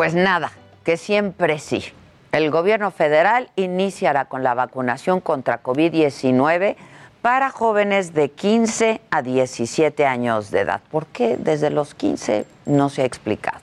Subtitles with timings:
[0.00, 0.50] Pues nada,
[0.82, 1.84] que siempre sí.
[2.32, 6.76] El gobierno federal iniciará con la vacunación contra COVID-19
[7.20, 10.80] para jóvenes de 15 a 17 años de edad.
[10.90, 12.46] ¿Por qué desde los 15?
[12.64, 13.60] No se ha explicado.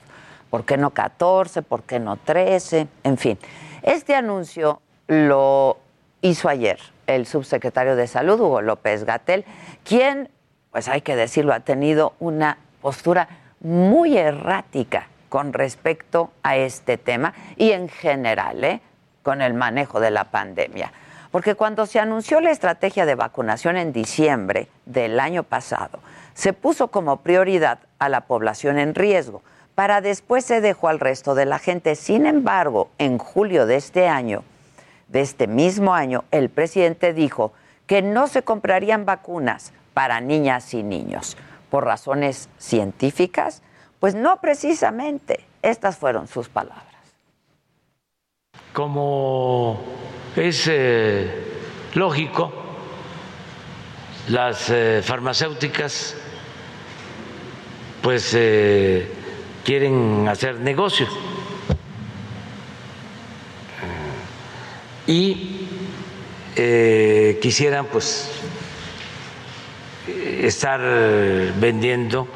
[0.48, 1.62] ¿Por qué no 14?
[1.62, 2.86] ¿Por qué no 13?
[3.02, 3.36] En fin,
[3.82, 5.78] este anuncio lo
[6.22, 9.44] hizo ayer el subsecretario de Salud, Hugo López Gatel,
[9.82, 10.28] quien,
[10.70, 17.34] pues hay que decirlo, ha tenido una postura muy errática con respecto a este tema
[17.56, 18.80] y en general ¿eh?
[19.22, 20.92] con el manejo de la pandemia.
[21.30, 26.00] Porque cuando se anunció la estrategia de vacunación en diciembre del año pasado,
[26.34, 29.42] se puso como prioridad a la población en riesgo,
[29.74, 31.94] para después se dejó al resto de la gente.
[31.94, 34.42] Sin embargo, en julio de este año,
[35.08, 37.52] de este mismo año, el presidente dijo
[37.86, 41.36] que no se comprarían vacunas para niñas y niños
[41.70, 43.62] por razones científicas.
[44.00, 46.84] Pues no precisamente, estas fueron sus palabras.
[48.72, 49.80] Como
[50.36, 51.28] es eh,
[51.94, 52.52] lógico,
[54.28, 56.14] las eh, farmacéuticas
[58.02, 59.10] pues eh,
[59.64, 61.08] quieren hacer negocio
[65.06, 65.66] y
[67.40, 68.30] quisieran pues
[70.06, 70.80] estar
[71.58, 72.28] vendiendo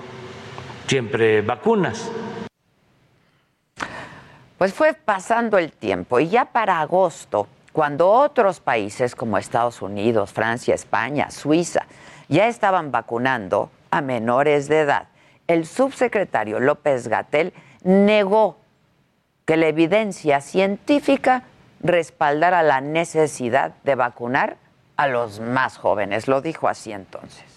[0.92, 2.12] siempre vacunas.
[4.58, 10.34] Pues fue pasando el tiempo y ya para agosto, cuando otros países como Estados Unidos,
[10.34, 11.86] Francia, España, Suiza
[12.28, 15.08] ya estaban vacunando a menores de edad,
[15.46, 17.54] el subsecretario López Gatel
[17.84, 18.58] negó
[19.46, 21.44] que la evidencia científica
[21.80, 24.58] respaldara la necesidad de vacunar
[24.98, 26.28] a los más jóvenes.
[26.28, 27.51] Lo dijo así entonces.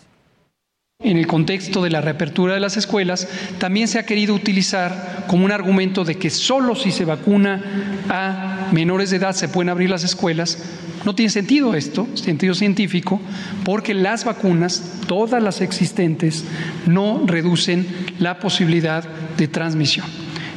[1.03, 5.43] En el contexto de la reapertura de las escuelas, también se ha querido utilizar como
[5.43, 7.61] un argumento de que solo si se vacuna
[8.09, 10.57] a menores de edad se pueden abrir las escuelas.
[11.03, 13.19] No tiene sentido esto, sentido científico,
[13.65, 16.45] porque las vacunas, todas las existentes,
[16.85, 17.85] no reducen
[18.19, 19.03] la posibilidad
[19.37, 20.05] de transmisión.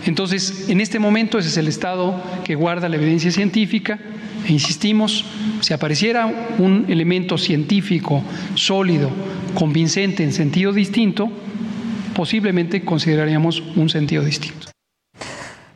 [0.07, 3.99] Entonces, en este momento ese es el estado que guarda la evidencia científica.
[4.47, 5.25] E insistimos,
[5.61, 6.27] si apareciera
[6.59, 8.23] un elemento científico
[8.55, 9.11] sólido,
[9.55, 11.29] convincente en sentido distinto,
[12.15, 14.69] posiblemente consideraríamos un sentido distinto.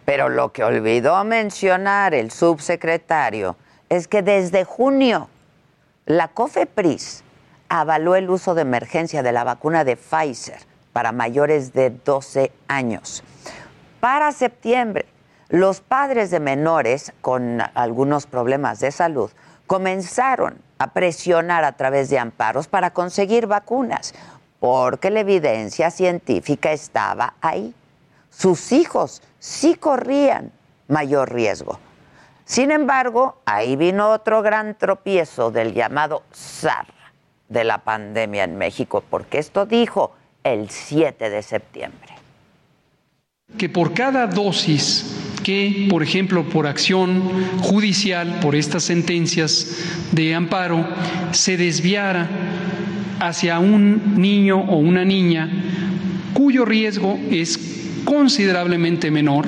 [0.05, 3.57] Pero lo que olvidó mencionar el subsecretario
[3.89, 5.29] es que desde junio
[6.07, 7.23] la COFEPRIS
[7.69, 10.59] avaló el uso de emergencia de la vacuna de Pfizer
[10.93, 13.23] para mayores de 12 años.
[14.01, 15.07] Para septiembre,
[15.49, 19.31] los padres de menores con algunos problemas de salud
[19.67, 24.15] comenzaron a presionar a través de amparos para conseguir vacunas,
[24.61, 27.75] porque la evidencia científica estaba ahí.
[28.31, 30.53] Sus hijos sí corrían
[30.89, 31.79] mayor riesgo.
[32.45, 36.87] Sin embargo, ahí vino otro gran tropiezo del llamado SAR
[37.49, 40.13] de la pandemia en México, porque esto dijo
[40.43, 42.13] el 7 de septiembre.
[43.59, 45.12] Que por cada dosis
[45.43, 47.23] que, por ejemplo, por acción
[47.61, 49.79] judicial, por estas sentencias
[50.13, 50.87] de amparo,
[51.33, 52.29] se desviara
[53.21, 55.49] hacia un niño o una niña
[56.35, 59.47] cuyo riesgo es considerablemente menor,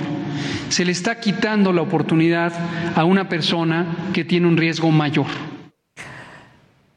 [0.69, 2.53] se le está quitando la oportunidad
[2.95, 5.27] a una persona que tiene un riesgo mayor.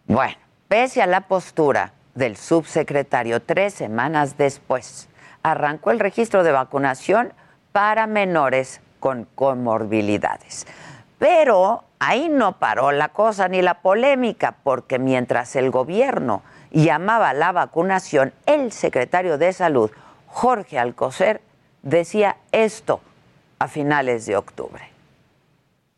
[0.05, 0.35] Bueno,
[0.67, 5.09] pese a la postura del subsecretario, tres semanas después
[5.43, 7.33] arrancó el registro de vacunación
[7.71, 10.67] para menores con comorbilidades.
[11.19, 17.33] Pero ahí no paró la cosa ni la polémica, porque mientras el gobierno llamaba a
[17.33, 19.91] la vacunación, el secretario de Salud,
[20.27, 21.41] Jorge Alcocer,
[21.81, 22.99] decía esto
[23.59, 24.96] a finales de octubre.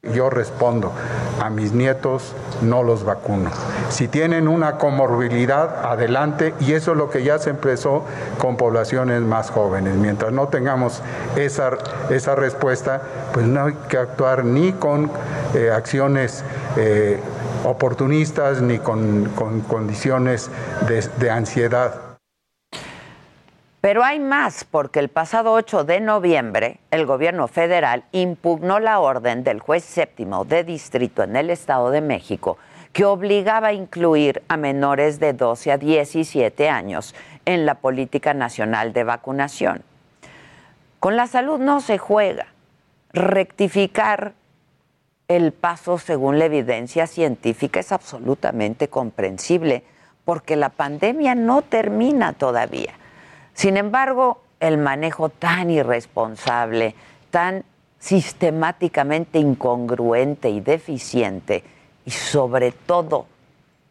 [0.02, 0.94] Yo respondo,
[1.42, 3.52] a mis nietos no los vacuno.
[3.90, 8.06] Si tienen una comorbilidad, adelante, y eso es lo que ya se empezó
[8.38, 9.96] con poblaciones más jóvenes.
[9.96, 11.02] Mientras no tengamos
[11.36, 11.72] esa,
[12.10, 13.02] esa respuesta,
[13.34, 15.12] pues no hay que actuar ni con
[15.54, 16.46] eh, acciones
[16.78, 17.20] eh,
[17.66, 19.26] oportunistas ni con,
[19.68, 20.50] condiciones
[21.20, 22.09] de ansiedad.
[23.82, 29.44] Pero hay más, porque el pasado 8 de noviembre el gobierno federal impugnó la orden
[29.46, 32.58] del juez séptimo de distrito en el Estado de México
[32.92, 37.16] que obligaba a incluir a menores de 12 a 17 años
[37.46, 39.84] en la política nacional de vacunación.
[41.00, 42.48] Con la salud no se juega.
[43.14, 44.34] Rectificar
[45.30, 49.84] el paso según la evidencia científica es absolutamente comprensible
[50.26, 52.99] porque la pandemia no termina todavía.
[53.60, 56.96] Sin embargo, el manejo tan irresponsable,
[57.30, 57.66] tan
[58.00, 61.66] sistemáticamente incongruente y deficiente,
[62.06, 63.26] y sobre todo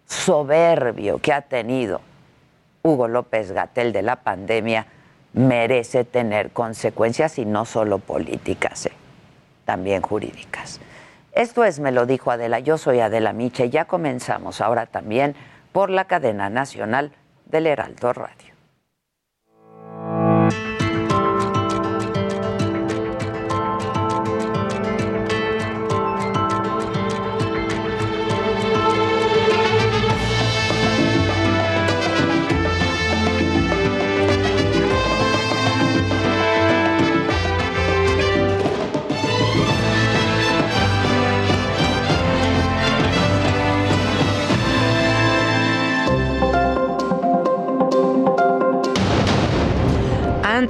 [0.07, 2.01] soberbio que ha tenido
[2.83, 4.87] Hugo López Gatel de la pandemia,
[5.35, 8.93] merece tener consecuencias y no solo políticas, eh,
[9.67, 10.81] también jurídicas.
[11.33, 15.37] Esto es, me lo dijo Adela, yo soy Adela Miche ya comenzamos ahora también
[15.73, 17.13] por la cadena nacional
[17.45, 18.48] del Heraldo Radio.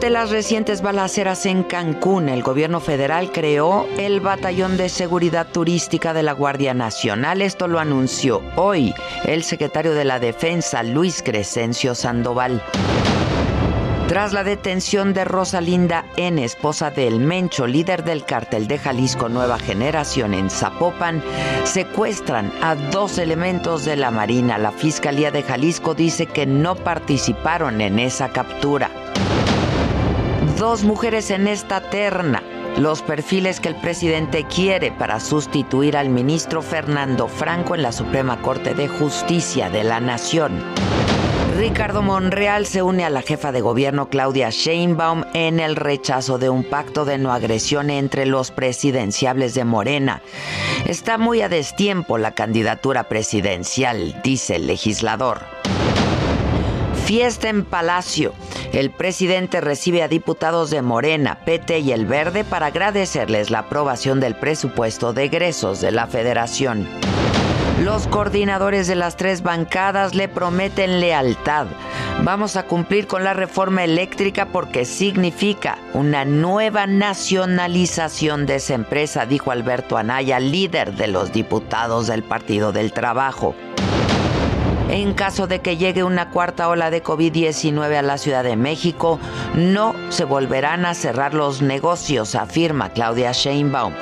[0.09, 6.15] Ante las recientes balaceras en Cancún, el gobierno federal creó el Batallón de Seguridad Turística
[6.15, 7.43] de la Guardia Nacional.
[7.43, 8.95] Esto lo anunció hoy
[9.25, 12.63] el secretario de la Defensa, Luis Crescencio Sandoval.
[14.09, 19.59] Tras la detención de Rosalinda N., esposa del Mencho, líder del cártel de Jalisco Nueva
[19.59, 21.23] Generación en Zapopan,
[21.65, 24.57] secuestran a dos elementos de la Marina.
[24.57, 28.91] La Fiscalía de Jalisco dice que no participaron en esa captura
[30.59, 32.43] dos mujeres en esta terna,
[32.77, 38.43] los perfiles que el presidente quiere para sustituir al ministro Fernando Franco en la Suprema
[38.43, 40.61] Corte de Justicia de la Nación.
[41.57, 46.51] Ricardo Monreal se une a la jefa de gobierno Claudia Sheinbaum en el rechazo de
[46.51, 50.23] un pacto de no agresión entre los presidenciables de Morena.
[50.87, 55.41] Está muy a destiempo la candidatura presidencial, dice el legislador.
[57.09, 58.35] Fiesta en Palacio.
[58.75, 64.21] El presidente recibe a diputados de Morena, PT y El Verde para agradecerles la aprobación
[64.21, 66.87] del presupuesto de egresos de la federación.
[67.83, 71.69] Los coordinadores de las tres bancadas le prometen lealtad.
[72.25, 79.25] Vamos a cumplir con la reforma eléctrica porque significa una nueva nacionalización de esa empresa,
[79.25, 83.55] dijo Alberto Anaya, líder de los diputados del Partido del Trabajo.
[84.91, 89.21] En caso de que llegue una cuarta ola de COVID-19 a la Ciudad de México,
[89.55, 93.93] no se volverán a cerrar los negocios, afirma Claudia Sheinbaum.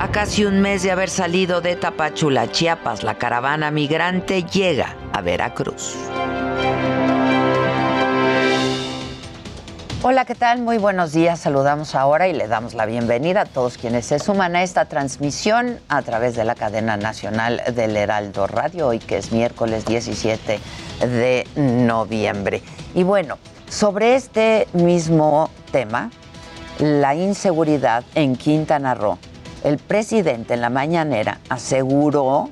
[0.00, 5.20] A casi un mes de haber salido de Tapachula, Chiapas, la caravana migrante llega a
[5.20, 5.96] Veracruz.
[10.08, 10.62] Hola, ¿qué tal?
[10.62, 11.40] Muy buenos días.
[11.40, 15.80] Saludamos ahora y le damos la bienvenida a todos quienes se suman a esta transmisión
[15.88, 20.60] a través de la cadena nacional del Heraldo Radio, hoy que es miércoles 17
[21.00, 22.62] de noviembre.
[22.94, 23.36] Y bueno,
[23.68, 26.12] sobre este mismo tema,
[26.78, 29.18] la inseguridad en Quintana Roo,
[29.64, 32.50] el presidente en la mañanera aseguró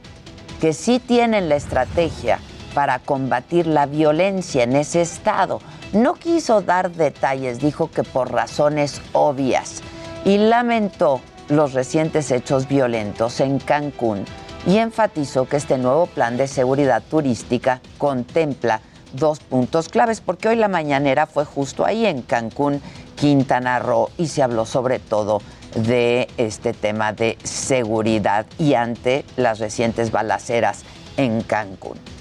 [0.60, 2.40] que sí tienen la estrategia
[2.74, 5.60] para combatir la violencia en ese estado
[5.94, 9.80] no quiso dar detalles, dijo que por razones obvias,
[10.24, 14.24] y lamentó los recientes hechos violentos en Cancún
[14.66, 18.80] y enfatizó que este nuevo plan de seguridad turística contempla
[19.12, 22.80] dos puntos claves, porque hoy la mañanera fue justo ahí en Cancún,
[23.14, 25.40] Quintana Roo, y se habló sobre todo
[25.76, 30.82] de este tema de seguridad y ante las recientes balaceras
[31.16, 32.13] en Cancún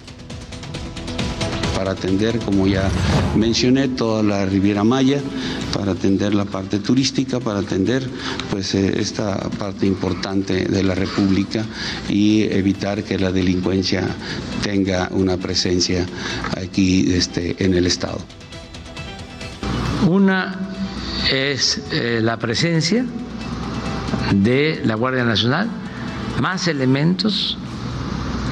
[1.76, 2.90] para atender, como ya
[3.36, 5.22] mencioné, toda la Riviera Maya,
[5.74, 8.08] para atender la parte turística, para atender
[8.50, 11.66] pues eh, esta parte importante de la República
[12.10, 14.04] y evitar que la delincuencia
[14.62, 16.06] tenga una presencia
[16.58, 18.20] aquí este, en el Estado.
[20.08, 20.70] Una
[21.32, 23.06] es eh, la presencia
[24.34, 25.70] de la Guardia Nacional,
[26.42, 27.58] más elementos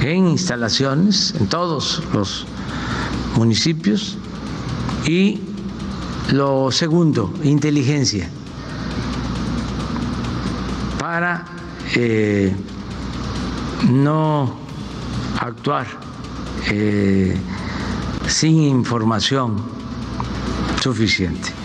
[0.01, 2.45] en instalaciones en todos los
[3.35, 4.17] municipios
[5.05, 5.39] y
[6.31, 8.29] lo segundo, inteligencia
[10.99, 11.45] para
[11.95, 12.55] eh,
[13.89, 14.55] no
[15.39, 15.87] actuar
[16.69, 17.35] eh,
[18.27, 19.61] sin información
[20.81, 21.60] suficiente.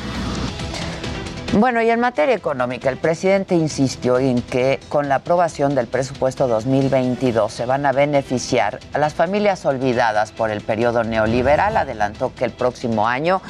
[1.53, 6.49] Bueno, y en materia económica, el presidente insistió en que con la aprobación del presupuesto
[6.49, 11.77] 2022 se van a beneficiar a las familias olvidadas por el periodo neoliberal.
[11.77, 13.41] Adelantó que el próximo año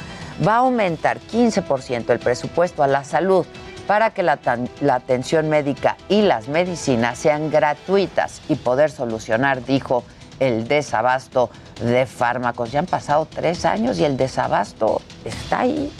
[0.47, 3.45] va a aumentar 15% el presupuesto a la salud
[3.87, 4.39] para que la,
[4.79, 10.03] la, atención médica y las medicinas sean gratuitas y poder solucionar, dijo,
[10.39, 11.49] el desabasto
[11.81, 12.71] de fármacos.
[12.71, 15.91] Ya han pasado tres años y el desabasto está ahí.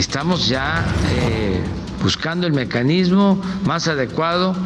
[0.00, 1.62] Estamos ya eh,
[2.02, 4.56] buscando el mecanismo más adecuado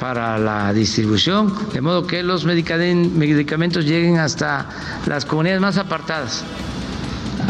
[0.00, 4.66] para la distribución, de modo que los medicamentos lleguen hasta
[5.04, 6.42] las comunidades más apartadas,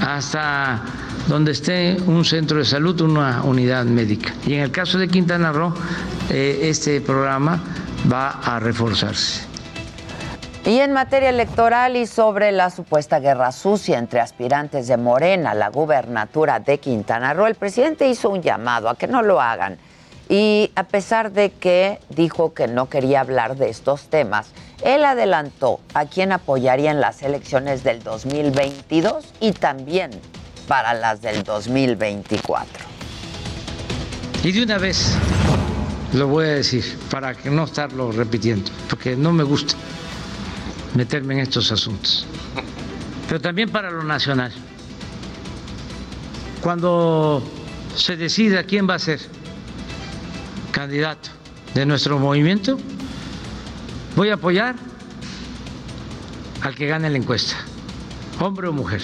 [0.04, 0.82] hasta
[1.28, 4.34] donde esté un centro de salud, una unidad médica.
[4.44, 5.72] Y en el caso de Quintana Roo,
[6.28, 7.62] eh, este programa
[8.12, 9.51] va a reforzarse.
[10.64, 15.70] Y en materia electoral y sobre la supuesta guerra sucia entre aspirantes de Morena la
[15.70, 19.76] gubernatura de Quintana Roo, el presidente hizo un llamado a que no lo hagan.
[20.28, 24.52] Y a pesar de que dijo que no quería hablar de estos temas,
[24.84, 30.12] él adelantó a quien apoyaría en las elecciones del 2022 y también
[30.68, 32.84] para las del 2024.
[34.44, 35.16] Y de una vez
[36.12, 39.74] lo voy a decir, para que no estarlo repitiendo, porque no me gusta
[40.94, 42.26] meterme en estos asuntos.
[43.28, 44.52] Pero también para lo nacional.
[46.60, 47.42] Cuando
[47.96, 49.20] se decida quién va a ser
[50.70, 51.30] candidato
[51.74, 52.78] de nuestro movimiento,
[54.16, 54.76] voy a apoyar
[56.62, 57.56] al que gane la encuesta,
[58.40, 59.02] hombre o mujer.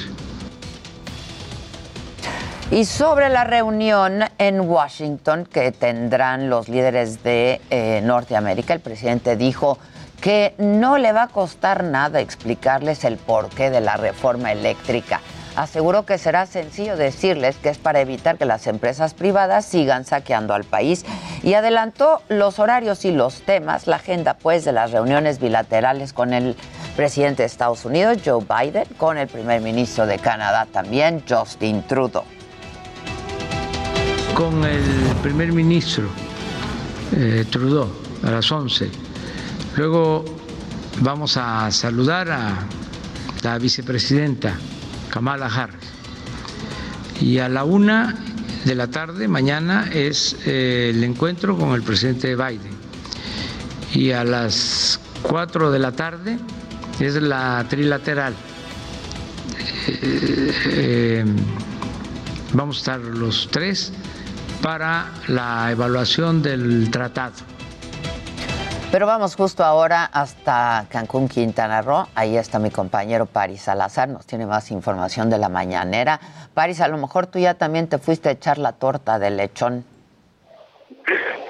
[2.71, 9.37] Y sobre la reunión en Washington que tendrán los líderes de eh, Norteamérica, el presidente
[9.37, 9.79] dijo
[10.21, 15.21] que no le va a costar nada explicarles el porqué de la reforma eléctrica.
[15.57, 20.55] Aseguró que será sencillo decirles que es para evitar que las empresas privadas sigan saqueando
[20.55, 21.05] al país
[21.43, 26.33] y adelantó los horarios y los temas, la agenda pues de las reuniones bilaterales con
[26.33, 26.55] el
[26.95, 32.25] presidente de Estados Unidos, Joe Biden, con el primer ministro de Canadá también, Justin Trudeau.
[34.35, 34.83] Con el
[35.23, 36.09] primer ministro
[37.17, 37.91] eh, Trudeau
[38.25, 39.08] a las 11
[39.79, 40.25] Luego
[41.03, 42.67] vamos a saludar a
[43.45, 44.59] la vicepresidenta
[45.09, 45.89] Kamala Harris.
[47.21, 48.17] Y a la una
[48.65, 52.77] de la tarde, mañana, es eh, el encuentro con el presidente Biden.
[53.95, 56.41] Y a las cuatro de la tarde
[56.99, 58.35] es la trilateral.
[59.87, 61.25] Eh,
[62.53, 63.93] vamos a estar los tres
[64.61, 67.58] para la evaluación del tratado.
[68.91, 72.07] Pero vamos justo ahora hasta Cancún, Quintana Roo.
[72.15, 76.19] Ahí está mi compañero Paris Salazar, nos tiene más información de la mañanera.
[76.55, 79.85] Paris, a lo mejor tú ya también te fuiste a echar la torta de lechón.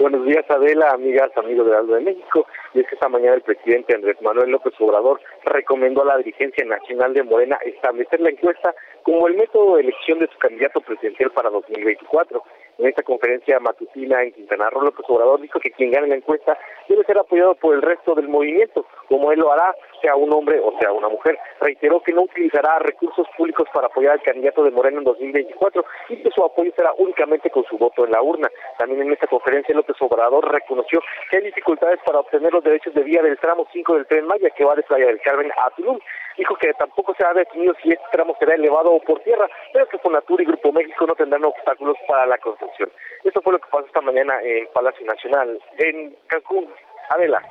[0.01, 2.45] Buenos días, Adela, amigas, amigos de Aldo de México.
[2.75, 6.65] Y es que esta mañana el presidente Andrés Manuel López Obrador recomendó a la dirigencia
[6.65, 8.75] nacional de Morena establecer la encuesta
[9.09, 12.43] como el método de elección de su candidato presidencial para 2024.
[12.77, 16.59] En esta conferencia matutina en Quintana Roo, López Obrador dijo que quien gane la encuesta
[16.87, 20.61] debe ser apoyado por el resto del movimiento, como él lo hará, sea un hombre
[20.61, 21.39] o sea una mujer.
[21.59, 26.23] Reiteró que no utilizará recursos públicos para apoyar al candidato de Moreno en 2024 y
[26.23, 28.51] que su apoyo será únicamente con su voto en la urna.
[28.77, 31.01] También en esta conferencia López Obrador reconoció
[31.31, 34.51] que hay dificultades para obtener los derechos de vía del tramo 5 del Tren Maya
[34.51, 35.99] que va de Playa del Carmen a Tulum
[36.39, 39.89] dijo que tampoco se ha definido si este tramo será elevado o por tierra, pero
[39.89, 42.89] que Fonatur y Grupo México no tendrán obstáculos para la construcción.
[43.25, 46.69] Esto fue lo que pasó esta mañana en Palacio Nacional, en Cancún.
[47.11, 47.43] Adela.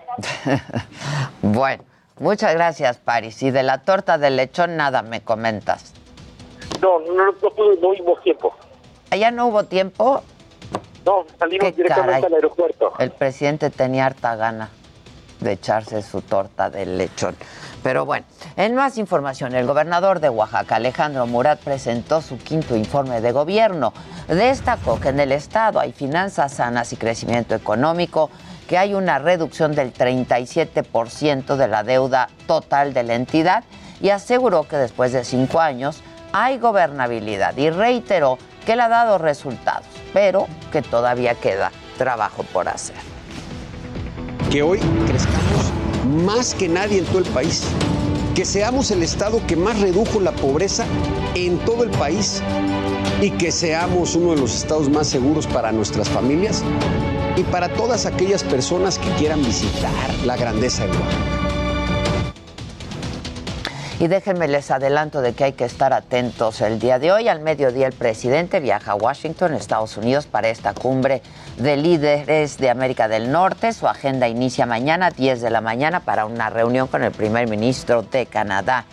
[1.41, 1.83] bueno,
[2.19, 3.41] muchas gracias, Paris.
[3.41, 5.95] Y de la torta de lechón nada me comentas.
[6.79, 8.55] No, no, no, no, no hubo tiempo.
[9.09, 10.21] ¿Allá no hubo tiempo?
[11.03, 12.93] No, salimos directamente al aeropuerto.
[12.99, 14.69] El presidente tenía harta gana
[15.39, 17.35] de echarse su torta de lechón.
[17.83, 18.25] Pero bueno,
[18.55, 23.93] en más información, el gobernador de Oaxaca, Alejandro Murat, presentó su quinto informe de gobierno.
[24.27, 28.29] Destacó que en el Estado hay finanzas sanas y crecimiento económico,
[28.67, 33.63] que hay una reducción del 37% de la deuda total de la entidad
[34.01, 36.01] y aseguró que después de cinco años
[36.33, 42.67] hay gobernabilidad y reiteró que le ha dado resultados, pero que todavía queda trabajo por
[42.67, 43.16] hacer.
[44.49, 45.71] Que hoy crezcamos
[46.25, 47.63] más que nadie en todo el país.
[48.33, 50.85] Que seamos el estado que más redujo la pobreza
[51.35, 52.41] en todo el país
[53.21, 56.63] y que seamos uno de los estados más seguros para nuestras familias
[57.35, 59.91] y para todas aquellas personas que quieran visitar
[60.25, 61.46] la grandeza de Oaxaca.
[63.99, 67.29] Y déjenme les adelanto de que hay que estar atentos el día de hoy.
[67.29, 71.23] Al mediodía el presidente viaja a Washington, Estados Unidos, para esta cumbre
[71.57, 73.73] de líderes de América del Norte.
[73.73, 78.03] Su agenda inicia mañana, 10 de la mañana, para una reunión con el primer ministro
[78.03, 78.85] de Canadá,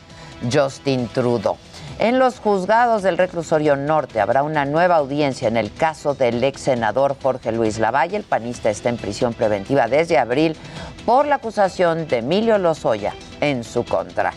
[0.51, 1.59] Justin Trudeau.
[1.99, 6.63] En los juzgados del reclusorio norte habrá una nueva audiencia en el caso del ex
[6.63, 8.17] senador Jorge Luis Lavalle.
[8.17, 10.57] El panista está en prisión preventiva desde abril
[11.05, 14.33] por la acusación de Emilio Lozoya en su contra.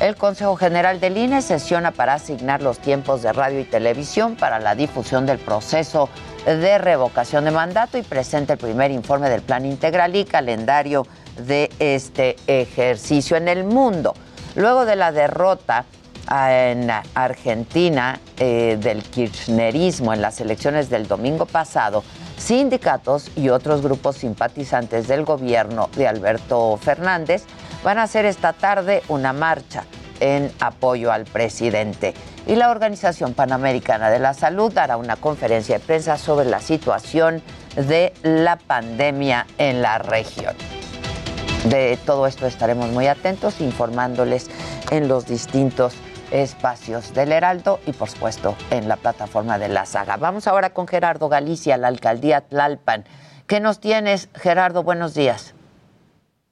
[0.00, 4.58] El Consejo General del INE sesiona para asignar los tiempos de radio y televisión para
[4.58, 6.08] la difusión del proceso
[6.44, 11.06] de revocación de mandato y presenta el primer informe del plan integral y calendario
[11.36, 14.14] de este ejercicio en el mundo.
[14.56, 15.84] Luego de la derrota
[16.30, 22.02] en Argentina eh, del kirchnerismo en las elecciones del domingo pasado,
[22.38, 27.44] sindicatos y otros grupos simpatizantes del gobierno de Alberto Fernández
[27.82, 29.84] van a hacer esta tarde una marcha
[30.20, 32.14] en apoyo al presidente.
[32.46, 37.42] Y la Organización Panamericana de la Salud dará una conferencia de prensa sobre la situación
[37.76, 40.54] de la pandemia en la región.
[41.64, 44.50] De todo esto estaremos muy atentos, informándoles
[44.90, 45.94] en los distintos
[46.32, 50.16] espacios del Heraldo y por supuesto en la plataforma de la saga.
[50.16, 53.04] Vamos ahora con Gerardo Galicia, la alcaldía Tlalpan.
[53.46, 54.82] ¿Qué nos tienes, Gerardo?
[54.82, 55.54] Buenos días.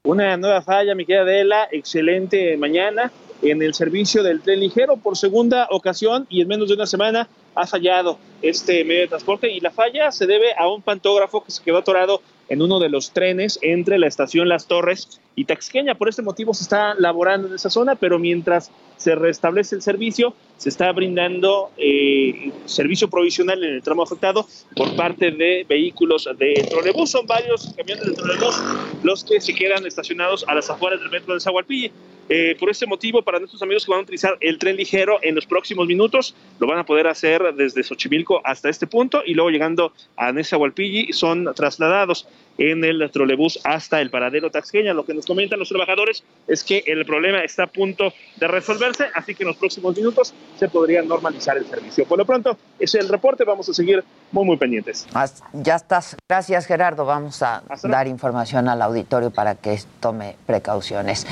[0.02, 5.14] Una nueva falla, mi querida Adela, excelente mañana en el servicio del tren ligero por
[5.14, 9.60] segunda ocasión y en menos de una semana ha fallado este medio de transporte y
[9.60, 13.10] la falla se debe a un pantógrafo que se quedó atorado en uno de los
[13.10, 15.94] trenes entre la estación Las Torres y Taxqueña.
[15.94, 20.34] Por este motivo se está laborando en esa zona, pero mientras se restablece el servicio,
[20.58, 26.66] se está brindando eh, servicio provisional en el tramo afectado por parte de vehículos de
[26.68, 27.10] trolebús.
[27.10, 28.60] Son varios camiones de trolebús
[29.02, 31.90] los que se quedan estacionados a las afueras del metro de Zahualpille.
[32.28, 35.34] Eh, por este motivo, para nuestros amigos que van a utilizar el tren ligero en
[35.34, 39.50] los próximos minutos, lo van a poder hacer desde Xochimilco hasta este punto y luego
[39.50, 42.28] llegando a Nezahualpilli son trasladados
[42.60, 44.92] en el trolebús hasta el paradero Taxqueña.
[44.92, 49.06] Lo que nos comentan los trabajadores es que el problema está a punto de resolverse,
[49.14, 52.04] así que en los próximos minutos se podría normalizar el servicio.
[52.04, 55.06] Por lo pronto, ese es el reporte, vamos a seguir muy, muy pendientes.
[55.54, 56.16] Ya estás.
[56.28, 57.06] Gracias, Gerardo.
[57.06, 61.26] Vamos a dar información al auditorio para que tome precauciones.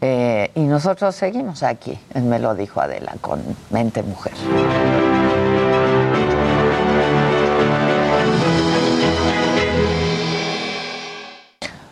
[0.00, 4.32] Eh, y nosotros seguimos aquí, me lo dijo Adela, con Mente Mujer.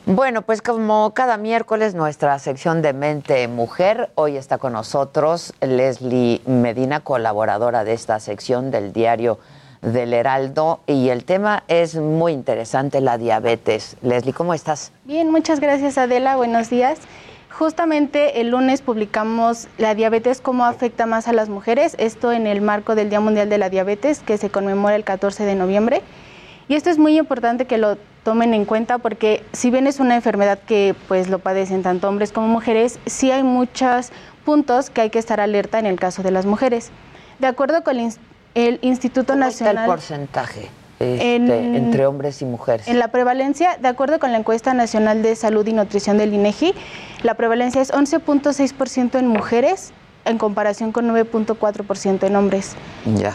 [0.07, 6.43] Bueno, pues como cada miércoles nuestra sección de Mente Mujer, hoy está con nosotros Leslie
[6.45, 9.39] Medina, colaboradora de esta sección del diario
[9.81, 13.97] del Heraldo y el tema es muy interesante, la diabetes.
[14.03, 14.93] Leslie, ¿cómo estás?
[15.05, 16.99] Bien, muchas gracias Adela, buenos días.
[17.51, 22.61] Justamente el lunes publicamos la diabetes, cómo afecta más a las mujeres, esto en el
[22.61, 26.03] marco del Día Mundial de la Diabetes que se conmemora el 14 de noviembre.
[26.69, 30.17] Y esto es muy importante que lo tomen en cuenta porque si bien es una
[30.17, 34.11] enfermedad que pues lo padecen tanto hombres como mujeres, sí hay muchos
[34.45, 36.91] puntos que hay que estar alerta en el caso de las mujeres.
[37.39, 37.99] De acuerdo con
[38.55, 39.77] el Instituto Nacional...
[39.77, 40.71] Está el porcentaje?
[41.01, 42.89] Este, entre hombres y mujeres.
[42.89, 46.73] En la prevalencia, de acuerdo con la encuesta nacional de salud y nutrición del INEGI,
[47.23, 49.93] la prevalencia es 11.6% en mujeres
[50.25, 52.77] en comparación con 9.4% en hombres.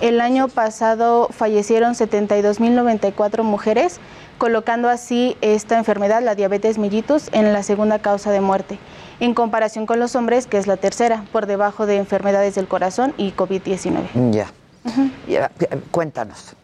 [0.01, 3.99] El año pasado fallecieron 72.094 mujeres,
[4.37, 8.79] colocando así esta enfermedad, la diabetes mellitus, en la segunda causa de muerte,
[9.19, 13.13] en comparación con los hombres, que es la tercera, por debajo de enfermedades del corazón
[13.17, 14.31] y COVID-19.
[14.31, 14.47] Ya.
[15.27, 15.51] ya.
[15.91, 16.55] Cuéntanos.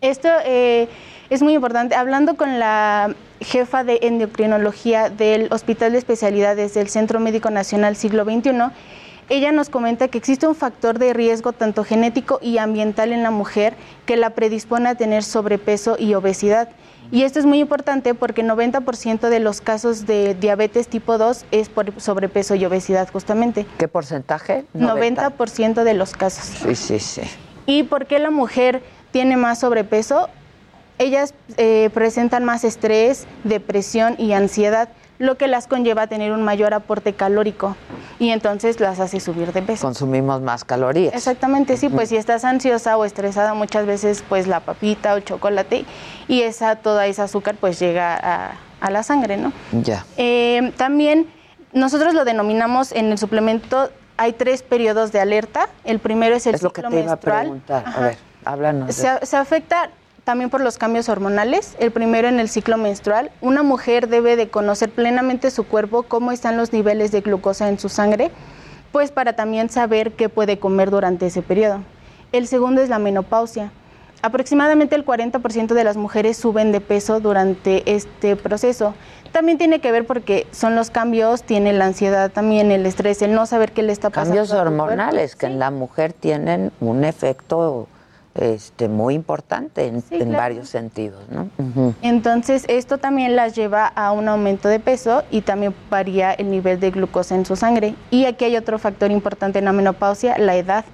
[0.00, 0.88] Esto eh,
[1.30, 1.94] es muy importante.
[1.94, 8.24] Hablando con la jefa de endocrinología del Hospital de Especialidades del Centro Médico Nacional Siglo
[8.24, 8.52] XXI,
[9.28, 13.30] ella nos comenta que existe un factor de riesgo tanto genético y ambiental en la
[13.30, 13.74] mujer
[14.06, 16.68] que la predispone a tener sobrepeso y obesidad.
[17.10, 21.68] Y esto es muy importante porque 90% de los casos de diabetes tipo 2 es
[21.68, 23.66] por sobrepeso y obesidad justamente.
[23.78, 24.64] ¿Qué porcentaje?
[24.74, 26.44] 90%, 90 de los casos.
[26.44, 27.22] Sí, sí, sí.
[27.66, 30.28] ¿Y por qué la mujer tiene más sobrepeso?
[30.98, 34.88] Ellas eh, presentan más estrés, depresión y ansiedad
[35.24, 37.76] lo que las conlleva a tener un mayor aporte calórico
[38.18, 39.86] y entonces las hace subir de peso.
[39.86, 41.14] Consumimos más calorías.
[41.14, 45.24] Exactamente, sí, pues si estás ansiosa o estresada muchas veces pues la papita o el
[45.24, 45.84] chocolate
[46.28, 49.52] y esa toda esa azúcar pues llega a, a la sangre, ¿no?
[49.72, 50.04] Ya.
[50.16, 51.26] Eh, también
[51.72, 55.68] nosotros lo denominamos en el suplemento, hay tres periodos de alerta.
[55.84, 57.84] El primero es el es lo que ciclo te iba a preguntar.
[57.86, 58.86] A ver, háblanos.
[58.88, 59.90] de- Se, se afecta
[60.24, 61.76] también por los cambios hormonales.
[61.78, 63.30] El primero en el ciclo menstrual.
[63.40, 67.78] Una mujer debe de conocer plenamente su cuerpo, cómo están los niveles de glucosa en
[67.78, 68.30] su sangre,
[68.90, 71.80] pues para también saber qué puede comer durante ese periodo.
[72.32, 73.70] El segundo es la menopausia.
[74.22, 78.94] Aproximadamente el 40% de las mujeres suben de peso durante este proceso.
[79.32, 83.34] También tiene que ver porque son los cambios, tiene la ansiedad también, el estrés, el
[83.34, 84.36] no saber qué le está pasando.
[84.36, 87.88] Cambios hormonales que en la mujer tienen un efecto
[88.34, 90.32] este, muy importante en, en claro.
[90.32, 91.48] varios sentidos, ¿no?
[92.02, 96.80] Entonces, esto también las lleva a un aumento de peso y también varía el nivel
[96.80, 97.94] de glucosa en su sangre.
[98.10, 100.84] Y aquí hay otro factor importante en la menopausia, la edad,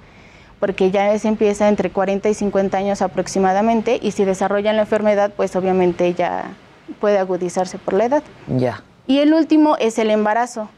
[0.59, 5.33] porque ya se empieza entre 40 y 50 años aproximadamente y si desarrollan la enfermedad,
[5.35, 6.51] pues obviamente ya
[6.99, 8.23] puede agudizarse por la edad.
[8.47, 8.83] Ya.
[9.07, 10.69] Y el último es el embarazo.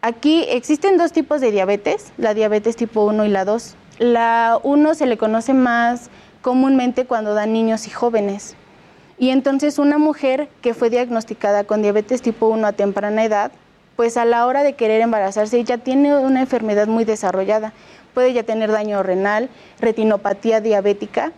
[0.00, 3.76] Aquí existen dos tipos de diabetes, la diabetes tipo 1 y la 2.
[3.98, 6.08] La 1 se le conoce más
[6.40, 8.56] comúnmente cuando dan niños y jóvenes.
[9.18, 13.52] Y entonces una mujer que fue diagnosticada con diabetes tipo 1 a temprana edad,
[13.94, 17.72] pues a la hora de querer embarazarse ya tiene una enfermedad muy desarrollada.
[18.14, 19.48] Puede ya tener daño renal,
[19.80, 21.32] retinopatía diabética,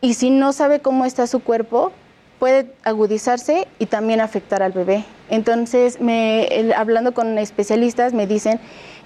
[0.00, 1.92] y si no sabe cómo está su cuerpo,
[2.38, 5.04] puede agudizarse y también afectar al bebé.
[5.28, 8.60] Entonces, me- hablando con especialistas, me dicen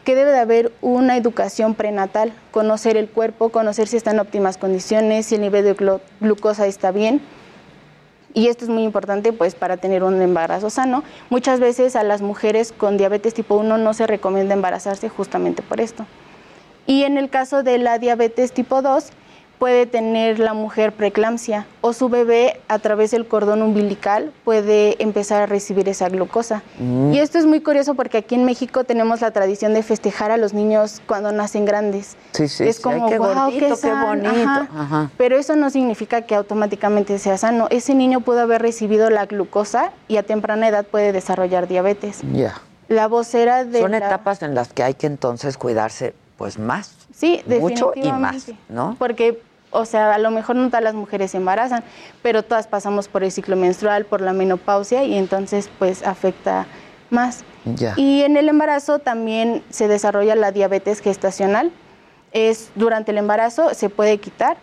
[0.04, 4.58] que debe de haber una educación prenatal, conocer el cuerpo, conocer si está en óptimas
[4.58, 7.20] condiciones, si el nivel de glu- glucosa está bien.
[8.34, 11.04] Y esto es muy importante pues para tener un embarazo sano.
[11.30, 15.80] Muchas veces a las mujeres con diabetes tipo 1 no se recomienda embarazarse justamente por
[15.80, 16.06] esto.
[16.86, 19.10] Y en el caso de la diabetes tipo 2,
[19.62, 25.40] puede tener la mujer preeclampsia o su bebé a través del cordón umbilical puede empezar
[25.40, 26.64] a recibir esa glucosa.
[26.80, 27.12] Mm.
[27.12, 30.36] Y esto es muy curioso porque aquí en México tenemos la tradición de festejar a
[30.36, 32.16] los niños cuando nacen grandes.
[32.32, 32.82] Sí, sí, es sí.
[32.82, 34.06] como, Ay, qué "Guau, gordito, qué sano".
[34.08, 34.50] bonito.
[34.50, 34.68] Ajá.
[34.76, 35.10] Ajá.
[35.16, 37.68] Pero eso no significa que automáticamente sea sano.
[37.70, 42.22] Ese niño pudo haber recibido la glucosa y a temprana edad puede desarrollar diabetes.
[42.32, 42.60] Ya.
[42.88, 46.96] La vocera de Son la- etapas en las que hay que entonces cuidarse pues más.
[47.14, 48.96] Sí, Mucho y más, ¿no?
[48.98, 49.40] Porque,
[49.72, 51.82] o sea, a lo mejor no todas las mujeres se embarazan,
[52.22, 56.66] pero todas pasamos por el ciclo menstrual, por la menopausia y entonces pues afecta
[57.10, 57.44] más.
[57.64, 57.94] Ya.
[57.96, 61.72] Y en el embarazo también se desarrolla la diabetes gestacional.
[62.32, 64.56] Es durante el embarazo se puede quitar,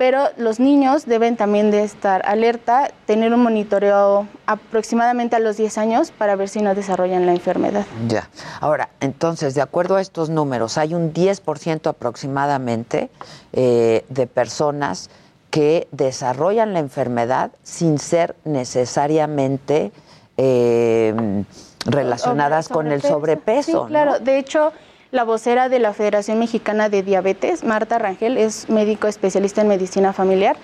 [0.00, 5.76] pero los niños deben también de estar alerta, tener un monitoreo aproximadamente a los 10
[5.76, 7.84] años para ver si no desarrollan la enfermedad.
[8.08, 8.30] Ya.
[8.60, 13.10] Ahora, entonces, de acuerdo a estos números, hay un 10% aproximadamente
[13.52, 15.10] eh, de personas
[15.50, 19.92] que desarrollan la enfermedad sin ser necesariamente
[20.38, 21.44] eh,
[21.84, 23.82] relacionadas con el sobrepeso.
[23.82, 24.18] Sí, claro.
[24.18, 24.72] De hecho,
[25.12, 30.12] la vocera de la Federación Mexicana de Diabetes, Marta Rangel, es médico especialista en medicina
[30.12, 30.56] familiar,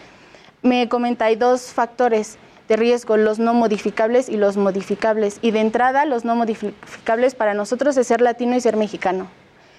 [0.62, 5.38] me comenta, hay dos factores de riesgo, los no modificables y los modificables.
[5.40, 9.28] Y de entrada, los no modificables para nosotros es ser latino y ser mexicano,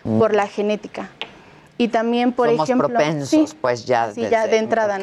[0.04, 0.20] Mm.
[0.20, 1.10] por la genética.
[1.78, 2.88] Y también, por Somos ejemplo...
[2.88, 4.12] propensos, sí, pues ya.
[4.14, 4.98] Sí, ya de entrada.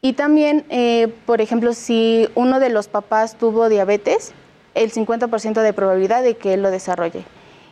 [0.00, 4.32] Y también, eh, por ejemplo, si uno de los papás tuvo diabetes,
[4.74, 7.24] el 50% de probabilidad de que él lo desarrolle.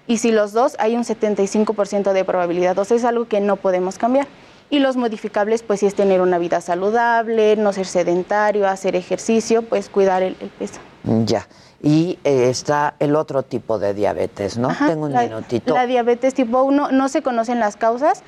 [0.07, 2.79] Y si los dos, hay un 75% de probabilidad.
[2.79, 4.27] O sea, es algo que no podemos cambiar.
[4.69, 9.63] Y los modificables, pues sí es tener una vida saludable, no ser sedentario, hacer ejercicio,
[9.63, 10.81] pues cuidar el, el peso.
[11.25, 11.47] Ya.
[11.83, 14.71] Y eh, está el otro tipo de diabetes, ¿no?
[14.71, 15.75] Ajá, Tengo un la, minutito.
[15.75, 18.23] La diabetes tipo 1 no se conocen las causas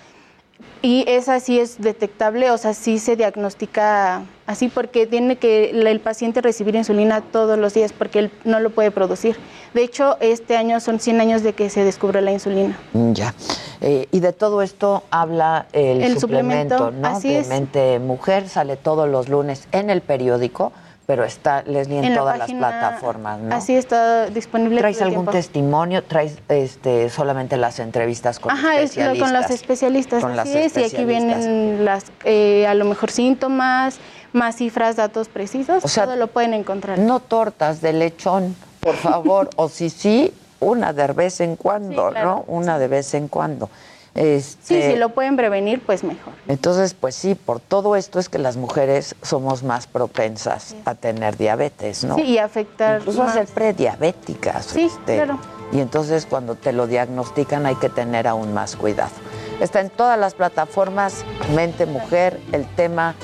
[0.82, 5.86] y esa sí es detectable, o sea, sí se diagnostica así porque tiene que el
[5.86, 9.36] el paciente recibir insulina todos los días porque él no lo puede producir.
[9.74, 12.76] De hecho, este año son 100 años de que se descubrió la insulina.
[12.92, 13.34] Mm, Ya.
[13.80, 17.16] Eh, y de todo esto habla el, El suplemento, suplemento, ¿no?
[17.16, 17.46] así es.
[17.48, 20.72] Mente Mujer sale todos los lunes en el periódico,
[21.06, 23.54] pero está, Leslie, en, la todas página- las plataformas, ¿no?
[23.54, 24.80] Así está disponible.
[24.80, 25.38] ¿Traes todo el algún tiempo.
[25.38, 26.02] testimonio?
[26.04, 29.30] ¿Traes este, solamente las entrevistas con Ajá, es especialistas?
[29.32, 30.22] con los especialistas.
[30.22, 31.38] Con las así es, y aquí especialistas.
[31.46, 33.98] vienen las, eh, a lo mejor síntomas,
[34.32, 36.98] más cifras, datos precisos, O sea, todo lo pueden encontrar.
[36.98, 38.54] No tortas de lechón,
[38.88, 42.28] por favor, o si sí, una de vez en cuando, Sí, claro.
[42.28, 42.44] ¿no?
[42.46, 43.68] Una de vez en cuando.
[44.14, 46.32] Este, Sí, si lo pueden prevenir, pues mejor.
[46.48, 51.36] Entonces, pues sí, por todo esto es que las mujeres somos más propensas a tener
[51.36, 52.16] diabetes, ¿no?
[52.16, 54.64] Sí, y afectar Incluso a ser prediabéticas.
[54.66, 55.38] Sí, este, claro.
[55.70, 59.12] Y entonces cuando te lo diagnostican hay que tener aún más cuidado.
[59.60, 61.24] Está en todas las plataformas,
[61.54, 63.14] Mente Mujer, el tema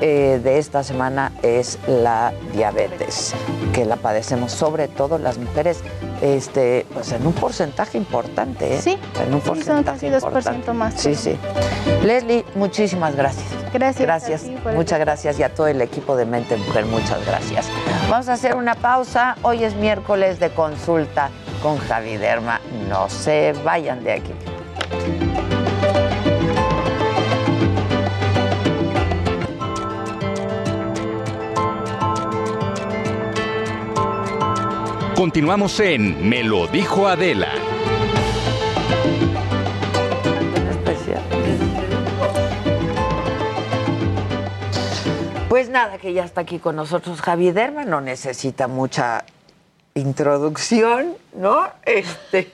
[0.00, 3.34] eh, de esta semana es la diabetes,
[3.72, 5.80] que la padecemos sobre todo las mujeres,
[6.20, 8.80] este, pues en un porcentaje importante, ¿eh?
[8.80, 10.72] Sí, en un porcentaje casi 2% importante.
[10.72, 10.94] más.
[10.94, 11.36] Sí, sí.
[12.04, 13.46] Leslie, muchísimas gracias.
[13.72, 14.02] Gracias.
[14.02, 17.68] Gracias, ti muchas gracias y a todo el equipo de Mente Mujer, muchas gracias.
[18.10, 19.36] Vamos a hacer una pausa.
[19.42, 21.30] Hoy es miércoles de consulta
[21.62, 22.60] con Javi Derma.
[22.88, 24.32] No se vayan de aquí.
[35.22, 37.54] Continuamos en Me lo dijo Adela.
[40.68, 41.22] especial.
[45.48, 49.24] Pues nada, que ya está aquí con nosotros Javi Derma, no necesita mucha
[49.94, 51.68] introducción, ¿no?
[51.84, 52.50] Este.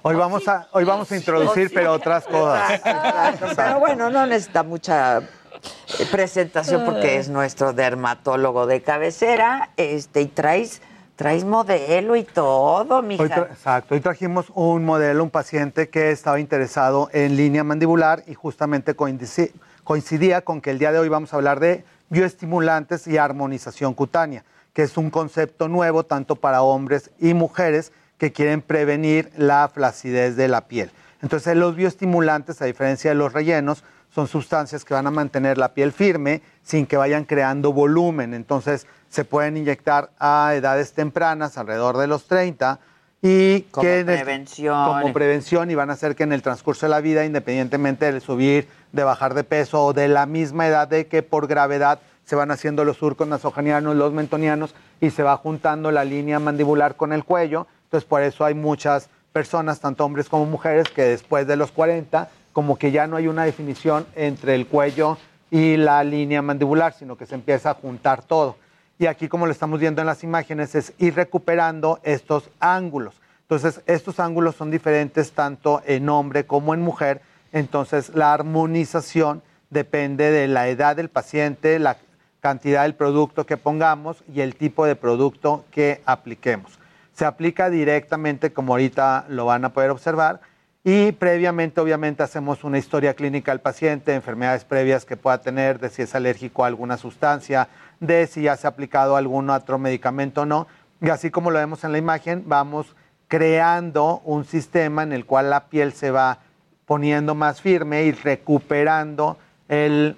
[0.00, 2.70] Hoy vamos a, hoy vamos a introducir, pero otras cosas.
[2.70, 10.22] Exacto, Pero bueno, no necesita mucha eh, presentación porque es nuestro dermatólogo de cabecera, este,
[10.22, 10.80] y traes,
[11.16, 13.24] traes modelo y todo, mija.
[13.24, 18.94] Exacto, hoy trajimos un modelo, un paciente que estaba interesado en línea mandibular y justamente
[18.94, 24.44] coincidía con que el día de hoy vamos a hablar de bioestimulantes y armonización cutánea,
[24.72, 30.36] que es un concepto nuevo tanto para hombres y mujeres que quieren prevenir la flacidez
[30.36, 30.90] de la piel.
[31.22, 33.84] Entonces los bioestimulantes, a diferencia de los rellenos,
[34.16, 38.32] son sustancias que van a mantener la piel firme sin que vayan creando volumen.
[38.32, 42.80] Entonces se pueden inyectar a edades tempranas, alrededor de los 30,
[43.20, 44.86] y Como que en el- prevención.
[45.02, 48.20] como prevención y van a hacer que en el transcurso de la vida, independientemente de
[48.20, 52.36] subir, de bajar de peso o de la misma edad de que por gravedad se
[52.36, 57.12] van haciendo los surcos nasogenianos, los mentonianos y se va juntando la línea mandibular con
[57.12, 57.66] el cuello.
[57.84, 62.30] Entonces por eso hay muchas personas, tanto hombres como mujeres, que después de los 40,
[62.56, 65.18] como que ya no hay una definición entre el cuello
[65.50, 68.56] y la línea mandibular, sino que se empieza a juntar todo.
[68.98, 73.20] Y aquí, como lo estamos viendo en las imágenes, es ir recuperando estos ángulos.
[73.42, 77.20] Entonces, estos ángulos son diferentes tanto en hombre como en mujer.
[77.52, 81.98] Entonces, la armonización depende de la edad del paciente, la
[82.40, 86.78] cantidad del producto que pongamos y el tipo de producto que apliquemos.
[87.12, 90.40] Se aplica directamente, como ahorita lo van a poder observar,
[90.88, 95.88] y previamente, obviamente, hacemos una historia clínica al paciente, enfermedades previas que pueda tener, de
[95.90, 97.66] si es alérgico a alguna sustancia,
[97.98, 100.68] de si ya se ha aplicado algún otro medicamento o no.
[101.02, 102.94] Y así como lo vemos en la imagen, vamos
[103.26, 106.38] creando un sistema en el cual la piel se va
[106.86, 110.16] poniendo más firme y recuperando el,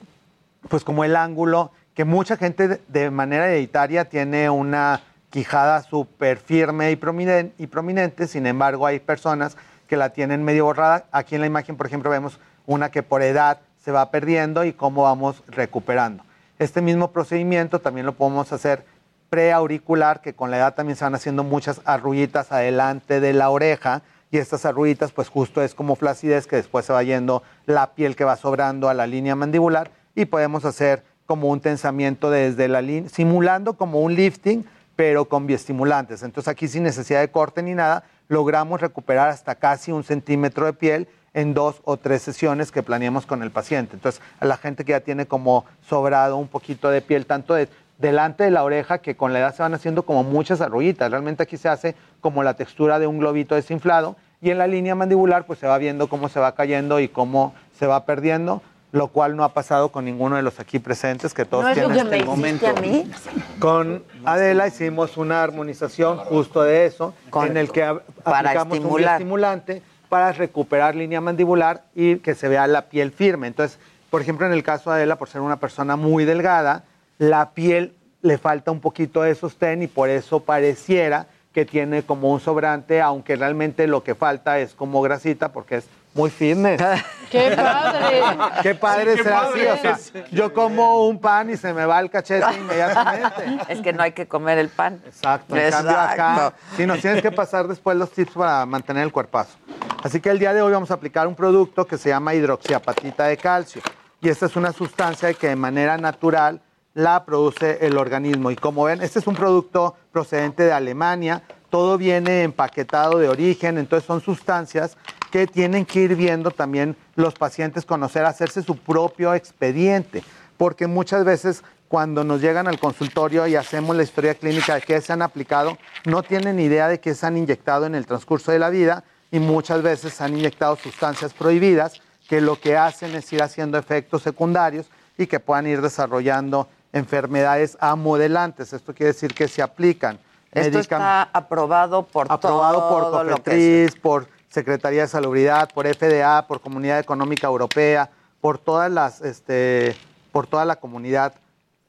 [0.69, 5.01] pues como el ángulo, que mucha gente de- manera hereditaria tiene una
[5.31, 9.57] quijada súper firme y prominente, y prominente, sin embargo hay personas
[9.89, 11.07] que la tienen medio borrada.
[11.11, 14.73] Aquí en la imagen, por ejemplo, vemos una que por edad se va perdiendo y
[14.73, 16.23] cómo vamos recuperando.
[16.59, 18.85] Este mismo procedimiento también lo podemos hacer
[19.31, 24.03] preauricular, que con la edad también se van haciendo muchas arrullitas adelante de la oreja
[24.31, 28.17] y estas arrullitas pues justo es como flacidez que después se va yendo la piel
[28.17, 32.83] que va sobrando a la línea mandibular y podemos hacer como un tensamiento desde la
[32.83, 34.65] línea, simulando como un lifting,
[34.97, 36.23] pero con bioestimulantes.
[36.23, 40.73] Entonces aquí sin necesidad de corte ni nada, logramos recuperar hasta casi un centímetro de
[40.73, 43.95] piel en dos o tres sesiones que planeamos con el paciente.
[43.95, 47.69] Entonces, a la gente que ya tiene como sobrado un poquito de piel, tanto de,
[47.99, 51.11] delante de la oreja, que con la edad se van haciendo como muchas arrullitas.
[51.11, 54.95] Realmente aquí se hace como la textura de un globito desinflado y en la línea
[54.95, 58.63] mandibular pues se va viendo cómo se va cayendo y cómo se va perdiendo,
[58.93, 61.77] lo cual no ha pasado con ninguno de los aquí presentes, que todos ¿No es
[61.77, 62.79] lo tienen que hasta me el hiciste momento.
[62.79, 63.11] a mí?
[63.59, 70.33] Con Adela hicimos una armonización justo de eso, en el que aplicamos un estimulante para
[70.33, 73.47] recuperar línea mandibular y que se vea la piel firme.
[73.47, 76.85] Entonces, por ejemplo, en el caso de Adela, por ser una persona muy delgada,
[77.19, 82.33] la piel le falta un poquito de sostén y por eso pareciera que tiene como
[82.33, 86.81] un sobrante, aunque realmente lo que falta es como grasita porque es muy fitness.
[87.31, 88.23] ¡Qué padre!
[88.63, 89.71] Qué padre Sí, qué ser así, padre.
[89.71, 93.59] o sea, yo como un pan y se me va el cachete inmediatamente.
[93.69, 95.03] Es que no hay que comer el pan.
[95.05, 95.55] Exacto.
[95.57, 99.59] En cambio acá, si nos tienes que pasar después los tips para mantener el cuerpazo.
[100.03, 103.25] Así que el día de hoy vamos a aplicar un producto que se llama hidroxiapatita
[103.25, 103.83] de calcio.
[104.21, 106.61] Y esta es una sustancia que de manera natural
[106.95, 108.51] la produce el organismo.
[108.51, 113.79] Y como ven, este es un producto procedente de Alemania, todo viene empaquetado de origen,
[113.79, 114.97] entonces son sustancias
[115.31, 120.23] que tienen que ir viendo también los pacientes, conocer, hacerse su propio expediente,
[120.57, 125.01] porque muchas veces cuando nos llegan al consultorio y hacemos la historia clínica de qué
[125.01, 128.59] se han aplicado, no tienen idea de qué se han inyectado en el transcurso de
[128.59, 133.33] la vida y muchas veces se han inyectado sustancias prohibidas que lo que hacen es
[133.33, 138.73] ir haciendo efectos secundarios y que puedan ir desarrollando enfermedades amodelantes.
[138.73, 140.19] Esto quiere decir que se aplican.
[140.53, 145.87] Esto está aprobado por aprobado por todo lo que COFEPRIS, por Secretaría de Salubridad, por
[145.87, 149.97] FDA, por Comunidad Económica Europea, por todas las, este,
[150.33, 151.35] por toda la comunidad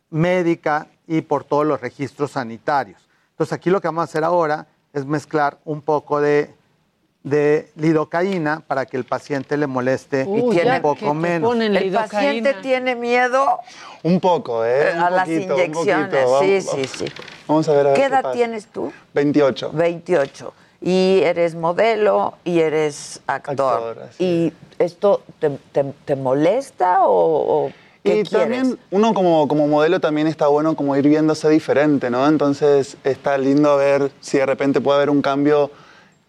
[0.09, 3.07] médica y por todos los registros sanitarios.
[3.31, 6.53] Entonces aquí lo que vamos a hacer ahora es mezclar un poco de,
[7.23, 11.53] de lidocaína para que el paciente le moleste Uy, un ya poco menos.
[11.59, 13.59] El paciente tiene miedo
[14.03, 14.91] Un poco, ¿eh?
[14.95, 16.29] Un a las poquito, un inyecciones.
[16.39, 17.05] Sí, sí, sí.
[17.47, 17.87] Vamos a ver.
[17.87, 18.91] a ver ¿Qué edad tienes tú?
[19.13, 19.71] 28.
[19.73, 20.53] 28.
[20.81, 23.97] Y eres modelo y eres actor.
[24.17, 28.29] ¿Y esto te, te- te molesta o, o qué Y quieres?
[28.31, 32.25] también uno como, como modelo también está bueno como ir viéndose diferente, ¿no?
[32.27, 35.69] Entonces está lindo ver si de repente puede haber un cambio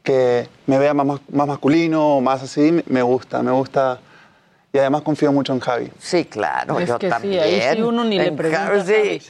[0.02, 2.82] que me vea más, más masculino o más así.
[2.86, 3.98] Me gusta, me gusta.
[4.72, 5.90] Y además confío mucho en Javi.
[5.98, 7.42] Sí, claro, Es yo que sí, también.
[7.42, 9.20] ahí sí uno ni le pregunta, sí.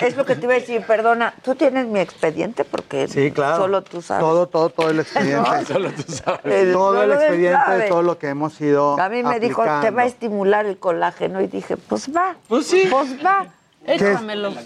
[0.00, 3.56] Es lo que te iba a decir, perdona, tú tienes mi expediente porque Sí, claro.
[3.56, 4.20] solo tú sabes.
[4.24, 5.50] Todo, todo, todo el expediente.
[5.50, 6.72] No, Solo tú sabes.
[6.72, 7.82] Todo el expediente sabe.
[7.82, 10.78] de todo lo que hemos ido A mí me dijo, te va a estimular el
[10.78, 12.36] colágeno y dije, pues va.
[12.46, 12.86] Pues sí.
[12.88, 13.46] Pues va.
[13.86, 14.16] Qué,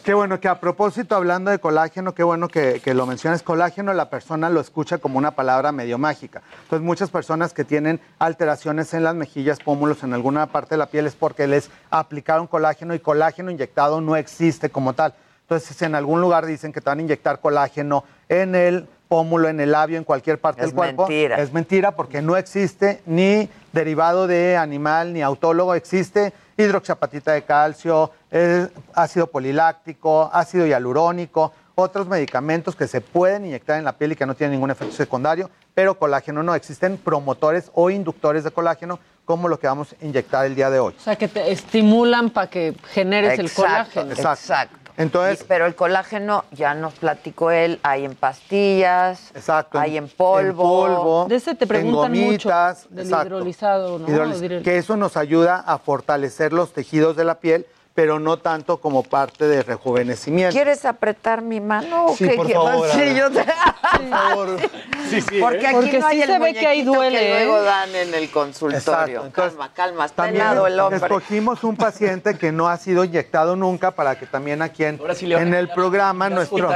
[0.05, 3.43] qué bueno que a propósito, hablando de colágeno, qué bueno que, que lo menciones.
[3.43, 6.43] Colágeno, la persona lo escucha como una palabra medio mágica.
[6.63, 10.87] Entonces, muchas personas que tienen alteraciones en las mejillas, pómulos, en alguna parte de la
[10.87, 15.15] piel, es porque les aplicaron colágeno y colágeno inyectado no existe como tal.
[15.43, 19.49] Entonces, si en algún lugar dicen que te van a inyectar colágeno en el pómulo,
[19.49, 21.39] en el labio, en cualquier parte Es del cuerpo, mentira.
[21.39, 28.11] es mentira porque no existe ni derivado de animal ni autólogo, existe hidroxiapatita de calcio,
[28.31, 34.17] eh, ácido poliláctico, ácido hialurónico, otros medicamentos que se pueden inyectar en la piel y
[34.17, 36.55] que no tienen ningún efecto secundario, pero colágeno no.
[36.55, 40.81] Existen promotores o inductores de colágeno como lo que vamos a inyectar el día de
[40.81, 40.95] hoy.
[40.99, 43.63] O sea, que te estimulan para que generes el Exacto,
[44.01, 44.13] colágeno.
[44.13, 44.77] Exacto.
[44.97, 50.09] Entonces, Y- pero el colágeno, ya nos platicó él, hay en pastillas, Exacto, hay en-
[50.09, 50.49] polvo.
[50.89, 53.27] en polvo, De ese te en preguntan mucho, gomitas, del exacto.
[53.37, 54.09] hidrolizado, ¿no?
[54.09, 57.67] Hidroliz- Que eso nos ayuda a fortalecer los tejidos de la piel,
[57.99, 60.53] pero no tanto como parte de rejuvenecimiento.
[60.55, 63.13] ¿Quieres apretar mi mano o Sí, qué por favor, Sí, Ana.
[63.19, 63.45] yo te...
[63.45, 64.49] Por favor.
[65.09, 67.47] Sí, sí, Porque aquí Porque no hay el se ve que ahí duele, que ¿eh?
[67.47, 69.31] luego dan en el consultorio.
[69.33, 70.99] Calma, calma, está También helado el hombre.
[70.99, 75.55] escogimos un paciente que no ha sido inyectado nunca para que también aquí en, en
[75.55, 76.71] el programa nuestro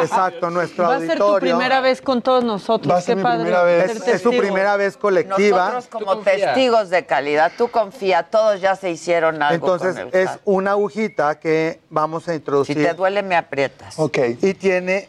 [0.00, 2.92] exacto nuestro Va a ser tu auditorio primera vez con todos nosotros.
[2.94, 3.38] Va a ser Qué mi padre.
[3.42, 3.90] primera vez.
[3.96, 5.72] Es- es su primera vez colectiva.
[5.72, 10.72] Nosotros como testigos de calidad, tú confía, todos ya se hicieron algo Entonces es una
[10.72, 13.98] agujita que vamos a Si introducir te duele, me aprietas.
[13.98, 14.18] Ok.
[14.42, 15.08] y tiene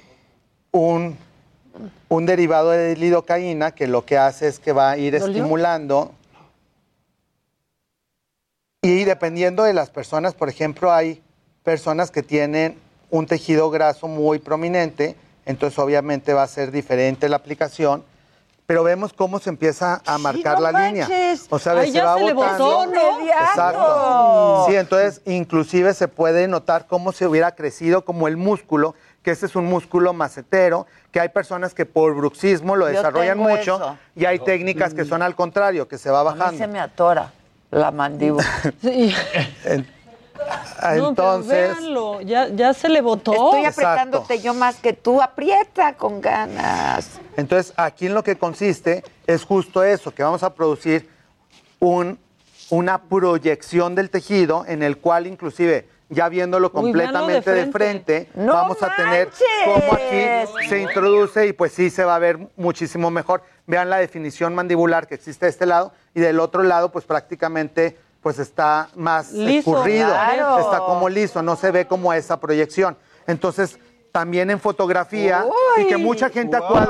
[0.72, 1.18] un,
[2.10, 5.28] un derivado de lidocaína que lo que hace es que va a ir ¿Dolió?
[5.36, 6.14] estimulando
[8.82, 11.22] y dependiendo de las personas, por ejemplo, hay
[11.64, 12.78] personas que tienen
[13.10, 18.04] un tejido graso muy prominente, entonces obviamente va a ser diferente la aplicación,
[18.70, 21.08] pero vemos cómo se empieza a marcar no la línea.
[21.50, 22.66] O sea, Ay, se ya va se le botando.
[22.66, 23.20] botó, ¿no?
[23.28, 24.66] Exacto.
[24.70, 29.48] Sí, entonces inclusive se puede notar cómo se hubiera crecido como el músculo, que este
[29.48, 33.98] es un músculo macetero, que hay personas que por bruxismo lo Yo desarrollan mucho eso.
[34.16, 36.60] y hay técnicas que son al contrario, que se va A mí bajando.
[36.60, 37.32] se me atora
[37.72, 38.46] la mandíbula.
[38.84, 39.16] Sí.
[40.84, 43.32] En- No, Entonces, véanlo, ya, ya se le botó.
[43.34, 43.82] Estoy Exacto.
[43.90, 45.22] apretándote yo más que tú.
[45.22, 47.20] Aprieta con ganas.
[47.38, 51.10] entonces aquí en lo que consiste es justo eso, que vamos a producir
[51.80, 52.18] un,
[52.70, 57.72] una proyección del tejido en el cual inclusive ya viéndolo Uy, véanlo de completamente de
[57.72, 57.72] frente,
[58.26, 58.30] frente.
[58.34, 59.30] ¡No vamos a tener
[59.66, 63.44] cómo aquí se introduce y pues sí se va a ver muchísimo mejor.
[63.68, 67.96] Vean la definición mandibular que existe de este lado y del otro lado pues prácticamente
[68.22, 70.60] pues está más Liso, escurrido, claro.
[70.60, 72.98] está como liso, no se ve como esa proyección.
[73.28, 73.80] Entonces,
[74.12, 75.46] también en fotografía
[75.78, 76.90] y que mucha gente actual,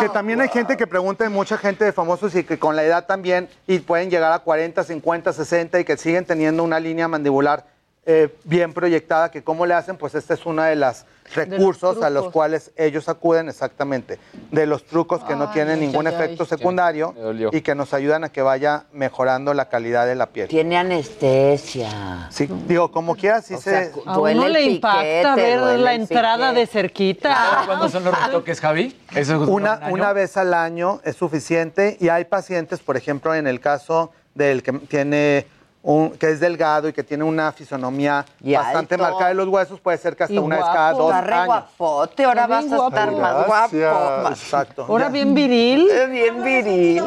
[0.00, 3.06] que también hay gente que pregunta, mucha gente de famosos y que con la edad
[3.06, 7.66] también y pueden llegar a 40, 50, 60 y que siguen teniendo una línea mandibular
[8.10, 12.08] eh, bien proyectada, que cómo le hacen, pues este es uno de los recursos a
[12.08, 14.18] los cuales ellos acuden exactamente,
[14.50, 16.24] de los trucos que no Ay, tienen ningún ay, ay.
[16.24, 17.14] efecto secundario
[17.52, 20.48] y que nos ayudan a que vaya mejorando la calidad de la piel.
[20.48, 22.28] Tiene anestesia.
[22.30, 23.90] Sí, digo, como quiera, sí O se...
[23.92, 26.60] sea, A uno le impacta piquete, ver la entrada piquete.
[26.60, 27.62] de cerquita.
[27.66, 28.96] ¿Cuándo son los retoques, Javi?
[29.14, 33.34] ¿Eso es Una, un una vez al año es suficiente y hay pacientes, por ejemplo,
[33.34, 35.46] en el caso del que tiene
[35.90, 39.04] un, que es delgado y que tiene una fisonomía Y bastante alto.
[39.04, 40.76] marcada de los huesos, puede ser que hasta Y una vez guapo.
[40.76, 41.46] cada dos Está re años.
[41.46, 44.28] guapote, ahora vas bien a estar más guapo.
[44.28, 44.84] Exacto.
[44.86, 45.10] Ahora Ya.
[45.12, 45.88] bien viril.
[46.10, 47.04] Bien viril.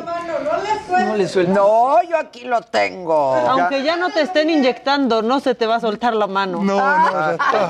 [0.89, 1.47] No le.
[1.49, 3.35] No, yo aquí lo tengo.
[3.35, 6.63] Aunque ya no te estén inyectando, no se te va a soltar la mano.
[6.63, 7.69] No, no, ya está.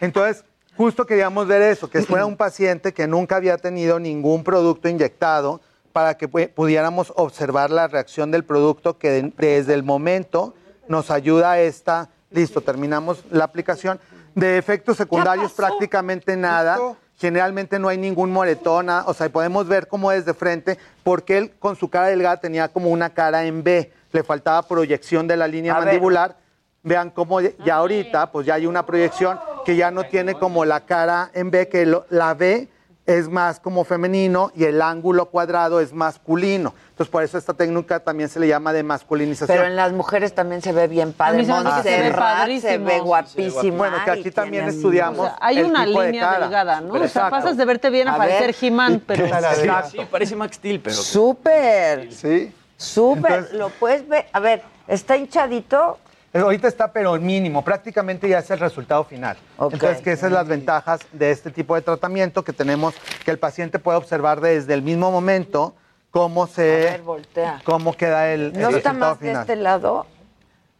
[0.00, 0.44] Entonces,
[0.76, 5.60] justo queríamos ver eso, que fuera un paciente que nunca había tenido ningún producto inyectado
[5.92, 10.54] para que pu- pudiéramos observar la reacción del producto que de- desde el momento
[10.88, 14.00] nos ayuda a esta, listo, terminamos la aplicación.
[14.34, 16.78] De efectos secundarios prácticamente nada.
[17.18, 21.76] Generalmente no hay ningún moretón, o sea, podemos ver cómo desde frente, porque él con
[21.76, 25.74] su cara delgada tenía como una cara en B, le faltaba proyección de la línea
[25.74, 25.86] A ver.
[25.88, 26.36] mandibular.
[26.82, 30.80] Vean cómo ya ahorita, pues ya hay una proyección que ya no tiene como la
[30.86, 32.68] cara en B, que lo- la B
[33.18, 36.74] es más como femenino y el ángulo cuadrado es masculino.
[36.90, 39.56] Entonces, por eso esta técnica también se le llama de masculinización.
[39.56, 41.44] Pero en las mujeres también se ve bien padre.
[41.44, 42.70] Se que se ve padrísimo.
[42.70, 43.76] se ve guapísima.
[43.76, 45.18] Bueno, que aquí también estudiamos.
[45.20, 46.40] O sea, hay el una tipo de línea cara.
[46.40, 46.92] delgada, ¿no?
[46.92, 47.36] Pero o sea, exacto.
[47.36, 48.54] pasas de verte bien a, A parecer.
[48.60, 49.26] He-Man, pero...
[49.54, 50.96] Sí, sí, parece Max Steel, pero...
[50.96, 52.52] Súper, Sí.
[52.76, 53.32] súper.
[53.32, 54.26] Entonces- Lo puedes ver.
[54.32, 55.98] A ver, está hinchadito.
[56.32, 59.36] Eh, Ahorita está, pero mínimo, prácticamente ya es el resultado final.
[59.60, 63.38] Entonces, que esas son las ventajas de este tipo de tratamiento que tenemos, que el
[63.38, 65.74] paciente puede observar desde el mismo momento
[66.10, 67.60] cómo A se, ver, voltea.
[67.64, 70.06] cómo queda el, el ¿No está resultado más de este lado?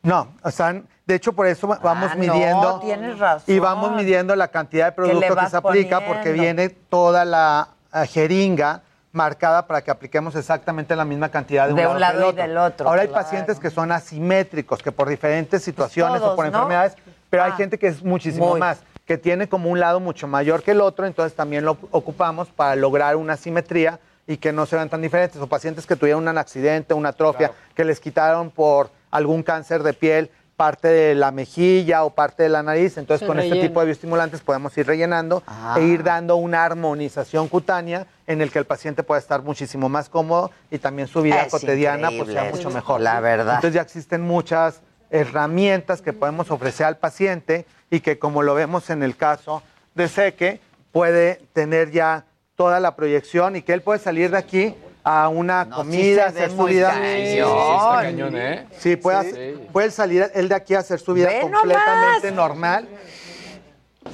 [0.03, 3.55] No, o sea, de hecho por eso va- vamos Ah, no, midiendo tienes razón.
[3.55, 7.69] y vamos midiendo la cantidad de producto que, se aplica porque viene toda la
[8.09, 8.83] jeringa
[9.13, 12.25] marcada para que apliquemos exactamente la misma cantidad de un De lado, un lado del
[12.25, 12.43] y otro.
[12.43, 16.45] del otro, Ahora hay pacientes que son asimétricos, que por diferentes situaciones todos, o por
[16.47, 16.53] ¿no?
[16.59, 16.95] enfermedades,
[17.29, 17.57] pero hay Ah.
[17.57, 18.61] gente que es muchísimo Muy.
[18.61, 22.49] más, que tiene como un lado mucho mayor que el otro, entonces también lo ocupamos
[22.49, 23.99] para lograr una simetría
[24.29, 25.41] y que no se vean tan diferentes.
[25.43, 29.93] O pacientes que tuvieron un accidente, una atrofia, que les quitaron por algún cáncer de
[29.93, 32.99] piel parte de la mejilla o parte de la nariz.
[32.99, 35.75] Entonces, Se con este tipo de bioestimulantes podemos ir rellenando Ah.
[35.79, 40.09] e ir dando una armonización cutánea en el que el paciente pueda estar muchísimo más
[40.09, 43.01] cómodo y también su vida Es cotidiana pues, sea mucho mejor.
[43.01, 43.57] la verdad.
[43.57, 48.89] Entonces ya existen muchas herramientas que podemos ofrecer al paciente y que como lo vemos
[48.91, 49.63] en el caso
[49.95, 50.61] de Seque,
[50.93, 52.25] puede tener ya
[52.55, 56.27] toda la proyección y que él puede salir de aquí a una No, sí comida,
[56.27, 56.91] hacer su vida.
[56.91, 57.17] cañón.
[57.27, 58.67] Sí, está cañón, ¿eh?
[58.79, 59.67] Sí, puede, Sí.
[59.73, 62.49] puede salir él de aquí a hacer su vida completamente nomás.
[62.49, 62.89] normal.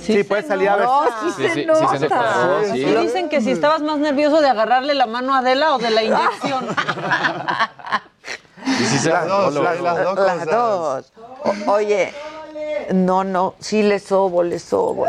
[0.00, 0.84] Sí, se puede salir a ver.
[0.86, 1.88] No, sí, Sí, se sí, sí nota.
[1.98, 2.34] se nota.
[2.72, 2.84] Sí.
[2.84, 5.90] Sí dicen que si estabas más nervioso de agarrarle la mano a Adela o de
[5.90, 6.66] la inyección.
[8.66, 10.50] Y si se Las dos, las, las dos Las cosas.
[10.50, 11.12] dos.
[11.66, 12.12] O- oye,
[12.92, 15.06] no, no, sí le sobo, le sobo.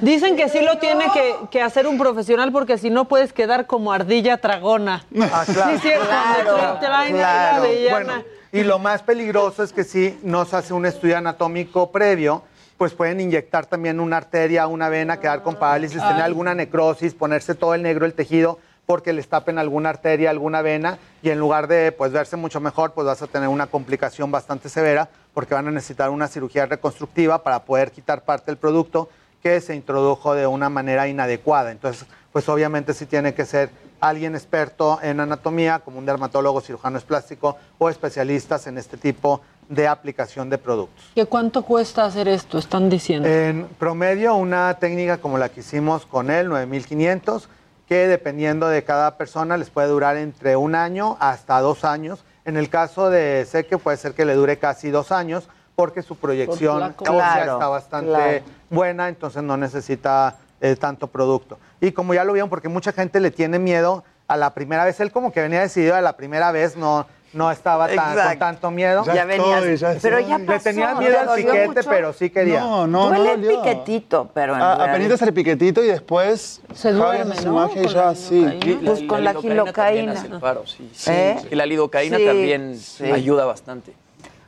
[0.00, 3.66] Dicen que sí lo tiene que, que hacer un profesional porque si no puedes quedar
[3.66, 5.04] como ardilla tragona.
[5.32, 5.72] Ah, claro.
[5.72, 6.06] Sí, cierto.
[6.06, 7.64] Claro, claro.
[7.90, 8.12] Bueno,
[8.52, 12.42] y lo más peligroso es que si no se hace un estudio anatómico previo,
[12.76, 17.54] pues pueden inyectar también una arteria, una vena, quedar con parálisis, tener alguna necrosis, ponerse
[17.54, 21.66] todo el negro el tejido porque les tapen alguna arteria, alguna vena y en lugar
[21.66, 25.66] de pues verse mucho mejor, pues vas a tener una complicación bastante severa porque van
[25.68, 29.08] a necesitar una cirugía reconstructiva para poder quitar parte del producto
[29.42, 31.72] que se introdujo de una manera inadecuada.
[31.72, 33.70] Entonces, pues obviamente sí tiene que ser
[34.00, 39.46] alguien experto en anatomía, como un dermatólogo, cirujano plástico o especialistas en este tipo de
[39.88, 41.04] aplicación de productos.
[41.14, 42.58] ¿Qué cuánto cuesta hacer esto?
[42.58, 43.28] Están diciendo.
[43.28, 47.48] En promedio, una técnica como la que hicimos con él, 9500,
[47.88, 52.24] que dependiendo de cada persona les puede durar entre un año hasta dos años.
[52.44, 56.16] En el caso de Seque puede ser que le dure casi dos años porque su
[56.16, 58.44] proyección Claro, está bastante claro.
[58.70, 61.58] buena, entonces no necesita eh, tanto producto.
[61.80, 64.98] Y como ya lo vieron, porque mucha gente le tiene miedo a la primera vez,
[65.00, 67.06] él como que venía decidido a la primera vez, no,
[67.36, 68.28] no estaba tan, Exacto.
[68.30, 69.04] con tanto miedo.
[69.04, 70.68] Ya, Ya estoy, ya pero ya Le pasó.
[70.68, 71.90] Le tenía ¿te miedo al dolió piquete, mucho?
[71.90, 72.60] pero sí quería.
[72.60, 73.62] No, no, Duele no el dolió.
[73.62, 77.48] piquetito, pero en Ah, realidad- apenitas el piquetito y después Se Javi duerme, hace su
[77.48, 77.54] ¿no?
[77.54, 78.40] magia y Con ya, la sí.
[78.40, 78.80] lidocaína.
[78.86, 80.12] Pues con la también gilocaína.
[80.12, 80.90] hace el paro, sí.
[81.08, 81.36] ¿Eh?
[81.50, 83.04] Y la lidocaína Sí, también sí.
[83.12, 83.92] ayuda bastante.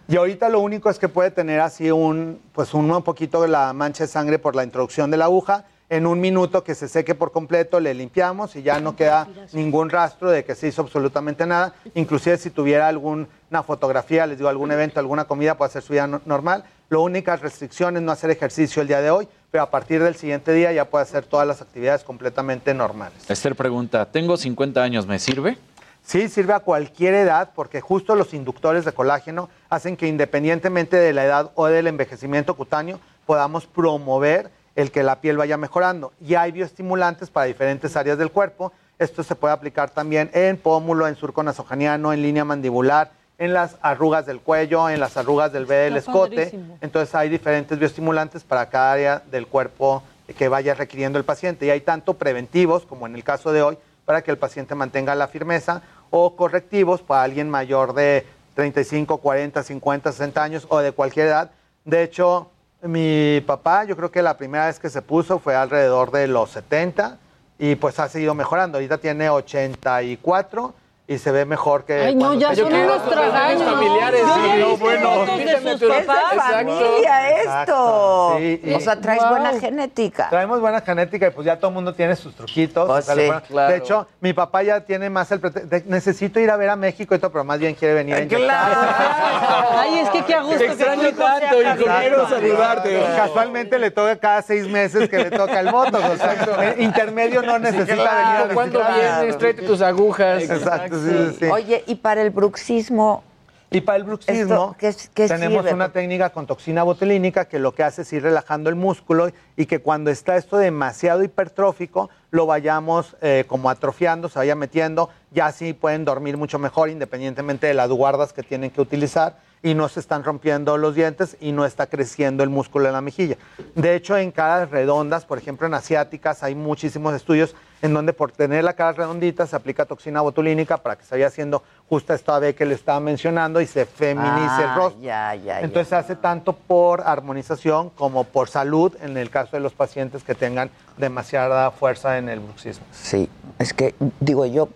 [0.08, 3.48] Y ahorita lo único es que puede tener así un, pues un, un poquito de
[3.48, 5.64] la mancha de sangre por la introducción de la aguja.
[5.90, 9.88] En un minuto que se seque por completo, le limpiamos y ya no queda ningún
[9.88, 11.74] rastro de que se hizo absolutamente nada.
[11.94, 13.26] Inclusive si tuviera alguna
[13.66, 16.64] fotografía, les digo, algún evento, alguna comida, puede hacer su vida no- normal.
[16.90, 20.14] La única restricción es no hacer ejercicio el día de hoy, pero a partir del
[20.14, 23.28] siguiente día ya puede hacer todas las actividades completamente normales.
[23.30, 25.56] Esther pregunta, tengo 50 años, ¿me sirve?
[26.02, 31.14] Sí, sirve a cualquier edad porque justo los inductores de colágeno hacen que independientemente de
[31.14, 36.12] la edad o del envejecimiento cutáneo podamos promover el que la piel vaya mejorando.
[36.24, 38.72] Y hay bioestimulantes para diferentes áreas del cuerpo.
[39.00, 43.74] Esto se puede aplicar también en pómulo, en surco nasogeniano, en línea mandibular, en las
[43.82, 46.36] arrugas del cuello, en las arrugas del B del Está escote.
[46.36, 46.78] padrísimo.
[46.80, 50.04] Entonces hay diferentes bioestimulantes para cada área del cuerpo
[50.36, 51.66] que vaya requiriendo el paciente.
[51.66, 55.16] Y hay tanto preventivos, como en el caso de hoy, para que el paciente mantenga
[55.16, 58.24] la firmeza, o correctivos para alguien mayor de
[58.54, 61.50] 35, 40, 50, 60 años o de cualquier edad.
[61.84, 62.50] De hecho,
[62.82, 66.50] mi papá, yo creo que la primera vez que se puso fue alrededor de los
[66.50, 67.18] 70
[67.58, 68.78] y pues ha seguido mejorando.
[68.78, 70.74] Ahorita tiene 84
[71.10, 71.94] y se ve mejor que.
[71.94, 73.62] Ay, no, cuando ya son unos tragaños.
[73.62, 75.10] familiares, sí, no, bueno.
[75.10, 76.52] fotos de sus papás.
[76.52, 77.30] familia
[77.62, 78.34] esto.
[78.36, 79.30] Sí, O sea, traes Wow.
[79.30, 80.28] buena genética.
[80.28, 82.86] Traemos buena genética y pues ya todo el mundo tiene sus truquitos.
[82.86, 83.72] Pues o sea, le sí, ponen- claro.
[83.72, 85.70] De hecho, mi papá ya tiene más el pretexto.
[85.70, 88.20] de- Necesito ir a ver a México y todo, pero más bien quiere venir a
[88.20, 88.76] inyectarse.
[89.78, 93.02] Ay, es que qué a gusto Te extraño tanto, hijo, quiero saludarte.
[93.16, 95.96] Casualmente le toca cada seis meses que le toca el voto.
[95.98, 99.18] O sea, intermedio no necesita venir a ¿Cuándo visitar.
[99.20, 99.38] vienes?
[99.38, 100.42] Tráete tus agujas.
[100.42, 101.44] Exacto, sí, sí, sí.
[101.46, 103.22] Oye, y para el bruxismo,
[103.70, 105.74] Y para el bruxismo, Esto, ¿qué es- qué tenemos sirve?
[105.74, 109.28] una técnica con toxina botulínica que lo que hace es ir relajando el músculo
[109.58, 115.10] y que cuando está esto demasiado hipertrófico, lo vayamos eh, como atrofiando, se vaya metiendo,
[115.32, 119.74] ya así pueden dormir mucho mejor independientemente de las guardas que tienen que utilizar y
[119.74, 123.36] no se están rompiendo los dientes y no está creciendo el músculo en la mejilla.
[123.74, 128.32] De hecho, en caras redondas, por ejemplo en asiáticas, hay muchísimos estudios en donde por
[128.32, 132.38] tener la cara redondita se aplica toxina botulínica para que se vaya haciendo justo esta
[132.40, 135.00] vez que le estaba mencionando y se feminice el Ah, rostro.
[135.02, 135.60] ya, ya, ya.
[135.60, 140.24] Entonces se hace tanto por armonización como por salud en el caso de los pacientes
[140.24, 142.84] que tengan demasiada fuerza en el bruxismo.
[142.90, 143.28] Sí,
[143.60, 144.68] es que digo yo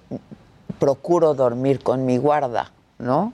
[0.79, 3.33] procuro dormir con mi guarda, ¿no?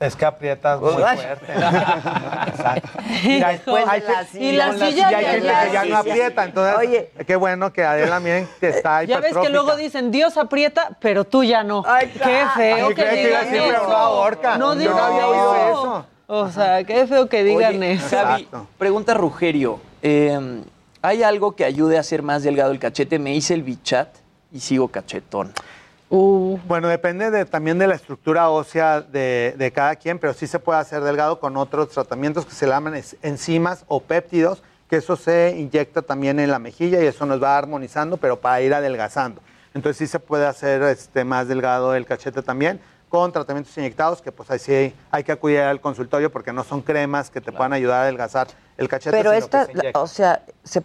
[0.00, 1.52] Es que aprietas muy fuerte.
[1.52, 2.88] Exacto.
[3.22, 4.44] Y hay- Después de hay la que- silla.
[4.44, 6.44] Y la silla silla hay ya- gente ya- que ya no aprieta.
[6.44, 7.10] Entonces, Oye.
[7.26, 11.24] qué bueno que Adela también que está Ya ves que luego dicen, Dios aprieta, pero
[11.24, 11.82] tú ya no.
[11.86, 13.88] Ay, qué feo Ay, que que digan iba a decir, pero eso.
[13.90, 14.58] no ahorca.
[14.58, 16.06] No Yo no había oído eso.
[16.28, 18.16] O sea, qué feo que digan Oye, eso.
[18.16, 18.48] Javi,
[18.78, 19.80] pregunta Rugerio.
[20.02, 20.62] eh,
[21.02, 23.18] ¿Hay algo que ayude a hacer más delgado el cachete?
[23.18, 24.08] Me hice el bichat
[24.52, 25.52] y sigo cachetón.
[26.12, 30.46] Uh, Bueno, depende de- también de la estructura ósea de, de cada quien, pero sí
[30.48, 34.96] se puede hacer delgado con otros tratamientos que se llaman es- enzimas o péptidos, que
[34.96, 38.74] eso se inyecta también en la mejilla y eso nos va armonizando, pero para ir
[38.74, 39.40] adelgazando.
[39.72, 44.32] Entonces sí se puede hacer este, más delgado el cachete también con tratamientos inyectados, que
[44.32, 47.72] pues ahí sí hay que acudir al consultorio porque no son cremas que te puedan
[47.72, 49.16] ayudar a adelgazar el cachete.
[49.16, 49.56] Pero sino que
[49.88, 50.82] estas, o sea, se-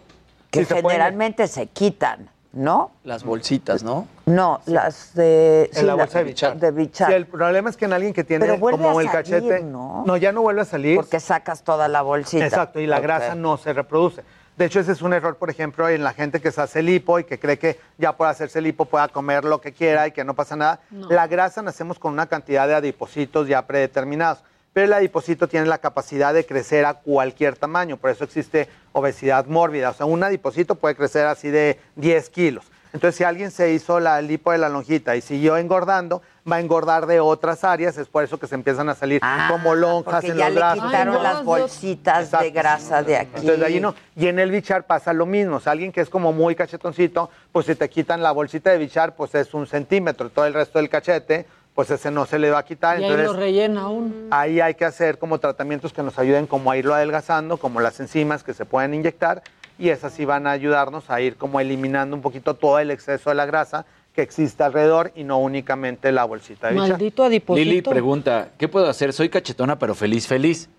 [0.52, 2.90] que Sí, se generalmente se quitan, ¿no?
[3.04, 4.08] Las bolsitas, ¿no?
[4.24, 5.70] No, las de...
[5.74, 6.56] En la bolsa de bichar.
[6.56, 7.08] De bichar.
[7.08, 9.62] Sí, el problema es que en alguien que tiene Pero como a el salir, cachete,
[9.62, 10.16] ¿no?
[10.16, 10.96] ya no vuelve a salir.
[10.96, 12.46] Porque sacas toda la bolsita.
[12.46, 14.22] Exacto, y la grasa no se reproduce.
[14.56, 17.18] De hecho, ese es un error, por ejemplo, en la gente que se hace lipo
[17.18, 20.24] y que cree que ya por hacerse lipo pueda comer lo que quiera y que
[20.24, 20.80] no pasa nada.
[20.90, 24.42] La grasa nacemos con una cantidad de adipocitos ya predeterminados,
[24.76, 29.46] pero el adipocito tiene la capacidad de crecer a cualquier tamaño, por eso existe obesidad
[29.46, 29.88] mórbida.
[29.88, 32.66] O sea, un adipocito puede crecer así de 10 kilos.
[32.92, 36.20] Entonces, si alguien se hizo la lipo de la lonjita y siguió engordando,
[36.50, 39.74] va a engordar de otras áreas, es por eso que se empiezan a salir como
[39.74, 40.84] lonjas Ah, en ya los le brazos.
[40.84, 43.30] quitaron las bolsitas de grasa de aquí.
[43.36, 43.94] Entonces de ahí no.
[44.14, 45.56] Y en el bichar pasa lo mismo.
[45.56, 48.76] O sea, alguien que es como muy cachetoncito, pues si te quitan la bolsita de
[48.78, 50.28] bichar, pues es un centímetro.
[50.28, 51.46] Todo el resto del cachete,
[51.76, 52.98] pues ese no se le va a quitar.
[52.98, 54.10] y ahí lo rellena uno.
[54.30, 58.00] ahí hay que hacer como tratamientos que nos ayuden como a irlo adelgazando, como las
[58.00, 59.42] enzimas que se pueden inyectar.
[59.78, 63.28] Y esas sí van a ayudarnos a ir como eliminando un poquito todo el exceso
[63.28, 66.88] de la grasa que existe alrededor y no únicamente la bolsita de bichar.
[66.88, 67.62] Maldito adiposito.
[67.62, 69.12] Lili pregunta, ¿qué puedo hacer?
[69.12, 70.70] Soy cachetona, pero feliz, feliz.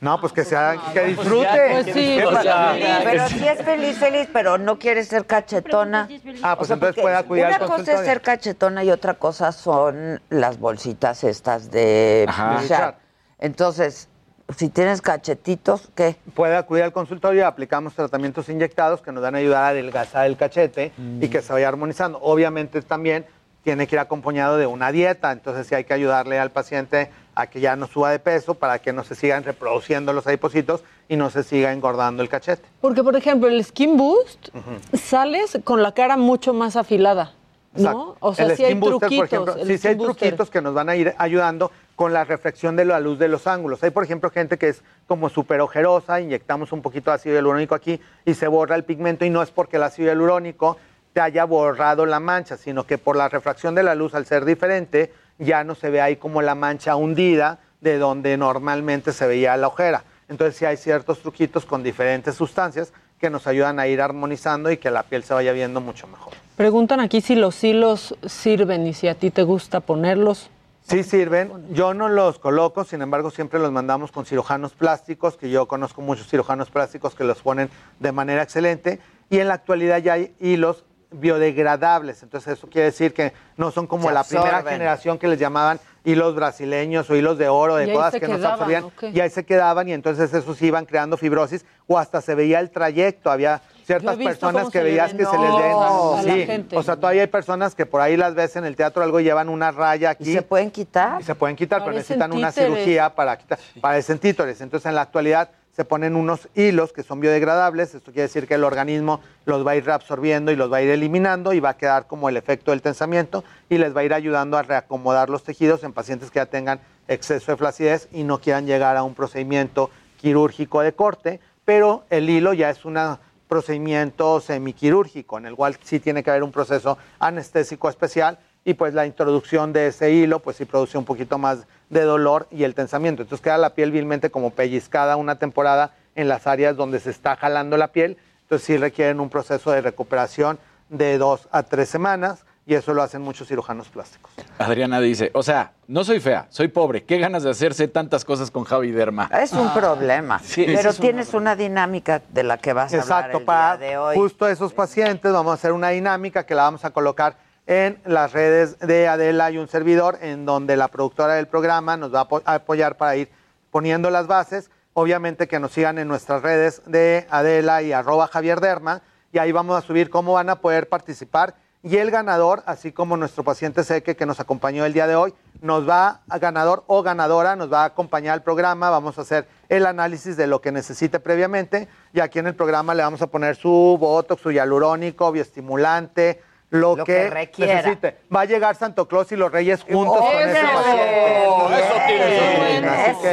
[0.00, 1.68] No, pues que sea, que disfrute.
[1.70, 3.00] Pues sí, ¿Qué pues ya.
[3.02, 6.08] Pero si es feliz, feliz, pero no quiere ser cachetona.
[6.42, 9.52] Ah, pues entonces porque puede acudir al Una cosa es ser cachetona y otra cosa
[9.52, 12.96] son las bolsitas estas de Ajá.
[13.38, 14.08] Entonces,
[14.54, 16.16] si tienes cachetitos, ¿qué?
[16.34, 20.26] puede acudir al consultorio y aplicamos tratamientos inyectados que nos van a ayudar a adelgazar
[20.26, 22.18] el cachete y que se vaya armonizando.
[22.22, 23.26] Obviamente también
[23.64, 27.46] tiene que ir acompañado de una dieta, entonces sí hay que ayudarle al paciente a
[27.46, 31.16] que ya no suba de peso para que no se sigan reproduciendo los adipocitos y
[31.16, 32.66] no se siga engordando el cachete.
[32.80, 34.48] Porque, por ejemplo, el Skin Boost,
[34.94, 37.34] sales con la cara mucho más afilada,
[37.74, 38.16] ¿no?
[38.20, 39.18] O sea, el sí hay Skin Booster, truquitos.
[39.18, 40.16] por ejemplo, el sí, sí hay Skin Booster.
[40.16, 43.46] truquitos que nos van a ir ayudando, con la reflexión de la luz de los
[43.46, 43.82] ángulos.
[43.82, 47.74] Hay, por ejemplo, gente que es como súper ojerosa, inyectamos un poquito de ácido hialurónico
[47.74, 50.76] aquí y se borra el pigmento y no es porque el ácido hialurónico
[51.14, 54.44] te haya borrado la mancha, sino que por la refracción de la luz al ser
[54.44, 59.56] diferente ya no se ve ahí como la mancha hundida de donde normalmente se veía
[59.56, 60.04] la ojera.
[60.28, 64.76] Entonces sí hay ciertos truquitos con diferentes sustancias que nos ayudan a ir armonizando y
[64.76, 66.34] que la piel se vaya viendo mucho mejor.
[66.56, 70.50] Preguntan aquí si los hilos sirven y si a ti te gusta ponerlos.
[70.82, 75.50] Sí sirven, yo no los coloco, sin embargo siempre los mandamos con cirujanos plásticos, que
[75.50, 79.98] yo conozco muchos cirujanos plásticos que los ponen de manera excelente, y en la actualidad
[79.98, 84.62] ya hay hilos biodegradables, entonces eso quiere decir que no son como Se la primera
[84.62, 88.36] generación que les llamaban hilos brasileños o hilos de oro, de cosas se que nos
[88.36, 89.10] quedaban, absorbían, ¿o qué?
[89.10, 92.70] y ahí se quedaban y entonces esos iban creando fibrosis o hasta se veía el
[92.70, 97.22] trayecto, había ciertas personas que veías que se les no, la sí, o sea, todavía
[97.22, 100.10] hay personas que por ahí las ves en el teatro algo y llevan una raya
[100.10, 100.30] aquí.
[100.30, 101.20] ¿Y se pueden quitar?
[101.20, 104.60] Y se pueden quitar, pero necesitan una cirugía para quitar, parecen títeres.
[104.60, 107.94] Entonces, en la actualidad se ponen unos hilos que son biodegradables.
[107.94, 110.82] Esto quiere decir que el organismo los va a ir reabsorbiendo y los va a
[110.82, 114.04] ir eliminando y va a quedar como el efecto del tensamiento y les va a
[114.04, 118.24] ir ayudando a reacomodar los tejidos en pacientes que ya tengan exceso de flacidez y
[118.24, 122.98] no quieran llegar a un procedimiento quirúrgico de corte, pero el hilo ya es un
[123.46, 128.94] procedimiento semiquirúrgico, en el cual sí tiene que haber un proceso anestésico especial y pues
[128.94, 132.74] la introducción de ese hilo pues sí produce un poquito más de dolor y el
[132.74, 133.22] tensamiento.
[133.22, 137.36] Entonces queda la piel vilmente como pellizcada una temporada en las áreas donde se está
[137.36, 138.16] jalando la piel.
[138.42, 140.58] Entonces sí requieren un proceso de recuperación
[140.88, 144.32] de dos a tres semanas y eso lo hacen muchos cirujanos plásticos.
[144.58, 147.04] Adriana dice, o sea, no soy fea, soy pobre.
[147.04, 149.30] ¿Qué ganas de hacerse tantas cosas con Javi Derma?
[149.40, 150.40] Es un problema.
[150.44, 153.44] Sí, pero es un tienes una dinámica de la que vas a hablar Exacto, el
[153.44, 154.16] para día de hoy.
[154.16, 157.36] justo esos pacientes vamos a hacer una dinámica que la vamos a colocar
[157.66, 162.14] en las redes de Adela y un servidor, en donde la productora del programa nos
[162.14, 163.28] va a apo- a apoyar para ir
[163.70, 164.70] poniendo las bases.
[164.94, 169.02] Obviamente que nos sigan en nuestras redes de Adela y arroba Javier Derma,
[169.32, 171.54] y ahí vamos a subir cómo van a poder participar.
[171.82, 175.34] Y el ganador, así como nuestro paciente Seque que nos acompañó el día de hoy,
[175.60, 179.46] nos va a ganador o ganadora, nos va a acompañar al programa, vamos a hacer
[179.68, 183.28] el análisis de lo que necesite previamente y aquí en el programa le vamos a
[183.28, 187.76] poner su botox, su hialurónico, bioestimulante, lo, Lo que requiera.
[187.76, 188.16] necesite.
[188.34, 190.68] Va a llegar Santo Claus y los Reyes juntos con ese ¡Eso!
[190.74, 191.46] paciente.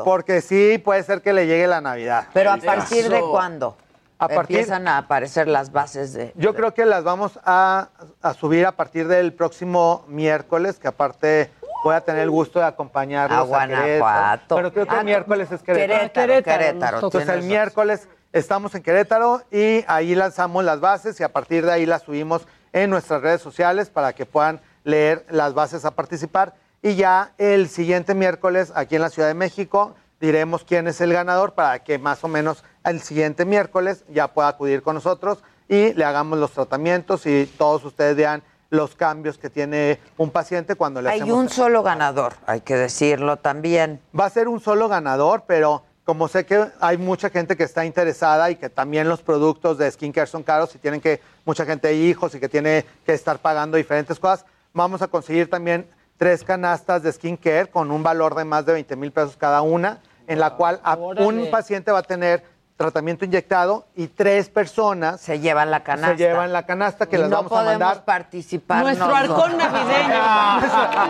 [0.04, 2.28] porque sí puede ser que le llegue la Navidad.
[2.34, 3.32] Pero a partir de Eso.
[3.32, 3.78] cuándo
[4.20, 6.32] A partir- empiezan a aparecer las bases de.
[6.36, 7.90] Yo creo que las vamos a,
[8.22, 11.50] a subir a partir del próximo miércoles, que aparte
[11.84, 14.00] voy a tener el gusto de acompañarlos A a, Querétaro.
[14.00, 14.56] Guanajuato.
[14.56, 15.94] Pero creo que Ah, el miércoles es Querétaro.
[16.14, 16.98] Querétaro, Querétaro.
[16.98, 21.72] Entonces el miércoles estamos en Querétaro y ahí lanzamos las bases y a partir de
[21.72, 26.54] ahí las subimos en nuestras redes sociales para que puedan leer las bases a participar.
[26.82, 31.14] Y ya el siguiente miércoles aquí en la Ciudad de México diremos quién es el
[31.14, 35.94] ganador para que más o menos el siguiente miércoles ya pueda acudir con nosotros y
[35.94, 38.44] le hagamos los tratamientos y todos ustedes vean
[38.74, 42.76] los cambios que tiene un paciente cuando le Hay hacemos un solo ganador, hay que
[42.76, 44.02] decirlo también.
[44.20, 47.86] Va a ser un solo ganador, pero como sé que hay mucha gente que está
[47.86, 51.88] interesada y que también los productos de skincare son caros y tienen que, mucha gente
[51.88, 54.44] hay hijos y que tiene que estar pagando diferentes cosas,
[54.74, 58.96] vamos a conseguir también tres canastas de skincare con un valor de más de 20
[58.96, 61.28] mil pesos cada una, en la cual Órale.
[61.28, 62.44] un paciente va a tener
[62.76, 66.18] tratamiento inyectado y tres personas Se llevan la canasta.
[66.18, 68.04] se llevan la canasta que Y las no vamos a podemos mandar.
[68.04, 68.82] participar.
[68.84, 69.30] Nuestro nosotros.
[69.44, 70.22] halcón navideño.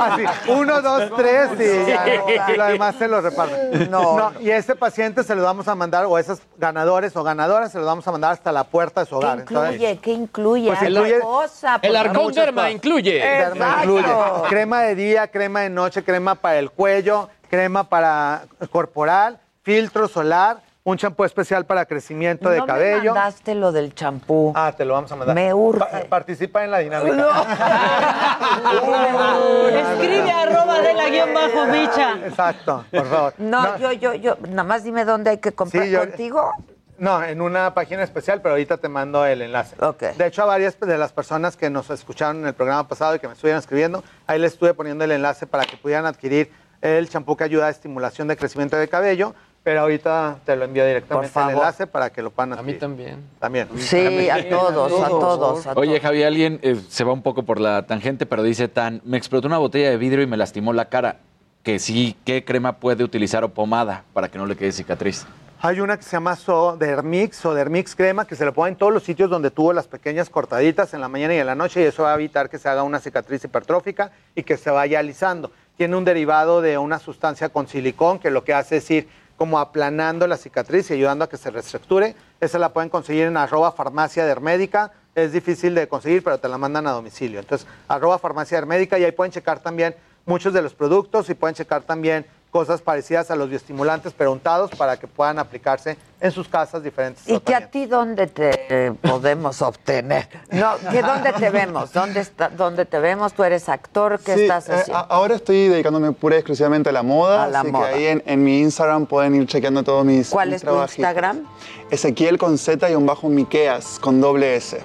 [0.04, 2.52] Así, uno, dos, tres y, ya, Sí.
[2.54, 3.90] y lo demás se lo reparten.
[3.90, 7.78] No, Y ese paciente se lo vamos a mandar, o esos ganadores o ganadoras, se
[7.78, 9.40] los vamos a mandar hasta la puerta de su ¿Qué hogar.
[9.40, 9.98] incluye?
[10.00, 10.68] ¿Qué incluye?
[10.68, 13.20] Pues Algo incluye- cosa, El arcón derma incluye.
[13.20, 14.08] Derma incluye
[14.50, 20.58] crema de día, crema de noche, crema para el cuello, crema para corporal, filtro solar,
[20.86, 23.14] un champú especial para crecimiento de no cabello.
[23.14, 24.52] me mandaste lo del champú.
[24.56, 25.36] Ah, te lo vamos a mandar.
[25.36, 25.80] Me urge.
[25.80, 27.16] Pa- participa en la dinámica.
[29.94, 32.18] Escribe arroba de la guion bajo bicha.
[32.26, 33.34] Exacto, por favor.
[33.38, 36.52] No, yo, yo, yo, nada más dime dónde hay que comprar Sí, yo- contigo.
[36.98, 39.76] No, en una página especial, pero ahorita te mando el enlace.
[39.84, 40.02] Ok.
[40.16, 43.20] De hecho, a varias de las personas que nos escucharon en el programa pasado y
[43.20, 47.10] que me estuvieron escribiendo, ahí les estuve poniendo el enlace para que pudieran adquirir el
[47.10, 49.34] champú que ayuda a estimulación de crecimiento de cabello,
[49.64, 51.64] pero ahorita te lo envío directamente Por el favor.
[51.64, 53.24] enlace para que lo puedan A mí también.
[53.40, 53.70] También.
[53.78, 55.68] Sí, a todos, a todos.
[55.68, 56.02] a Oye, todos.
[56.02, 59.48] Javi, alguien eh, se va un poco por la tangente, pero dice tan, me explotó
[59.48, 61.18] una botella de vidrio y me lastimó la cara.
[61.64, 65.26] Que sí, ¿qué crema puede utilizar o pomada para que no le quede cicatriz?
[65.62, 68.92] Hay una que se llama Sodermix, o Dermix crema, que se le pone en todos
[68.92, 71.86] los sitios donde tuvo las pequeñas cortaditas en la mañana y en la noche y
[71.86, 75.52] eso va a evitar que se haga una cicatriz hipertrófica y que se vaya alisando.
[75.78, 79.08] Tiene un derivado de una sustancia con silicón que lo que hace es ir
[79.38, 82.16] como aplanando la cicatriz y ayudando a que se reestructure.
[82.40, 84.92] Esa la pueden conseguir en arroba farmacia dermédica.
[85.16, 87.40] Es difícil de conseguir, pero te la mandan a domicilio.
[87.40, 88.64] Entonces, arroba farmacia
[88.98, 93.32] y ahí pueden checar también muchos de los productos y pueden checar también cosas parecidas
[93.32, 97.28] a los bioestimulantes, pero untados para que puedan aplicarse en sus casas diferentes.
[97.28, 100.30] ¿Y que a ti dónde te eh, podemos obtener?
[100.52, 101.92] No, ¿que ¿dónde te vemos?
[101.92, 103.34] ¿Dónde, está, ¿Dónde te vemos?
[103.34, 104.20] ¿Tú eres actor?
[104.20, 105.06] ¿Qué Sí, estás eh, haciendo?
[105.10, 107.90] ahora estoy dedicándome pura y exclusivamente a la moda, A la así moda.
[107.90, 110.80] que ahí en, en mi Instagram pueden ir chequeando todos mis ¿Cuál mis es tu.
[110.80, 111.48] Instagram?
[111.90, 114.80] Ezequiel con Z y un bajo Miqueas con doble S.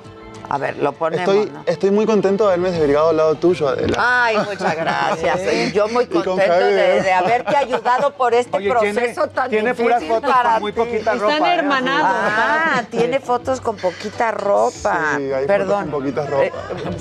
[0.50, 1.62] A ver, lo ponemos, Estoy, ¿no?
[1.66, 3.96] estoy muy contento de haberme desbrigado al lado tuyo, Adela.
[3.98, 5.40] Ay, muchas gracias.
[5.52, 9.50] Y yo muy con contento de, de haberte ayudado por este Oye, tiene- proceso tan
[9.50, 11.58] tiene difícil puras fotos para con muy poquita Están ropa, ¿eh?
[11.58, 12.10] hermanados.
[12.10, 14.98] Ah, tiene fotos con poquita ropa.
[15.16, 15.82] Sí, hay fotos Perdón.
[15.82, 16.44] con poquita ropa.
[16.44, 16.52] Eh,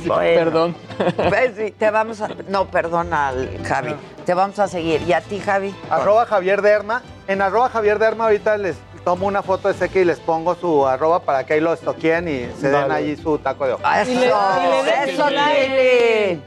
[0.05, 0.17] bueno.
[0.43, 0.75] Perdón.
[1.55, 2.27] Sí, te vamos a...
[2.49, 3.95] No, perdón al Javi.
[4.25, 5.01] Te vamos a seguir.
[5.03, 5.73] ¿Y a ti, Javi?
[5.89, 7.01] Arroba Javier Derma.
[7.27, 8.75] En arroba Javier Derma ahorita les
[9.07, 12.27] tomo una foto de Seque y les pongo su arroba para que ahí lo estoqueen
[12.27, 12.93] y se den Dale.
[12.95, 13.81] allí su taco de ojo.
[14.01, 15.29] Eso, Y eso.
[15.29, 16.41] Lili.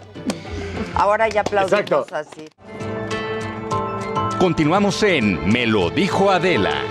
[0.95, 2.07] Ahora ya aplaudimos Exacto.
[2.15, 2.47] así.
[4.39, 6.83] Continuamos en Me lo dijo Adela.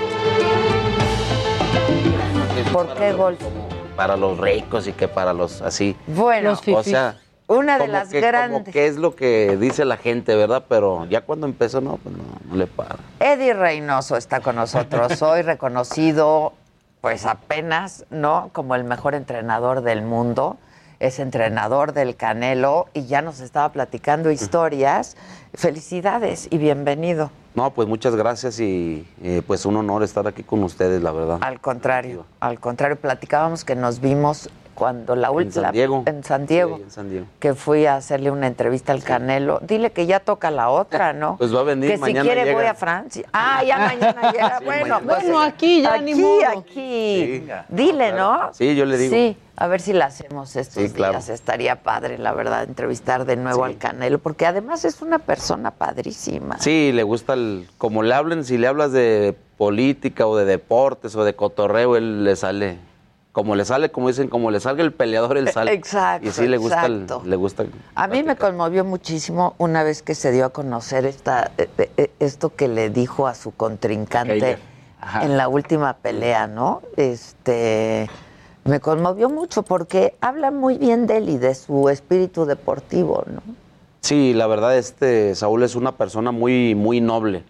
[2.74, 3.40] ¿Por qué golf?
[3.96, 5.96] Para los ricos y que para los así.
[6.08, 8.74] Bueno, o sea, una de como las que, como grandes.
[8.74, 10.66] que es lo que dice la gente, ¿verdad?
[10.70, 12.98] Pero ya cuando empezó, no, pues no, no le para.
[13.20, 16.54] Eddie Reynoso está con nosotros hoy, reconocido,
[17.02, 18.52] pues apenas, ¿no?
[18.54, 20.58] Como el mejor entrenador del mundo.
[21.00, 25.16] Es entrenador del Canelo y ya nos estaba platicando historias.
[25.54, 27.32] Felicidades y bienvenido.
[27.56, 31.40] No, pues muchas gracias y eh, pues un honor estar aquí con ustedes, la verdad.
[31.42, 34.50] Al contrario, al contrario, platicábamos que nos vimos
[34.80, 35.66] cuando la última.
[35.66, 36.04] San Diego.
[36.08, 36.78] En San Diego.
[36.78, 37.26] Sí, en San Diego.
[37.40, 39.60] Que fui a hacerle una entrevista al Canelo.
[39.62, 41.38] Dile que ya toca la otra, ¿no?
[41.38, 42.54] Pues va a venir, que si quiere llega.
[42.58, 43.28] voy a Francia.
[43.34, 44.50] Ah, ya mañana llega.
[44.60, 45.00] Sí, bueno, mañana.
[45.06, 46.40] pues, Bueno, aquí ya, aquí, ni modo.
[46.58, 46.72] aquí.
[47.44, 47.48] Sí.
[47.70, 48.50] Dile, ¿no?
[48.54, 49.14] Sí, yo le digo.
[49.14, 51.14] Sí, a ver si la hacemos estos Sí, claro.
[51.14, 51.30] días.
[51.30, 56.58] Estaría padre, la verdad, entrevistar de nuevo al Canelo, porque además es una persona padrísima.
[56.60, 61.16] Sí, le gusta el, como le hablen, si le hablas de política o de deportes
[61.18, 62.78] o de cotorreo, él le sale,
[63.32, 65.74] como le sale, como dicen, como le salga el peleador, él sale.
[65.74, 67.66] Exacto, Y sí le gusta, el- le gusta.
[67.96, 72.12] A mí me conmovió muchísimo una vez que se dio a conocer esta, eh, eh,
[72.20, 74.58] esto que le dijo a su contrincante
[75.22, 76.82] en la última pelea, ¿no?
[76.98, 78.10] Este
[78.66, 83.42] me conmovió mucho porque habla muy bien de él y de su espíritu deportivo, ¿no?
[84.02, 87.44] Sí, la verdad, este Saúl es una persona muy, muy noble.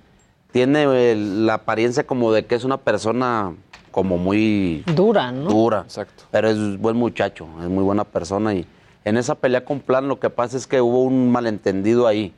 [0.52, 3.54] Tiene eh, la apariencia como de que es una persona
[3.92, 5.50] como muy Dura, ¿no?
[5.50, 5.82] dura.
[5.82, 6.24] Exacto.
[6.32, 8.54] Pero es buen muchacho, es muy buena persona.
[8.54, 8.66] Y
[9.06, 12.34] en esa pelea con Plan lo que pasa es que hubo un malentendido ahí,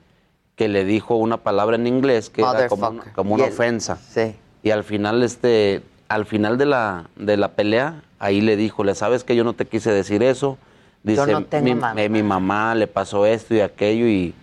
[0.56, 3.98] que le dijo una palabra en inglés que era como una, como una ofensa.
[3.98, 4.36] Sí.
[4.64, 8.94] Y al final, este, al final de la, de la pelea, ahí le dijo, le
[8.96, 10.58] sabes que yo no te quise decir eso.
[11.04, 12.02] Dice, Yo no tengo mi, mamá".
[12.02, 14.36] eh, mi mamá le pasó esto y aquello y,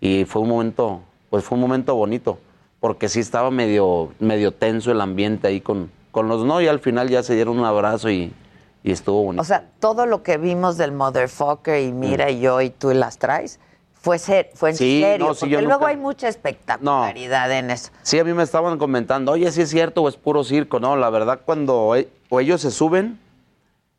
[0.00, 2.38] y fue un momento, pues fue un momento bonito,
[2.78, 6.78] porque sí estaba medio, medio tenso el ambiente ahí con, con los no y al
[6.78, 8.32] final ya se dieron un abrazo y,
[8.84, 9.42] y estuvo bonito.
[9.42, 12.94] O sea, todo lo que vimos del motherfucker y mira y yo y tú y
[12.94, 13.58] las traes
[13.92, 14.76] fue ser, fue en.
[14.76, 17.90] Sí, serio, no, sí, porque luego nunca- hay mucha espectacularidad en eso.
[18.02, 20.78] Sí, a mí me estaban comentando, oye, si es cierto o es puro circo.
[20.78, 23.18] No, la verdad, cuando e- o ellos se suben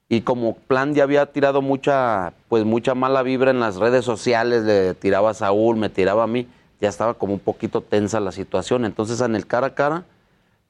[0.07, 4.63] y como plan ya había tirado mucha, pues mucha mala vibra en las redes sociales,
[4.63, 6.47] le tiraba a Saúl, me tiraba a mí,
[6.79, 8.85] ya estaba como un poquito tensa la situación.
[8.85, 10.03] Entonces, en el cara a cara,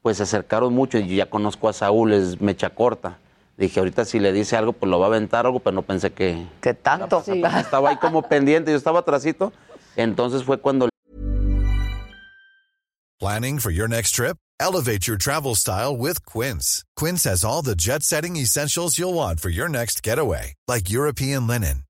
[0.06, 3.18] pues se acercaron mucho y yo ya conozco a Saúl, es mecha corta.
[3.58, 6.12] Dije, ahorita si le dice algo, pues lo va a aventar algo, pero no pensé
[6.12, 6.45] que...
[6.62, 7.24] Que tanto.
[7.26, 9.51] Estaba ahí como pendiente, yo estaba atrasito.
[9.95, 10.89] Entonces fue cuando
[13.20, 14.38] Planning for your next trip?
[14.60, 16.86] Elevate your travel style with Quince.
[16.95, 21.47] Quince has all the jet setting essentials you'll want for your next getaway, like European
[21.47, 21.85] linen,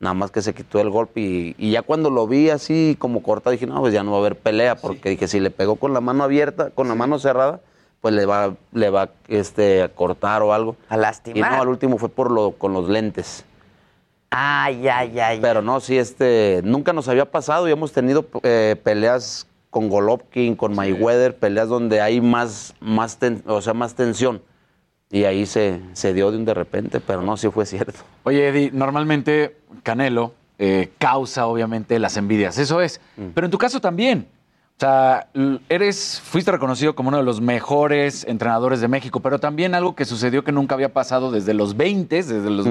[0.00, 3.22] Nada más que se quitó el golpe y, y ya cuando lo vi así como
[3.22, 5.76] corta dije, no, pues ya no va a haber pelea porque dije, si le pegó
[5.76, 7.60] con la mano abierta, con la mano cerrada,
[8.00, 10.74] pues le va, le va este, a cortar o algo.
[10.88, 11.52] A Y lastimar.
[11.52, 13.44] no, al último fue por lo, con los lentes.
[14.30, 15.38] Ay, ay, ay.
[15.42, 20.56] Pero no, sí, este, nunca nos había pasado y hemos tenido eh, peleas con Golovkin,
[20.56, 24.40] con Mayweather, peleas donde hay más, más, ten- o sea, más tensión.
[25.10, 27.98] Y ahí se, se dio de un de repente, pero no, sí fue cierto.
[28.22, 33.00] Oye, Eddie, normalmente Canelo eh, causa obviamente las envidias, eso es.
[33.34, 34.28] Pero en tu caso también.
[34.76, 35.28] O sea,
[35.68, 40.04] eres, fuiste reconocido como uno de los mejores entrenadores de México, pero también algo que
[40.06, 42.66] sucedió que nunca había pasado desde los 20, desde los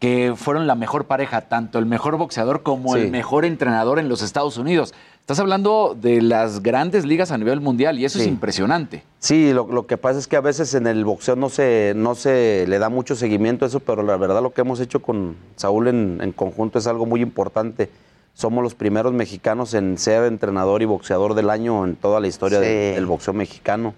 [0.00, 3.00] que fueron la mejor pareja, tanto el mejor boxeador como Sí.
[3.02, 4.92] el mejor entrenador en los Estados Unidos.
[5.26, 9.02] Estás hablando de las grandes ligas a nivel mundial y eso es impresionante.
[9.18, 12.14] Sí, lo, lo que pasa es que a veces en el boxeo no se, no
[12.14, 15.34] se le da mucho seguimiento a eso, pero la verdad lo que hemos hecho con
[15.56, 17.90] Saúl en, en conjunto es algo muy importante.
[18.34, 22.60] Somos los primeros mexicanos en ser entrenador y boxeador del año en toda la historia
[22.60, 22.66] Sí.
[22.68, 23.94] del boxeo mexicano.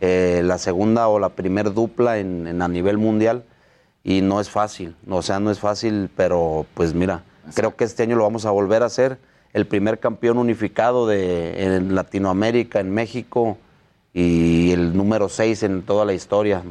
[0.00, 3.42] Eh, la segunda o la primer dupla en, en- a nivel mundial
[4.04, 7.24] y no es fácil, o sea, no es fácil, pero pues mira,
[7.56, 9.18] creo que este año lo vamos a volver a hacer.
[9.52, 13.58] El primer campeón unificado de, en Latinoamérica, en México,
[14.12, 16.62] y el número 6 en toda la historia.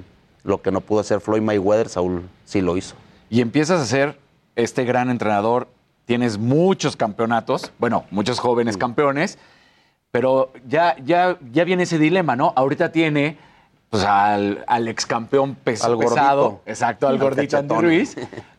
[0.44, 2.96] Lo que no pudo hacer Floyd Mayweather, Saúl sí lo hizo.
[3.30, 4.18] y empiezas a ser
[4.56, 5.68] este gran entrenador,
[6.06, 9.38] tienes muchos campeonatos, bueno, muchos jóvenes campeones,
[10.12, 12.54] pero ya, ya, ya viene ese dilema, ¿no?
[12.56, 13.38] Ahorita tiene
[13.90, 16.14] pues, al, al ex campeón Al gordito.
[16.16, 17.86] pesado, exacto, al gordito Andy cachetón.
[17.86, 18.16] Ruiz,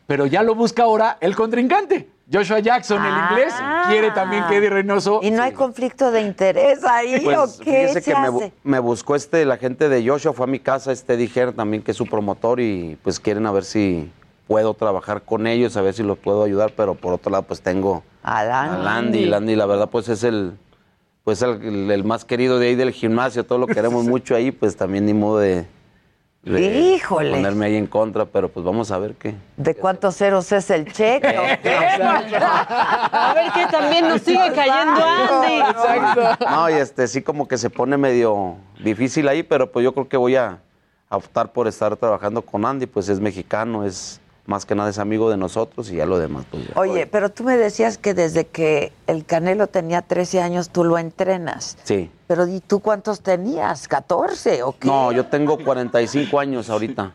[0.07, 2.07] pero ya lo busca ahora el contrincante.
[2.31, 3.53] Joshua Jackson, el inglés,
[3.87, 5.19] quiere también que Eddie Reynoso.
[5.23, 5.25] Ah.
[5.25, 8.37] ¿Y no hay conflicto de interés ahí Pues o qué fíjese se que me, bu-
[8.43, 8.53] hace?
[8.63, 11.91] me buscó este, la gente de Joshua, fue a mi casa, este Dijer también, que
[11.91, 14.11] es su promotor, y pues quieren a ver si
[14.47, 17.61] puedo trabajar con ellos, a ver si los puedo ayudar, pero por otro lado, pues
[17.61, 18.75] tengo A Landy.
[18.75, 19.25] a Landy.
[19.25, 20.53] Landy, la verdad, pues es el,
[21.23, 24.75] pues el, el- más querido de ahí del gimnasio, todos lo queremos mucho ahí, pues
[24.75, 25.65] también ni modo de
[26.45, 27.31] Híjole.
[27.31, 29.35] ponerme ahí en contra, pero pues vamos a ver qué.
[29.57, 31.27] ¿De cuántos ceros es el cheque?
[32.41, 35.59] A ver que también nos sigue cayendo Andy.
[36.49, 40.07] No, y este sí como que se pone medio difícil ahí, pero pues yo creo
[40.07, 40.59] que voy a,
[41.09, 44.97] a optar por estar trabajando con Andy, pues es mexicano, es más que nada es
[44.97, 46.73] amigo de nosotros y ya lo demás pues ya.
[46.75, 50.97] Oye, pero tú me decías que desde que el Canelo tenía 13 años tú lo
[50.97, 51.77] entrenas.
[51.83, 52.11] Sí.
[52.27, 53.87] Pero ¿y tú cuántos tenías?
[53.87, 54.87] ¿14 o qué?
[54.87, 57.13] No, yo tengo 45 años ahorita.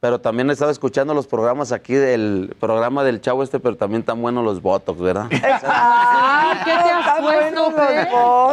[0.00, 4.20] Pero también estaba escuchando los programas aquí del programa del chavo este, pero también tan
[4.20, 5.28] buenos los Botox, ¿verdad?
[5.64, 8.08] ¡Ay, ¿qué te has puesto, Fer?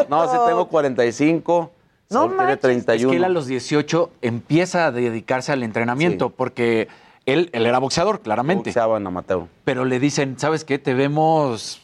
[0.07, 1.71] No, sí tengo 45,
[2.11, 2.59] No tiene manches.
[2.59, 3.09] 31.
[3.09, 6.87] Es que él a los 18 empieza a dedicarse al entrenamiento, porque
[7.25, 8.69] él, él era boxeador, claramente.
[8.69, 9.43] Boxeaba en amateur.
[9.65, 10.79] Pero le dicen, ¿sabes qué?
[10.79, 11.81] Te vemos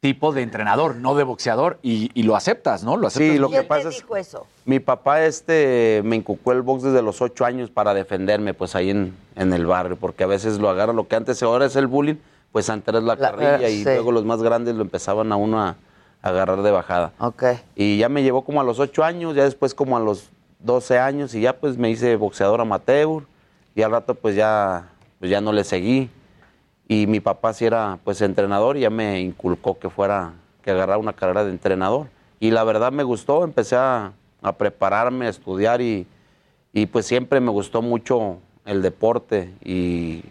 [0.00, 2.96] tipo de entrenador, no de boxeador, y, y lo aceptas, ¿no?
[2.96, 3.32] Lo aceptas.
[3.32, 4.46] Sí, lo ¿Quién que pasa te es dijo eso?
[4.64, 8.90] Mi papá este me inculcó el box desde los ocho años para defenderme, pues ahí
[8.90, 11.88] en, en el barrio, porque a veces lo agarra, lo que antes ahora es el
[11.88, 12.14] bullying,
[12.52, 13.84] pues antes era la, La- carrilla eh, y sí.
[13.86, 15.74] luego los más grandes lo empezaban a uno a,
[16.22, 17.12] a agarrar de bajada.
[17.18, 17.42] Ok.
[17.74, 20.28] Y ya me llevó como a los ocho años, ya después como a los
[20.60, 23.24] 12 años y ya pues me hice boxeador amateur
[23.78, 24.88] y al rato pues ya,
[25.20, 26.10] pues ya no le seguí.
[26.88, 30.98] Y mi papá sí era pues entrenador y ya me inculcó que fuera, que agarrara
[30.98, 32.08] una carrera de entrenador.
[32.40, 36.08] Y la verdad me gustó, empecé a, a prepararme, a estudiar y,
[36.72, 40.24] y pues siempre me gustó mucho el deporte y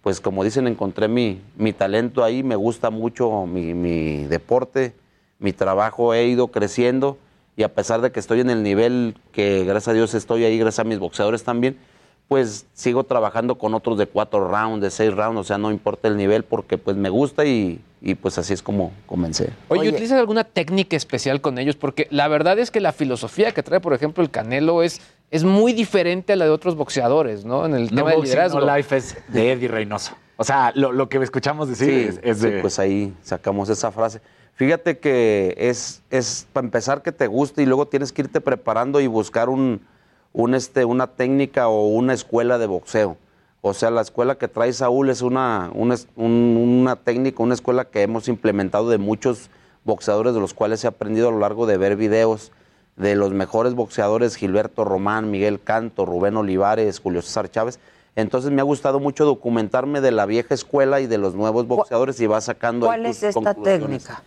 [0.00, 4.94] pues como dicen, encontré mi, mi talento ahí, me gusta mucho mi, mi deporte,
[5.38, 7.18] mi trabajo, he ido creciendo
[7.54, 10.58] y a pesar de que estoy en el nivel que gracias a Dios estoy ahí,
[10.58, 11.76] gracias a mis boxeadores también,
[12.28, 16.08] pues sigo trabajando con otros de cuatro rounds, de seis rounds, o sea, no importa
[16.08, 19.50] el nivel porque pues me gusta y, y pues así es como comencé.
[19.68, 21.76] Oye, ¿utilizas alguna técnica especial con ellos?
[21.76, 25.00] Porque la verdad es que la filosofía que trae, por ejemplo, el Canelo es,
[25.30, 27.66] es muy diferente a la de otros boxeadores, ¿no?
[27.66, 28.60] En el No tema del liderazgo.
[28.60, 30.16] No Life es de Eddie Reynoso.
[30.36, 32.60] O sea, lo, lo que escuchamos decir Sí, es, es sí, de...
[32.60, 34.20] pues ahí sacamos esa frase.
[34.54, 39.00] Fíjate que es, es para empezar que te guste y luego tienes que irte preparando
[39.00, 39.80] y buscar un,
[40.34, 43.16] un, este, una técnica o una escuela de boxeo.
[43.62, 47.54] O sea, la escuela que trae Saúl es una, una, es- un- una técnica, una
[47.54, 49.48] escuela que hemos implementado de muchos
[49.84, 52.52] boxeadores de los cuales he aprendido a lo largo de ver videos
[52.96, 57.78] de los mejores boxeadores, Gilberto Román, Miguel Canto, Rubén Olivares, Julio César Chávez.
[58.16, 62.20] Entonces me ha gustado mucho documentarme de la vieja escuela y de los nuevos boxeadores
[62.20, 62.86] y va sacando...
[62.90, 63.80] ahí ¿Cuál es tus esta conclusiones.
[64.04, 64.22] técnica?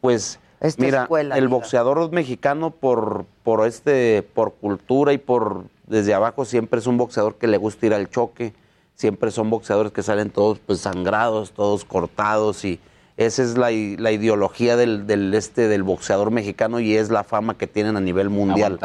[0.00, 6.14] Pues Esta mira, escuela, el boxeador mexicano por, por este, por cultura y por desde
[6.14, 8.54] abajo siempre es un boxeador que le gusta ir al choque,
[8.94, 12.80] siempre son boxeadores que salen todos pues sangrados, todos cortados y
[13.18, 17.56] esa es la, la ideología del, del este del boxeador mexicano y es la fama
[17.56, 18.78] que tienen a nivel mundial.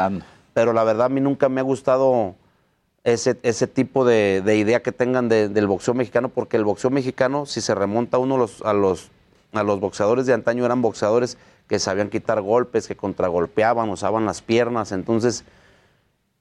[0.54, 2.34] pero la verdad a mí nunca me ha gustado
[3.04, 6.90] ese, ese tipo de, de idea que tengan de- del boxeo mexicano, porque el boxeo
[6.90, 9.10] mexicano, si se remonta uno los- a los,
[9.52, 11.36] a los boxeadores de antaño, eran boxeadores
[11.68, 15.44] que sabían quitar golpes, que contragolpeaban, usaban las piernas, entonces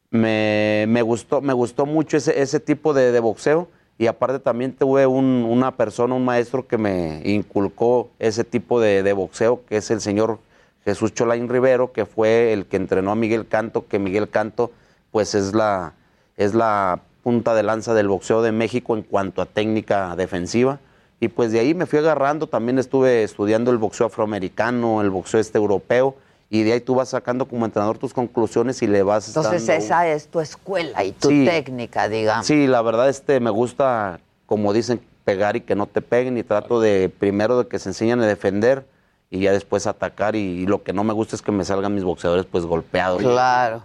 [0.09, 5.05] me, me gustó, me gustó mucho ese, ese tipo de, boxeo y aparte también tuve
[5.07, 9.91] un- una persona, un maestro que me inculcó ese tipo de, de boxeo, que es
[9.91, 10.39] el señor
[10.84, 14.72] Jesús Cholain Rivero, que fue el que entrenó a Miguel Canto, que Miguel Canto
[15.12, 15.93] pues es la,
[16.38, 20.80] es la punta de lanza del boxeo de México en cuanto a técnica defensiva.
[21.24, 25.39] Y pues de ahí me fui agarrando, también estuve estudiando el boxeo afroamericano, el boxeo
[25.39, 26.15] este europeo,
[26.49, 29.84] y de ahí tú vas sacando como entrenador tus conclusiones y le vas Entonces dando-
[29.86, 31.45] esa es tu escuela y tu Sí.
[31.45, 32.47] técnica, digamos.
[32.47, 36.43] Sí, la verdad este me gusta, como dicen, pegar y que no te peguen y
[36.43, 38.88] trato de primero de que se enseñen a defender
[39.30, 41.93] y ya después atacar y, y lo que no me gusta es que me salgan
[41.93, 43.22] mis boxeadores pues golpeados.
[43.22, 43.84] Claro.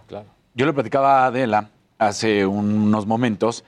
[0.54, 1.68] Yo le platicaba a Adela
[1.98, 3.62] hace unos momentos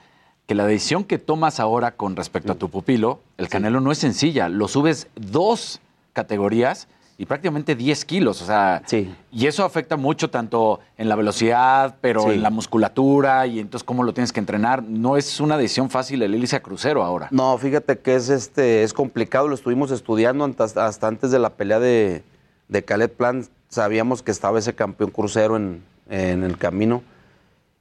[0.49, 3.99] que la decisión que tomas ahora con respecto a tu pupilo, el Canelo no es
[3.99, 4.49] sencilla.
[4.49, 5.79] Lo subes dos
[6.15, 6.89] categorías
[7.19, 8.41] y prácticamente 10 kilos.
[8.41, 8.83] O sea,
[9.31, 12.31] y eso afecta mucho tanto en la velocidad, pero Sí.
[12.31, 14.83] en la musculatura y entonces cómo lo tienes que entrenar.
[14.83, 17.29] No es una decisión fácil el irse a crucero ahora.
[17.31, 21.51] No, fíjate que es este es complicado, lo estuvimos estudiando hasta, hasta antes de la
[21.51, 22.23] pelea de,
[22.69, 27.03] de Caleb Plan, sabíamos que estaba ese campeón crucero en, en el camino.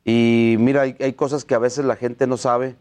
[0.10, 2.78] Y mira, hay, hay cosas que a veces la gente no sabe,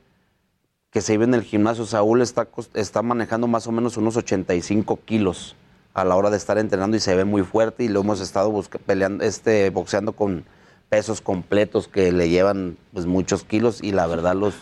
[0.92, 1.84] que se vive en el gimnasio.
[1.84, 5.56] Saúl está, está manejando más o menos unos 85 kilos
[5.92, 8.52] a la hora de estar entrenando y se ve muy fuerte y lo hemos estado
[8.52, 10.44] busca- peleando, este, boxeando con
[10.88, 14.54] pesos completos que le llevan pues muchos kilos y la verdad los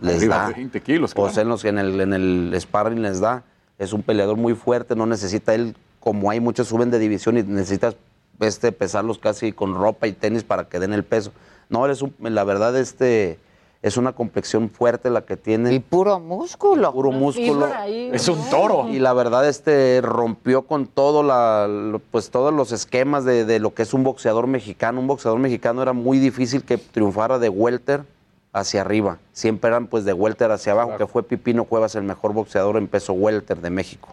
[0.00, 0.48] les Arriba da.
[0.50, 1.32] de 20 kilos, O claro.
[1.32, 3.42] sea, en, los- en el, en el sparring les da.
[3.76, 7.42] Es un peleador muy fuerte, no necesita él, como hay muchos suben de división y
[7.42, 7.96] necesitas
[8.38, 11.32] este, pesarlos casi con ropa y tenis para que den el peso.
[11.74, 13.38] No, él es un- la verdad, este
[13.82, 15.74] es una complexión fuerte la que tiene.
[15.74, 16.92] Y puro músculo.
[16.92, 17.66] Puro músculo.
[17.74, 18.88] ahí, Es un toro.
[18.88, 23.74] Y la verdad, este rompió con todo la, pues todos los esquemas de, de lo
[23.74, 25.00] que es un boxeador mexicano.
[25.00, 28.04] Un boxeador mexicano era muy difícil que triunfara de welter
[28.52, 29.18] hacia arriba.
[29.32, 32.86] Siempre eran pues de welter hacia abajo, que fue Pipino Cuevas el mejor boxeador en
[32.86, 34.10] peso welter de México.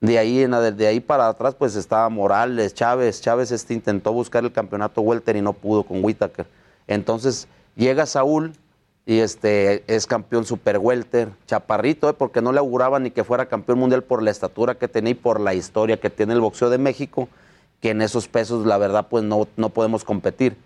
[0.00, 3.20] De ahí, en, de ahí para atrás pues estaba Morales, Chávez.
[3.22, 6.46] Chávez este intentó buscar el campeonato welter y no pudo con Whitaker.
[6.86, 8.52] Entonces llega Saúl
[9.04, 12.12] y este es campeón super welter, chaparrito, ¿eh?
[12.12, 15.14] porque no le auguraba ni que fuera campeón mundial por la estatura que tenía y
[15.14, 17.28] por la historia que tiene el boxeo de México,
[17.80, 20.56] que en esos pesos la verdad pues no, no podemos competir.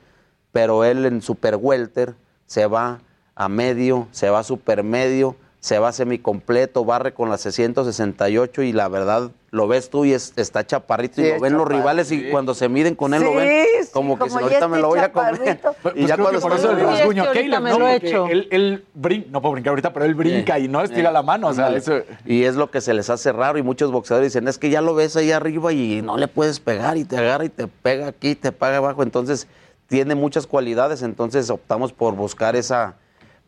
[0.52, 2.14] Pero él en super welter
[2.46, 3.00] se va
[3.34, 8.72] a medio, se va a super medio, se va semicompleto, barre con la 668 y
[8.72, 12.10] la verdad lo ves tú y es- está chaparrito Sí, y lo ven los rivales
[12.12, 14.78] y cuando se miden con él lo ven sí, como que como si ahorita me
[14.78, 15.34] lo voy a comer.
[15.36, 15.74] chaparrito.
[15.82, 17.78] Pues y ya cuando por eso el rasguño ahorita Caleb, me ¿no?
[17.80, 18.26] lo he hecho.
[18.28, 21.48] Él, él brin- no puedo brincar ahorita, pero él brinca y no estira la mano.
[21.48, 22.00] O sea, eso...
[22.24, 24.80] Y es lo que se les hace raro y muchos boxeadores dicen, es que ya
[24.80, 28.06] lo ves ahí arriba y no le puedes pegar y te agarra y te pega
[28.08, 29.02] aquí, te pega abajo.
[29.02, 29.46] Entonces
[29.88, 32.94] tiene muchas cualidades, entonces optamos por buscar esa,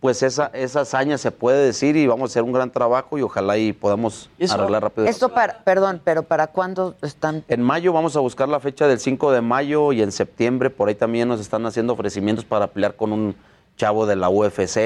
[0.03, 3.22] pues esa, esa hazaña se puede decir y vamos a hacer un gran trabajo y
[3.22, 5.07] ojalá y podamos arreglar rápido.
[5.07, 7.44] Esto para, perdón, pero ¿para cuándo están?
[7.46, 10.88] En mayo vamos a buscar la fecha del 5 de mayo y en septiembre por
[10.88, 13.36] ahí también nos están haciendo ofrecimientos para pelear con un
[13.76, 14.76] chavo de la UFC.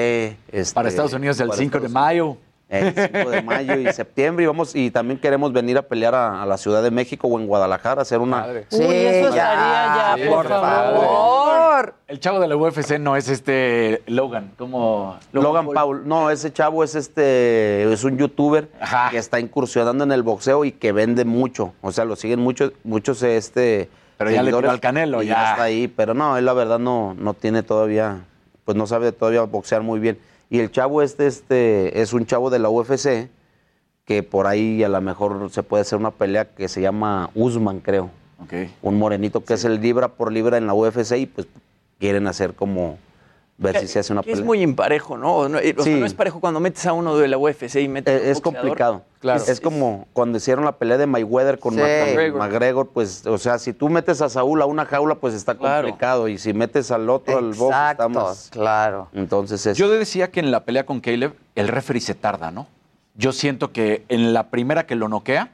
[0.51, 2.37] este, Para Estados Unidos el para 5 de mayo.
[2.69, 6.43] el 5 de mayo y septiembre y vamos y también queremos venir a pelear a,
[6.43, 10.23] a la Ciudad de México o en Guadalajara hacer una Uy, eso estaría ya, Sí,
[10.29, 11.46] por por favor.
[12.07, 16.07] El chavo de la UFC no es este Logan, como Logan Paul.
[16.07, 18.69] No, ese chavo es este es un youtuber
[19.11, 22.73] que está incursionando en el boxeo y que vende mucho, o sea, lo siguen muchos
[22.83, 25.51] muchos este Pero ya le tiró al Canelo, y ya.
[25.51, 28.21] está ahí, pero no, él la verdad no no tiene todavía
[28.65, 30.19] pues no sabe todavía boxear muy bien.
[30.49, 33.29] Y el chavo este este es un chavo de la UFC
[34.05, 37.81] que por ahí a lo mejor se puede hacer una pelea que se llama Usman,
[37.81, 38.09] creo.
[38.81, 41.47] Un morenito que es el libra por libra en la UFC y pues
[41.99, 42.97] quieren hacer como
[43.59, 44.45] ver si se hace una Que es pelea.
[44.45, 45.49] muy imparejo, ¿no?
[45.49, 45.95] No, o sea, Sí.
[45.99, 48.31] no es parejo cuando metes a uno de la UFC y metes a un Eh,
[48.31, 49.01] Es complicado.
[49.19, 49.41] Claro.
[49.47, 51.79] Es, como cuando hicieron la pelea de Mayweather con Sí.
[51.79, 52.39] McGregor.
[52.39, 56.27] McGregor, pues, o sea, si tú metes a Saúl a una jaula, pues está complicado.
[56.27, 58.49] Y si metes al otro, al box, está más.
[58.51, 59.07] claro.
[59.13, 59.75] Entonces es.
[59.75, 62.67] Yo decía que en la pelea con Caleb, el referee se tarda, ¿no?
[63.15, 65.49] Yo siento que en la primera que lo noquea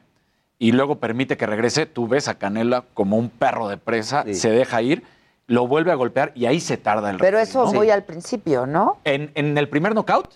[0.59, 4.49] y luego permite que regrese, tú ves a Canela como un perro de presa, se
[4.49, 5.03] deja ir,
[5.47, 7.73] lo vuelve a golpear y ahí se tarda el Pero referee, eso ¿no?
[7.79, 8.97] voy al principio, ¿no?
[9.03, 10.29] En, en el primer knockout,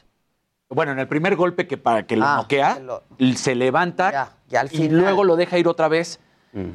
[0.69, 3.03] bueno, en el primer golpe que para que lo Ah, noquea, que lo-
[3.35, 4.99] se levanta ya al y final.
[4.99, 6.19] luego lo deja ir otra vez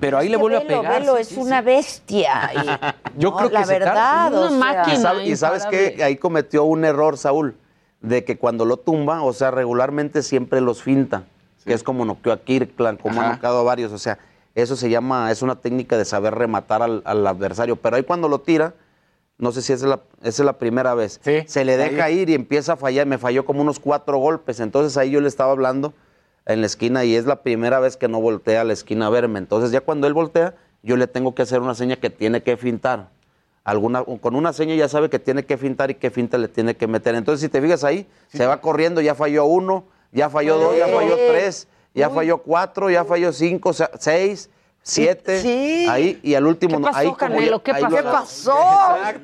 [0.00, 1.00] Pero ahí le vuelve a pegar.
[1.00, 2.52] Velo sí, es sí, una bestia.
[2.54, 4.32] y- Yo no, creo que la se verdad.
[4.34, 7.56] o sea, Y sabe- y sabes que ahí cometió un error, Saúl,
[8.00, 11.24] de que cuando lo tumba, o sea, regularmente siempre los finta,
[11.66, 13.34] que es como noqueó a Kirkland, como ha Ajá.
[13.34, 14.18] noqueado a varios, o sea,
[14.54, 18.28] eso se llama, es una técnica de saber rematar al, al adversario, pero ahí cuando
[18.28, 18.74] lo tira,
[19.38, 22.20] no sé si esa es la, esa es la primera vez, se le deja ahí.
[22.20, 25.28] ir y empieza a fallar, me falló como unos cuatro golpes, entonces ahí yo le
[25.28, 25.94] estaba hablando
[26.46, 29.10] en la esquina y es la primera vez que no voltea a la esquina a
[29.10, 32.42] verme, entonces ya cuando él voltea, yo le tengo que hacer una seña que tiene
[32.42, 33.08] que fintar,
[33.64, 36.76] alguna, con una seña ya sabe que tiene que fintar y qué finta le tiene
[36.76, 37.14] que meter.
[37.14, 40.88] Entonces, si te fijas ahí, se va corriendo, ya falló uno, ya falló dos, ya
[40.88, 44.48] falló tres, ya falló cuatro, ya falló cinco, seis,
[44.84, 45.40] siete.
[45.40, 45.86] Sí.
[45.88, 47.62] Ahí, y al último, ¿Qué no, pasó, ahí Canelo?
[47.62, 47.96] ¿Qué ahí pasó?
[47.96, 48.56] lo- ¿Qué pasó?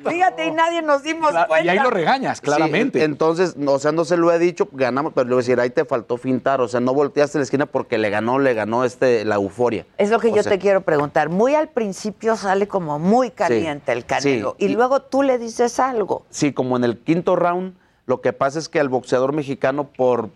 [0.07, 1.89] Fíjate, y nadie nos dimos cuenta.
[1.89, 3.03] regañas, Sí, claramente.
[3.03, 5.69] entonces, o sea, no se lo he dicho, ganamos, pero le voy a decir, ahí
[5.69, 9.25] te faltó fintar, o sea, no volteaste la esquina porque le ganó, le ganó este,
[9.25, 9.85] la euforia.
[9.97, 11.29] Es lo que O yo sea, te quiero preguntar.
[11.29, 14.65] Muy al principio sale como muy caliente el Canelo sí.
[14.65, 16.23] y luego tú le dices algo.
[16.29, 17.73] Sí, como en el quinto round,
[18.05, 20.29] lo que pasa es que al boxeador mexicano por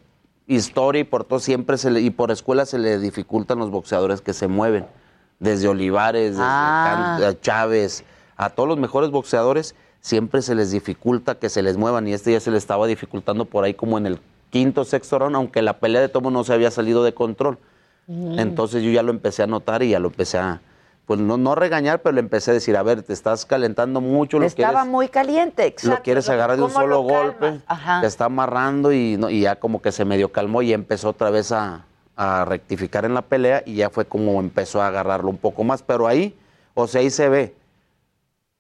[0.48, 4.22] historia y por todo siempre se le, y por escuela se le dificultan los boxeadores
[4.22, 4.86] que se mueven.
[5.40, 7.18] Desde Olivares, desde Ah.
[7.20, 8.04] Can- a Chávez,
[8.38, 12.32] a todos los mejores boxeadores siempre se les dificulta que se les muevan y este
[12.32, 14.20] ya se le estaba dificultando por ahí como en el
[14.50, 17.58] quinto, sexto round, aunque la pelea de tomo no se había salido de control.
[18.08, 20.62] Entonces yo ya lo empecé a notar y ya lo empecé a,
[21.06, 24.40] pues no, no regañar, pero le empecé a decir, a ver, te estás calentando mucho,
[24.40, 25.98] lo Estaba quieres, muy caliente, exacto.
[25.98, 28.02] lo quieres agarrar de un ¿Cómo solo golpe, Ajá.
[28.02, 31.30] te está amarrando y, no- y ya como que se medio calmó y empezó otra
[31.30, 31.86] vez a,
[32.16, 35.84] a rectificar en la pelea y ya fue como empezó a agarrarlo un poco más,
[35.84, 36.36] pero ahí,
[36.74, 37.54] o sea, ahí se ve.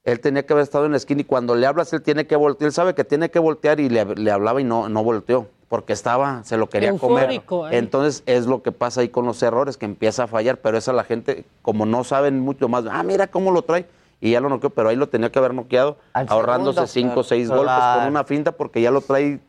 [0.03, 2.35] Él tenía que haber estado en la esquina y cuando le hablas él tiene que
[2.35, 5.47] voltear, él sabe que tiene que voltear y le, le hablaba y no, no volteó,
[5.73, 7.73] porque estaba, se lo quería Eufórico, comer.
[7.73, 7.77] ¿eh?
[7.79, 10.93] Entonces es lo que pasa ahí con los errores, que empieza a fallar, pero esa
[10.93, 13.87] la gente, como no saben mucho más, ah, mira cómo lo trae,
[14.21, 17.19] y ya lo noqueó, pero ahí lo tenía que haber noqueado, Al ahorrándose segundo, cinco
[17.21, 19.39] o seis golpes con una finta, porque ya lo trae,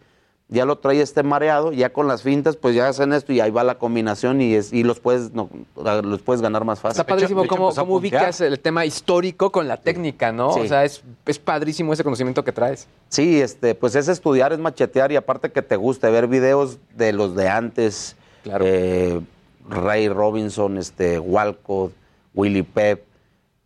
[0.49, 3.51] ya lo trae este mareado, ya con las fintas, pues ya hacen esto y ahí
[3.51, 7.01] va la combinación y es, y los puedes, no, los puedes ganar más fácil.
[7.01, 10.53] Está padrísimo cómo, cómo ubicas el tema histórico con la técnica, ¿no?
[10.53, 10.61] Sí.
[10.61, 12.87] O sea, es, es padrísimo ese conocimiento que traes.
[13.09, 17.13] Sí, este, pues es estudiar, es machetear y aparte que te guste ver videos de
[17.13, 19.21] los de antes, eh,
[19.69, 21.93] Ray Robinson, este, Walcott,
[22.35, 23.05] Willy Pep,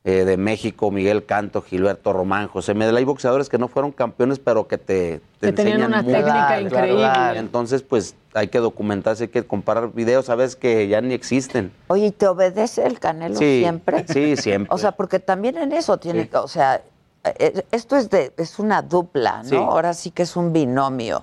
[0.08, 4.38] eh, de México, Miguel Canto, Gilberto Román, José Medela, hay boxeadores que no fueron campeones,
[4.38, 7.38] pero que te, te Que tenían una técnica increíble.
[7.38, 11.70] Entonces, pues hay que documentarse, hay que comparar videos, sabes que ya ni existen.
[11.88, 14.06] Oye, ¿y te obedece el Canelo Sí, siempre?
[14.08, 14.68] sí, siempre.
[14.74, 16.28] O sea, porque también en eso tiene Sí.
[16.28, 16.80] que, o sea,
[17.24, 19.48] eh, esto es de, es una dupla, ¿no?
[19.50, 19.56] Sí.
[19.56, 21.22] Ahora sí que es un binomio.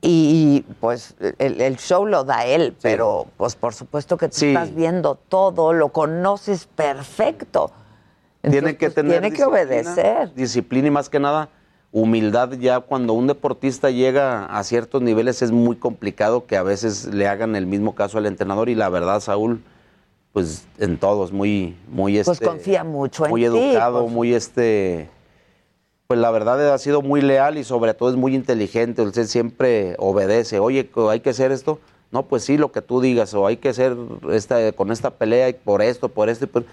[0.00, 4.46] Y pues el, el show lo da él, pero pues por supuesto que tú Sí.
[4.48, 7.70] estás viendo todo, lo conoces perfecto.
[8.50, 9.50] Tiene Entonces, que pues, tener tiene que disciplina,
[9.92, 10.34] obedecer.
[10.34, 11.48] Disciplina y más que nada
[11.92, 12.52] humildad.
[12.54, 17.28] Ya cuando un deportista llega a ciertos niveles es muy complicado que a veces le
[17.28, 19.62] hagan el mismo caso al entrenador y la verdad, Saúl,
[20.32, 24.12] pues en todos, muy, muy Pues este, confía mucho en muy ti, educado, pues.
[24.12, 25.08] muy este,
[26.08, 29.02] pues la verdad ha sido muy leal y sobre todo es muy inteligente.
[29.02, 30.58] Usted siempre obedece.
[30.58, 31.78] Oye, hay que hacer esto.
[32.10, 33.96] No, pues sí, lo que tú digas o hay que hacer
[34.30, 36.44] esta con esta pelea y por esto, por esto.
[36.44, 36.64] y por-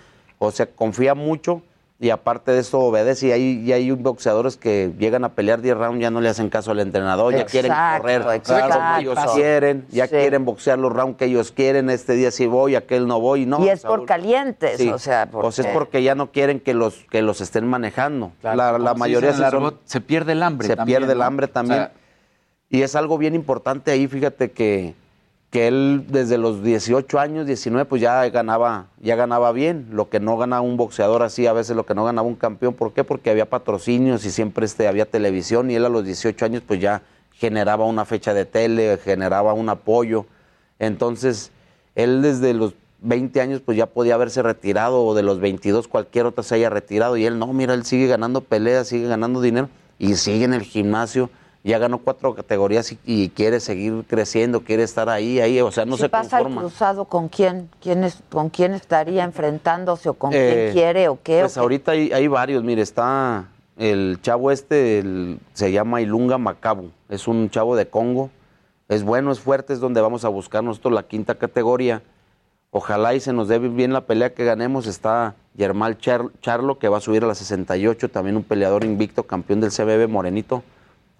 [0.43, 1.61] O sea, confía mucho
[1.99, 3.27] y aparte de eso obedece.
[3.27, 6.49] Y hay, y hay boxeadores que llegan a pelear 10 rounds, ya no le hacen
[6.49, 8.75] caso al entrenador, ya quieren Exacto, correr exacto.
[8.75, 10.15] como ellos quieren, ya Sí.
[10.15, 11.91] quieren boxear los rounds que ellos quieren.
[11.91, 13.45] Este día sí voy, aquel no voy.
[13.45, 14.89] No, y es por calientes, Sí.
[14.89, 17.67] o sea, O sea, es porque- porque ya no quieren que los que los estén
[17.67, 18.31] manejando.
[18.41, 21.47] Claro, la la se mayoría son- se pierde el hambre Se también, pierde el hambre
[21.49, 21.81] también.
[21.81, 21.93] O sea-
[22.71, 24.95] y es algo bien importante ahí, fíjate que,
[25.51, 29.89] que él desde los 18 años, 19, pues ya ganaba, ya ganaba bien.
[29.91, 32.73] Lo que no gana un boxeador así, a veces lo que no ganaba un campeón.
[32.73, 33.03] ¿Por qué?
[33.03, 36.79] Porque había patrocinios y siempre este, había televisión y él a los 18 años pues
[36.79, 37.01] ya
[37.33, 40.25] generaba una fecha de tele, generaba un apoyo.
[40.79, 41.51] Entonces,
[41.95, 46.27] él desde los 20 años pues ya podía haberse retirado o de los 22 cualquier
[46.27, 49.69] otra se haya retirado y él no, mira, él sigue ganando peleas, sigue ganando dinero
[49.99, 51.29] y sigue en el gimnasio.
[51.63, 55.85] Ya ganó cuatro categorías y, y quiere seguir creciendo, quiere estar ahí, ahí, o sea,
[55.85, 57.69] no si se pasa el cruzado, ¿con quién?
[57.81, 61.37] ¿Quién es, ¿Con quién estaría enfrentándose o con Eh, quién quiere o qué?
[61.37, 61.59] o Pues qué?
[61.59, 63.45] ahorita hay, hay varios, mire, está
[63.77, 68.31] el chavo este, el- se llama Ilunga Macabu, es un chavo de Congo,
[68.89, 72.01] es bueno, es fuerte, es donde vamos a buscar nosotros la quinta categoría.
[72.71, 74.87] Ojalá y se nos dé bien la pelea que ganemos.
[74.87, 79.23] Está Yermal Char- Charlo, que va a subir a la 68, también un peleador invicto,
[79.23, 80.63] campeón del CBB Morenito.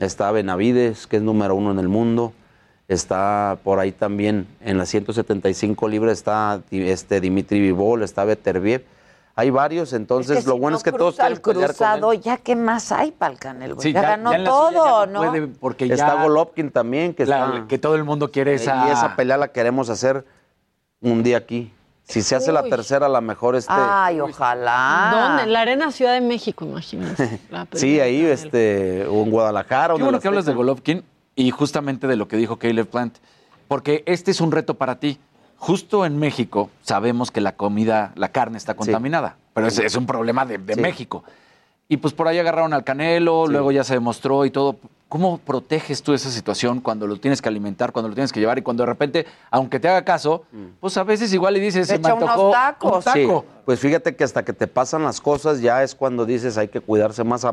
[0.02, 2.34] Está Benavides, que es número uno en el mundo.
[2.88, 8.84] está por ahí también en las 175 libras está este Dimitri Vivol, está Beterbiev.
[9.34, 11.42] Hay varios, entonces Es que lo si bueno no es que todos con él.
[11.42, 13.80] cruzado, ya qué más hay para el Canelo.
[13.80, 15.20] Sí, ya, ya- ganó ya en la suya todo, ya ¿no?
[15.32, 19.16] puede, porque está Golovkin también, que, está- que todo el mundo quiere esa- Y esa
[19.16, 20.26] pelea la queremos hacer
[21.00, 21.72] un día aquí.
[22.12, 23.72] Si se hace la tercera, a lo mejor este...
[23.76, 25.10] Ay, ojalá.
[25.12, 25.44] ¿Dónde?
[25.44, 27.40] En la Arena Ciudad de México, imagínense.
[27.50, 29.94] La sí, ahí este, o en Guadalajara.
[29.94, 30.54] o Qué en bueno que hablas de.
[30.54, 31.04] Golovkin
[31.36, 33.18] y justamente de lo que dijo Caleb Plant,
[33.68, 35.20] porque este es un reto para ti.
[35.58, 40.06] Justo en México sabemos que la comida, la carne está contaminada, pero es, es un
[40.08, 40.82] problema de, de Sí.
[40.82, 41.24] México.
[41.92, 43.52] Y pues por ahí agarraron al Canelo, Sí.
[43.52, 44.78] luego ya se demostró y todo.
[45.10, 48.58] ¿Cómo proteges tú esa situación cuando lo tienes que alimentar, cuando lo tienes que llevar
[48.58, 50.46] y cuando de repente, aunque te haga caso,
[50.80, 53.04] pues a veces igual le dices, se me Echa unos un tacos.
[53.04, 53.44] Sí, taco.
[53.66, 56.80] pues fíjate que hasta que te pasan las cosas ya es cuando dices hay que
[56.80, 57.44] cuidarse más.
[57.44, 57.52] A,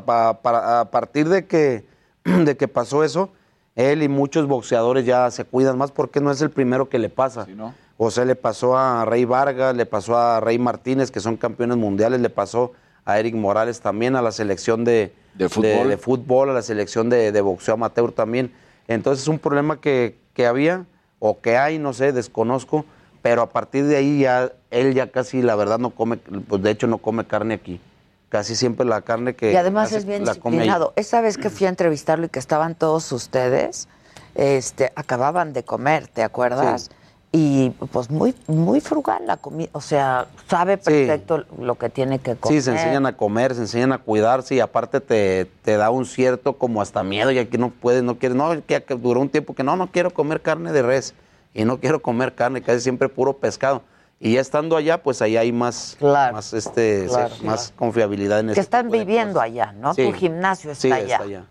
[0.89, 1.85] partir de que,
[2.23, 3.31] de que pasó eso,
[3.75, 7.09] él y muchos boxeadores ya se cuidan más porque no es el primero que le
[7.09, 7.45] pasa.
[7.53, 7.73] ¿no?
[7.97, 11.75] O sea, le pasó a Rey Vargas, le pasó a Rey Martínez, que son campeones
[11.75, 12.71] mundiales, le pasó
[13.09, 15.89] a Eric Morales también, a la selección de, De fútbol.
[15.89, 18.53] de fútbol, a la selección de, de boxeo amateur también.
[18.87, 20.85] Entonces es un problema que, que había
[21.17, 22.85] o que hay, no sé, desconozco,
[23.23, 26.69] pero a partir de ahí ya él ya casi, la verdad, no come, pues de
[26.69, 27.81] hecho no come carne aquí.
[28.29, 30.93] Casi siempre la carne que Y además hace, es bien disciplinado.
[30.95, 33.87] Esa vez que fui a entrevistarlo y que estaban todos ustedes,
[34.35, 36.91] este, acababan de comer, ¿te acuerdas?
[37.31, 42.35] Y pues muy, muy frugal la comida, o sea, sabe perfecto lo que tiene que
[42.35, 42.57] comer.
[42.59, 46.07] Sí, se enseñan a comer, se enseñan a cuidarse y aparte te, te da un
[46.07, 49.53] cierto como hasta miedo, ya que no puedes, no quieres, no, que duró un tiempo
[49.53, 51.13] que no, no quiero comer carne de res
[51.53, 53.83] y no quiero comer carne, casi siempre puro pescado.
[54.19, 57.35] Y ya estando allá, pues allá hay más, más, este, claro.
[57.43, 59.93] más confiabilidad en que este están viviendo allá, ¿no?
[59.93, 60.03] Sí.
[60.03, 61.13] Tu gimnasio está Sí, allá.
[61.15, 61.45] está allá.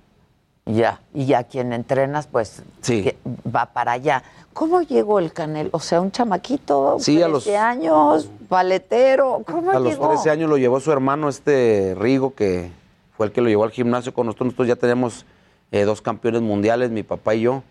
[0.67, 3.05] Ya, y ya quien entrenas, pues Sí.
[3.05, 3.17] que
[3.49, 4.23] va para allá.
[4.59, 5.71] ¿Cómo llegó el Canelo?
[5.73, 9.45] O sea, un chamaquito, Sí, a 13 los- años, paletero.
[9.47, 10.09] ¿Cómo A los llegó?
[10.09, 12.73] 13 años lo llevó su hermano, este Rigo, que
[13.17, 14.47] fue el que lo llevó al gimnasio con nosotros.
[14.47, 15.25] Nosotros ya tenemos
[15.71, 17.63] eh, dos campeones mundiales, mi papá y yo,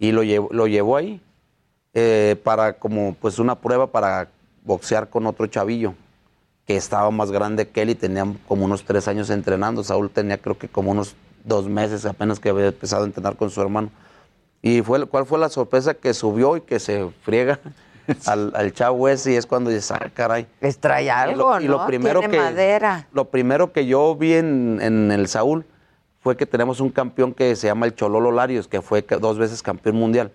[0.00, 1.20] y lo llevó, lo llevó ahí
[1.94, 4.26] eh, para como pues una prueba para
[4.64, 5.94] boxear con otro chavillo
[6.66, 9.84] que estaba más grande que él y tenía como unos tres años entrenando.
[9.84, 11.14] Saúl tenía creo que como unos
[11.44, 13.90] dos meses apenas que había empezado a entrenar con su hermano.
[14.62, 15.94] Y fue, ¿cuál fue la sorpresa?
[15.94, 17.58] Que subió y que se friega
[18.26, 20.46] al, al chavo ese y es cuando dices, ah, caray.
[20.60, 21.86] Les trae Y algo, lo, y lo ¿no?
[21.86, 23.08] primero Tiene que, madera.
[23.12, 25.64] Lo primero que yo vi en, en el Saúl
[26.20, 29.62] fue que tenemos un campeón que se llama el Chololo Larios, que fue dos veces
[29.62, 30.30] campeón mundial.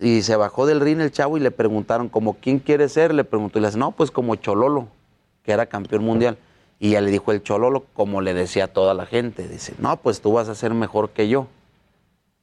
[0.00, 3.14] Y se bajó del ring el chavo y le preguntaron, como quién quiere ser?
[3.14, 4.88] Le preguntó y le dice, no, pues como Chololo,
[5.44, 6.38] que era campeón mundial.
[6.80, 9.98] Y ya le dijo el Chololo, como le decía a toda la gente, dice, no,
[9.98, 11.46] pues tú vas a ser mejor que yo.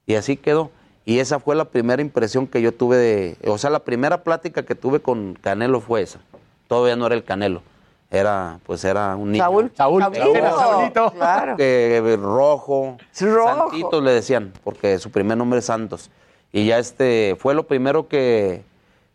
[0.06, 0.72] Y así quedó.
[1.08, 4.64] Y esa fue la primera impresión que yo tuve de, o sea, la primera plática
[4.64, 6.20] que tuve con Canelo fue esa.
[6.68, 7.62] Todavía no era el Canelo,
[8.12, 9.42] era, pues era un niño.
[9.42, 9.72] Saúl.
[9.74, 10.02] Saúl.
[10.02, 11.12] Saúlito, Era Saúlito.
[11.12, 11.56] Claro.
[11.56, 13.70] Que, rojo, Rojo.
[13.70, 16.12] Santitos le decían, porque su primer nombre es Santos.
[16.52, 18.64] Y ya este, fue lo primero que,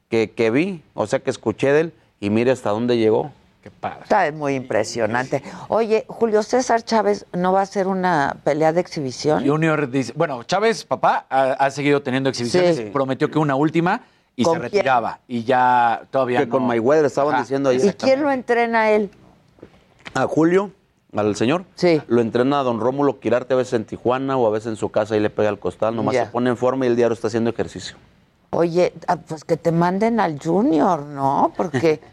[0.09, 3.33] que, que vi, o sea, que escuché de él, y mire hasta dónde llegó.
[3.63, 4.01] Qué padre.
[4.03, 5.41] Está muy impresionante.
[5.69, 9.47] Oye, Julio César Chávez no va a hacer una pelea de exhibición.
[9.47, 12.85] Junior dice, bueno, Chávez, papá, ha, ha seguido teniendo exhibiciones, Sí.
[12.93, 14.01] prometió que una última
[14.35, 14.73] y ¿Con se quién?
[14.73, 15.21] retiraba.
[15.29, 16.51] Y ya todavía Que no.
[16.51, 17.79] con Mayweather estaban Ajá, diciendo ahí.
[17.81, 19.11] ¿Y quién lo entrena a él?
[20.15, 20.73] A Julio,
[21.15, 21.65] al señor.
[21.77, 22.03] Sí.
[22.09, 24.89] Lo entrena a don Rómulo Quirarte a veces en Tijuana o a veces en su
[24.91, 25.95] casa y le pega al costal.
[25.95, 26.25] Nomás Ya.
[26.25, 27.95] se pone en forma y el diario está haciendo ejercicio.
[28.51, 31.53] Oye, ah, pues que te manden al Junior, ¿no?
[31.57, 32.01] Porque...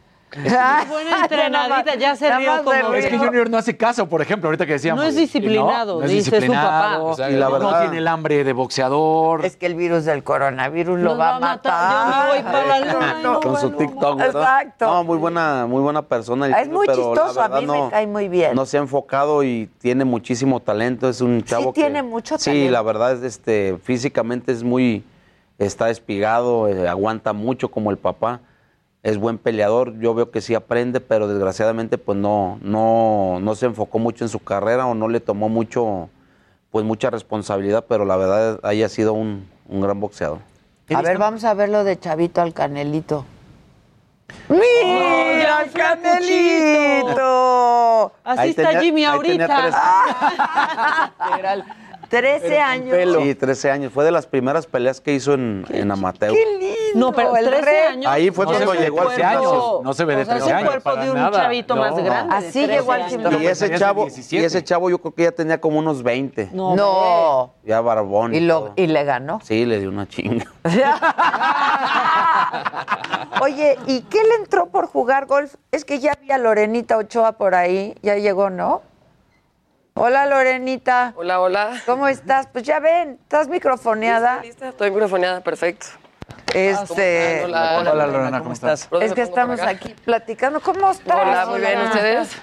[0.90, 3.18] buena entrenadita, ya se rió como- Es que.
[3.18, 5.04] Junior no hace caso, por ejemplo, ahorita que decíamos.
[5.04, 7.00] No es disciplinado, No, no es dice su papá.
[7.30, 9.46] y la No tiene el hambre de boxeador.
[9.46, 11.92] Es que el virus del coronavirus lo va a matar.
[11.92, 13.20] Yo me voy para la luna.
[13.24, 14.22] no con su TikTok.
[14.22, 14.86] Exacto.
[14.86, 16.46] No, muy buena, muy buena persona.
[16.46, 18.56] el Es muy pero chistoso, a mí me cae muy bien.
[18.56, 21.10] No se ha enfocado y tiene muchísimo talento.
[21.10, 22.72] Es un chavo que- tiene mucho Sí, talento.
[22.72, 25.04] la verdad es este, físicamente es muy,
[25.58, 28.40] está espigado, eh, aguanta mucho como el papá.
[29.02, 33.66] Es buen peleador, yo veo que sí aprende, pero desgraciadamente pues no, no, no se
[33.68, 36.10] enfocó mucho en su carrera o no le tomó mucho,
[36.70, 40.40] pues mucha responsabilidad, pero la verdad haya sido un, un gran boxeador.
[40.94, 43.24] A ver, vamos a ver lo de Chavito al Canelito.
[44.50, 45.72] ¡Mira al
[47.00, 48.12] Canelito!
[48.24, 51.12] Así Ahí está tenía- Jimmy ahorita.
[51.32, 51.66] Literal.
[52.10, 52.98] 13 años.
[53.22, 53.94] Sí, 13 años.
[53.94, 56.34] Fue de las primeras peleas que hizo en, en amateur.
[56.34, 56.79] ¡Qué lindo!
[56.96, 57.76] No, pero el 13 rey.
[57.88, 58.12] años.
[58.12, 59.82] Ahí fue No cuando llegó al 13 años, gimnasio.
[59.84, 60.70] no se ve de O sea, es 13 un años.
[60.70, 61.32] cuerpo para de un nada.
[61.42, 62.04] chavito más No.
[62.04, 62.32] grande.
[62.32, 63.40] de Así 13 llegó al gimnasio.
[63.42, 64.42] Y ese chavo, 17.
[64.42, 66.50] y ese chavo yo creo que ya tenía como unos 20.
[66.54, 66.76] No.
[66.76, 67.54] No.
[67.64, 68.34] Ya barbón.
[68.34, 68.74] Y, lo, todo.
[68.76, 69.40] y le ganó.
[69.44, 70.46] Sí, le dio una chinga.
[73.42, 75.56] Oye, ¿y qué le entró por jugar golf?
[75.72, 77.96] Es que ya vi a Lorenita Ochoa por ahí.
[78.02, 78.82] Ya llegó, ¿no?
[79.96, 81.14] Hola, Lorenita.
[81.18, 81.72] Hola, hola.
[81.86, 82.48] ¿Cómo estás?
[82.48, 84.42] Pues ya ven, ¿estás microfoneada?
[84.42, 84.70] ¿Lista?
[84.70, 85.88] Estoy microfoneada, perfecto.
[86.54, 88.90] Este, Hola, Hola, Lorena, ¿cómo estás?
[88.90, 90.60] ¿Dónde es que estamos aquí platicando.
[90.60, 91.16] ¿Cómo estás?
[91.22, 91.82] Hola, muy bien.
[91.82, 92.36] ¿Ustedes?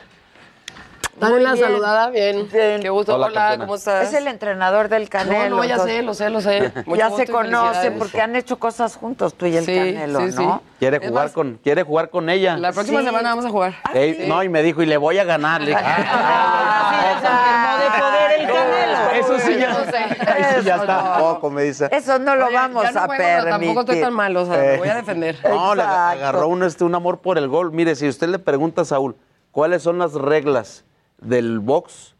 [1.18, 2.46] Dale Muy la saludada, bien.
[2.48, 3.14] Qué gusto.
[3.14, 3.56] Hola.
[3.58, 4.08] ¿cómo estás?
[4.08, 5.48] Es el entrenador del Canelo.
[5.48, 6.72] No, no, ya entonces- sé, lo sé, lo sé.
[6.86, 10.32] Mucho ya se conocen porque han hecho cosas juntos tú y el Sí, Canelo, sí,
[10.32, 10.42] sí.
[10.44, 10.62] ¿no?
[10.78, 12.58] Quiere Es jugar más- con, quiere jugar con ella.
[12.58, 13.06] La próxima Sí.
[13.06, 13.74] semana vamos a jugar.
[13.94, 15.62] Ey, No, y me dijo, y le voy a ganar.
[15.62, 19.10] Le dije, Ah, de poder el Canelo.
[19.12, 19.70] Eso sí ya.
[19.72, 19.96] No sé.
[19.96, 20.86] Ahí sí ya está.
[20.86, 21.88] Tampoco, me dice.
[21.92, 23.48] Eso no lo Oye, vamos a permitir.
[23.50, 24.78] Tampoco estoy tan mal, o sea, me Eh.
[24.78, 25.38] voy a defender.
[25.48, 27.72] No, le agarró un, este, un amor por el gol.
[27.72, 29.16] Mire, si usted le pregunta a Saúl,
[29.50, 30.84] ¿cuáles son las reglas
[31.20, 32.14] del box?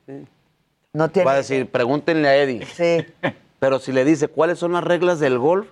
[0.93, 1.27] No tiene.
[1.27, 2.65] Va a decir, pregúntenle a Eddie.
[2.67, 3.05] Sí.
[3.59, 5.69] Pero si le dice, ¿cuáles son las reglas del golf?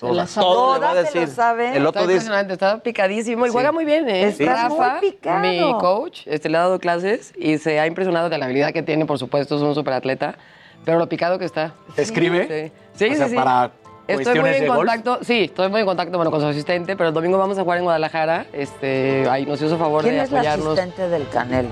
[0.00, 1.34] las Todo, todo le va a Todas se lo decir.
[1.36, 1.76] sabe.
[1.76, 3.52] El otro Está dice, impresionante, está picadísimo y Sí.
[3.52, 4.24] juega muy bien, ¿eh?
[4.28, 5.40] Está muy picado.
[5.40, 8.82] mi coach, este, le ha dado clases y se ha impresionado de la habilidad que
[8.82, 10.36] tiene, por supuesto, es un superatleta,
[10.84, 11.74] pero lo picado que está.
[11.96, 12.72] ¿Escribe?
[12.94, 13.34] Sí, sí, O sea, sí.
[13.36, 13.70] para
[14.08, 14.78] Estoy muy en de golf.
[14.80, 17.62] contacto, sí, estoy muy en contacto bueno, con su asistente, pero el domingo vamos a
[17.62, 18.46] jugar en Guadalajara.
[18.52, 20.78] Este, ahí nos hizo favor ¿Quién de es la apoyarnos.
[20.78, 21.70] asistente del Canelo?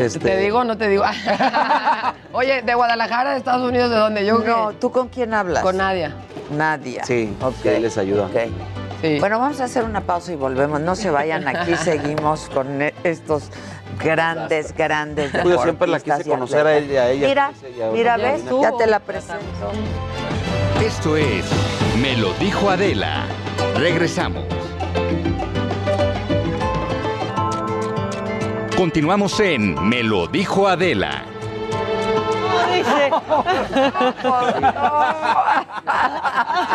[0.00, 1.04] Este, ¿Te digo o no te digo?
[2.32, 4.24] Oye, de Guadalajara, de Estados Unidos, ¿de dónde?
[4.26, 4.72] Yo No?
[4.72, 5.62] ¿tú con quién hablas?
[5.62, 6.14] con Nadia.
[6.50, 7.04] Nadia.
[7.04, 8.26] Sí, Ok, sí, les ayuda.
[8.26, 8.36] ok.
[9.02, 9.18] Sí.
[9.18, 10.80] Bueno, vamos a hacer una pausa y volvemos.
[10.80, 13.44] No se vayan, aquí seguimos con e- estos
[14.02, 17.02] grandes, grandes Yo siempre la deportistas quise conocer a ella.
[17.04, 17.50] a ella Mira,
[17.92, 18.42] mira, ya ¿ves?
[18.60, 19.72] Ya te la presento.
[20.84, 21.44] Esto es
[22.00, 23.24] Me lo dijo Adela.
[23.76, 24.44] Regresamos.
[28.80, 31.22] Continuamos en Me lo dijo Adela.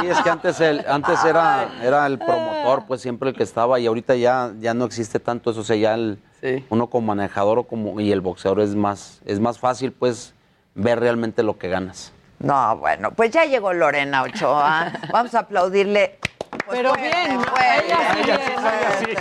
[0.01, 3.79] Sí, es que antes, el, antes era, era el promotor, pues siempre el que estaba,
[3.79, 5.61] y ahorita ya, ya no existe tanto eso.
[5.61, 6.63] O sea, ya el, Sí.
[6.69, 10.35] uno como manejador o como, y el boxeador es más, es más fácil, pues,
[10.75, 12.13] ver realmente lo que ganas.
[12.37, 14.91] No, bueno, pues ya llegó Lorena Ochoa.
[15.11, 16.19] Vamos a aplaudirle.
[16.65, 18.39] Pues Pero fuerte, bien, fuerte, Ella
[18.99, 19.13] sí.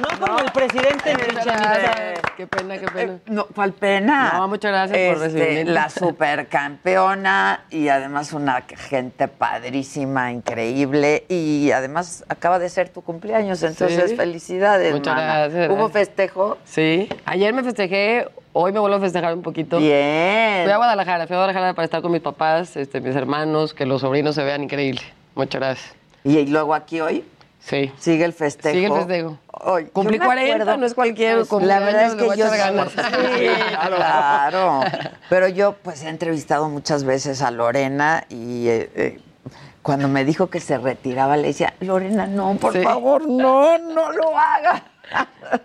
[0.00, 1.94] No como el presidente ni el chanita.
[2.36, 3.18] Qué pena, qué pena.
[3.26, 4.32] No, ¿cuál pena?
[4.34, 5.72] No, muchas gracias por Este, recibirme.
[5.72, 11.24] La supercampeona y además una gente padrísima, increíble.
[11.28, 14.16] Y además acaba de ser tu cumpleaños, entonces Sí.
[14.16, 15.38] felicidades, Muchas mana.
[15.48, 16.56] gracias, ¿Hubo festejo?
[16.64, 19.78] Sí, ayer me festejé, hoy me vuelvo a festejar un poquito.
[19.78, 20.62] Bien.
[20.64, 23.84] Fui a Guadalajara, fui a Guadalajara para estar con mis papás, este, mis hermanos, que
[23.84, 25.02] los sobrinos se vean increíble.
[25.34, 25.99] Muchas gracias.
[26.24, 27.24] Y luego aquí hoy
[27.60, 27.92] Sí.
[27.98, 28.74] sigue el festejo.
[28.74, 29.38] Sigue el festejo.
[29.62, 32.88] Hoy, Cumplí me 40, acuerdo- no es cualquier La verdad es que yo ganas.
[32.92, 32.96] Sí,
[33.86, 34.80] claro.
[35.28, 39.20] Pero yo pues he entrevistado muchas veces a Lorena y eh, eh,
[39.82, 42.82] cuando me dijo que se retiraba le decía, Lorena, no, por Sí.
[42.82, 44.82] favor, no, no lo hagas.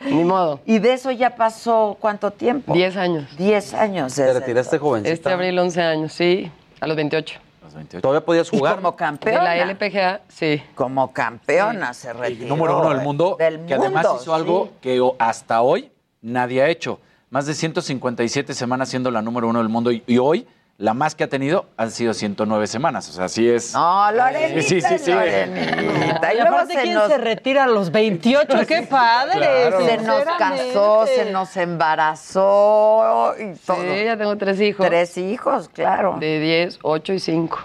[0.00, 0.60] Ni modo.
[0.64, 2.72] Y de eso ya pasó cuánto tiempo?
[2.72, 3.36] Diez años.
[3.36, 4.14] Diez años.
[4.14, 5.12] Te retiraste jovencita.
[5.12, 6.50] Este abril 11 años, sí,
[6.80, 7.40] a los 28.
[7.86, 8.76] ¿Todavía podías Y jugar?
[8.76, 9.42] como De campeona.
[9.44, 10.62] la LPGA, sí.
[10.74, 12.48] Como campeona se retiró.
[12.48, 14.72] número uno del mundo, Del que además hizo algo sí.
[14.80, 15.90] que hasta hoy
[16.22, 17.00] nadie ha hecho.
[17.30, 20.46] Más de 157 semanas siendo la número uno del mundo y, y hoy
[20.78, 23.08] la más que ha tenido han sido 109 semanas.
[23.10, 23.74] O sea, así es.
[23.74, 25.10] No, Lorenita, Sí, sí, sí.
[25.12, 26.32] Lorenita.
[26.32, 28.46] Y aparte, se ¿quién nos, se retira a los 28?
[28.68, 29.38] ¡Qué padre!
[29.40, 29.84] Claro.
[29.84, 33.76] se nos casó, se nos embarazó y todo.
[33.76, 34.86] Sí, ya tengo tres hijos.
[34.86, 36.16] Tres hijos, claro.
[36.20, 37.58] De 10, 8 y 5.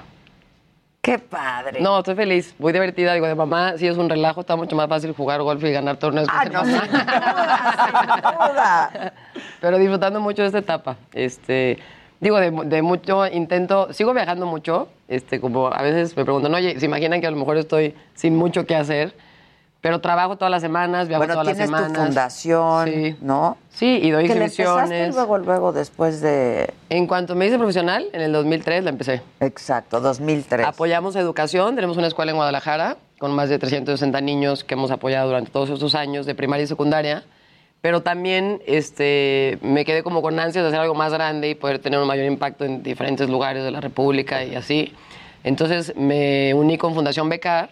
[0.99, 1.81] Qué padre.
[1.81, 3.13] No, estoy feliz, muy divertida.
[3.13, 5.97] Digo, de mamá, sí es un relajo, está mucho más fácil jugar golf y ganar
[5.97, 6.27] torneos.
[6.31, 9.13] Ah, no, sin duda, sin duda.
[9.61, 10.95] Pero disfrutando mucho de esta etapa.
[11.13, 11.77] Este,
[12.23, 14.87] digo, de, de mucho intento, sigo viajando mucho.
[15.07, 18.35] Este, como a veces me preguntan, oye, ¿se imaginan que a lo mejor estoy sin
[18.35, 19.13] mucho que hacer?
[19.81, 22.05] Pero trabajo todas las semanas, viajo Bueno, todas las tienes tu semanas.
[22.07, 23.15] fundación, Sí.
[23.19, 23.57] ¿no?
[23.69, 25.13] Sí, y doy Que le empezaste exhibiciones.
[25.13, 26.73] luego, luego, después de...
[26.89, 29.21] En cuanto me hice profesional, en el 2003 la empecé.
[29.41, 30.65] Exacto, 2003.
[30.65, 35.27] Apoyamos educación, tenemos una escuela en Guadalajara con más de 360 niños que hemos apoyado
[35.27, 37.23] durante todos estos años de primaria y secundaria,
[37.83, 41.79] pero también este, me quedé como con ansias de hacer algo más grande y poder
[41.79, 44.93] tener un mayor impacto en diferentes lugares de la República y así.
[45.43, 47.71] Entonces me uní con Fundación Becar,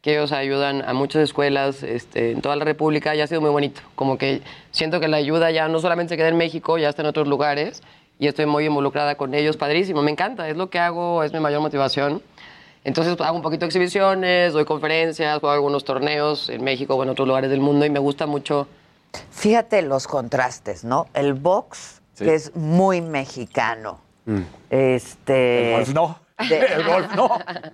[0.00, 3.50] que ellos ayudan a muchas escuelas este, en toda la República y ha sido muy
[3.50, 3.80] bonito.
[3.96, 7.02] Como que siento que la ayuda ya no solamente se queda en México, ya está
[7.02, 7.82] en otros lugares
[8.20, 11.40] y estoy muy involucrada con ellos, padrísimo, me encanta, es lo que hago, es mi
[11.40, 12.22] mayor motivación.
[12.84, 17.02] Entonces pues, hago un poquito de exhibiciones, doy conferencias, juego algunos torneos en México o
[17.02, 18.68] en otros lugares del mundo y me gusta mucho.
[19.30, 21.06] Fíjate los contrastes, ¿no?
[21.14, 22.24] El box, Sí.
[22.24, 24.00] que es muy mexicano.
[24.70, 25.74] Este.
[25.74, 26.18] El golf no.
[26.48, 27.30] de- El golf no.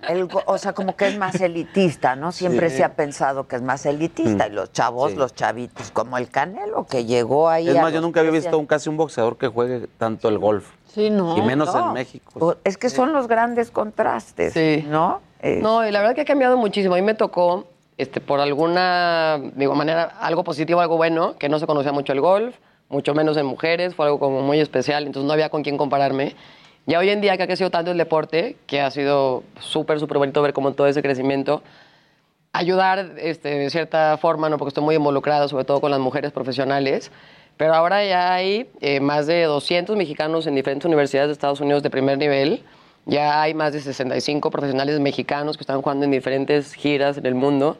[0.07, 2.31] El o sea, como que es más elitista, ¿no?
[2.31, 2.77] Siempre Sí.
[2.77, 4.47] se ha pensado que es más elitista.
[4.47, 4.51] Mm.
[4.51, 5.17] Y los chavos, Sí.
[5.17, 7.67] los chavitos, como el Canelo, que llegó ahí.
[7.69, 10.37] Es más, yo nunca había 13 visto un, casi un boxeador que juegue tanto el
[10.39, 10.69] golf.
[10.93, 11.37] Sí, no.
[11.37, 11.87] Y menos no.
[11.87, 12.31] en México.
[12.39, 14.85] O- Es que son los grandes contrastes, Sí.
[14.87, 15.21] ¿no?
[15.61, 16.95] No, y la verdad que ha cambiado muchísimo.
[16.95, 21.59] A mí me tocó, este, por alguna, digo, manera, algo positivo, algo bueno, que no
[21.59, 22.55] se conocía mucho el golf,
[22.89, 26.35] mucho menos en mujeres, fue algo como muy especial, entonces no había con quién compararme.
[26.85, 30.17] Ya hoy en día que ha crecido tanto el deporte, que ha sido súper, súper
[30.19, 31.63] bonito ver como todo ese crecimiento,
[32.53, 34.57] ayudar este, de cierta forma, ¿no?
[34.57, 37.11] porque estoy muy involucrada, sobre todo con las mujeres profesionales.
[37.57, 41.83] Pero ahora ya hay eh, más de 200 mexicanos en diferentes universidades de Estados Unidos
[41.83, 42.63] de primer nivel.
[43.05, 47.35] Ya hay más de 65 profesionales mexicanos que están jugando en diferentes giras en el
[47.35, 47.77] mundo.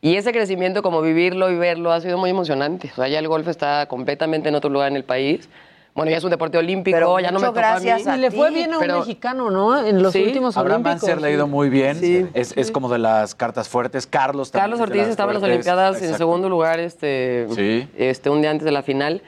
[0.00, 2.90] Y ese crecimiento, como vivirlo y verlo, ha sido muy emocionante.
[2.92, 5.48] O sea, ya el golf está completamente en otro lugar en el país.
[5.94, 7.84] Bueno, ya es un deporte olímpico, Pero ya no me mucho toca a mí.
[7.84, 9.78] gracias a Y le fue bien a un pero- mexicano, ¿no?
[9.86, 10.22] En los Sí.
[10.24, 11.02] últimos Abraham olímpicos.
[11.02, 11.96] Banzer le ha ido muy bien.
[12.00, 12.26] Sí.
[12.32, 14.06] Es, es como de las cartas fuertes.
[14.06, 15.42] Carlos también Carlos Ortiz estaba en las.
[15.44, 16.18] Olimpiadas en Exacto.
[16.18, 17.86] segundo lugar este, Sí.
[17.98, 19.20] este, un día antes de la final.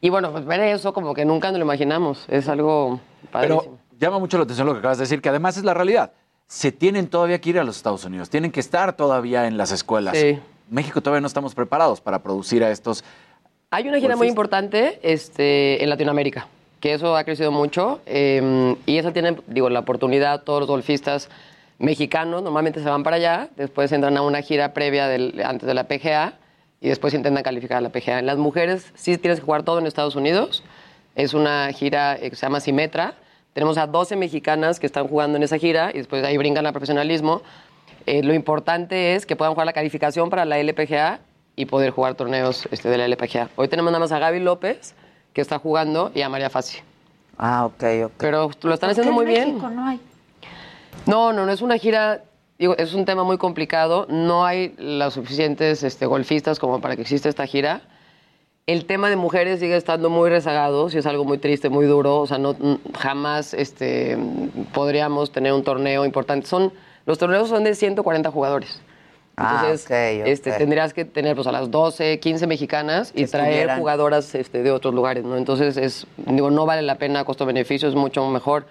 [0.00, 2.24] Y bueno, pues ver eso como que nunca nos lo imaginamos.
[2.28, 2.98] Es algo
[3.30, 3.62] padrísimo.
[3.62, 6.12] Pero llama mucho la atención lo que acabas de decir, que además es la realidad.
[6.46, 9.70] Se tienen todavía que ir a los Estados Unidos, tienen que estar todavía en las
[9.72, 10.16] escuelas.
[10.16, 10.38] Sí.
[10.70, 13.04] México todavía no estamos preparados para producir a estos.
[13.70, 16.46] Hay una gira muy importante este, en Latinoamérica,
[16.80, 18.00] que eso ha crecido mucho.
[18.06, 21.28] eh, y eso tienen, digo, la oportunidad, todos los golfistas
[21.78, 25.74] mexicanos normalmente se van para allá, después entran a una gira previa del- antes de
[25.74, 26.34] la PGA
[26.80, 28.18] y después intentan calificar a la PGA.
[28.18, 30.62] En las mujeres sí tienes que jugar todo en Estados Unidos.
[31.14, 33.14] Es una gira eh, que se llama Simetra.
[33.58, 36.64] Tenemos a 12 mexicanas que están jugando en esa gira y después de ahí brincan
[36.64, 37.42] al profesionalismo.
[38.06, 41.18] Eh, lo importante es que puedan jugar la calificación para la LPGA
[41.56, 43.48] y poder jugar torneos este, de la LPGA.
[43.56, 44.94] Hoy tenemos nada más a Gaby López,
[45.32, 46.78] que está jugando, y a María Fassi.
[47.36, 48.12] Ah, ok, ok.
[48.18, 49.48] Pero lo están ¿Por qué haciendo en muy bien.
[49.48, 50.00] México no hay?
[51.06, 52.22] No, no, no es una gira,
[52.60, 54.06] digo, es un tema muy complicado.
[54.08, 57.80] No hay las suficientes este, golfistas como para que exista esta gira.
[58.68, 62.18] El tema de mujeres sigue estando muy rezagado, si es algo muy triste, muy duro.
[62.18, 62.54] O sea, no,
[62.98, 64.18] jamás este,
[64.74, 66.46] podríamos tener un torneo importante.
[66.46, 66.70] Son,
[67.06, 68.82] los torneos son de 140 jugadores.
[69.38, 70.28] Ah, Entonces, ok, ok.
[70.28, 73.78] Este, tendrías que tener pues, a las 12, 15 mexicanas y Que traer estuvieran.
[73.78, 75.38] jugadoras este, de otros lugares, ¿no?
[75.38, 78.66] Entonces, es, digo, no vale la pena costo-beneficio, es mucho mejor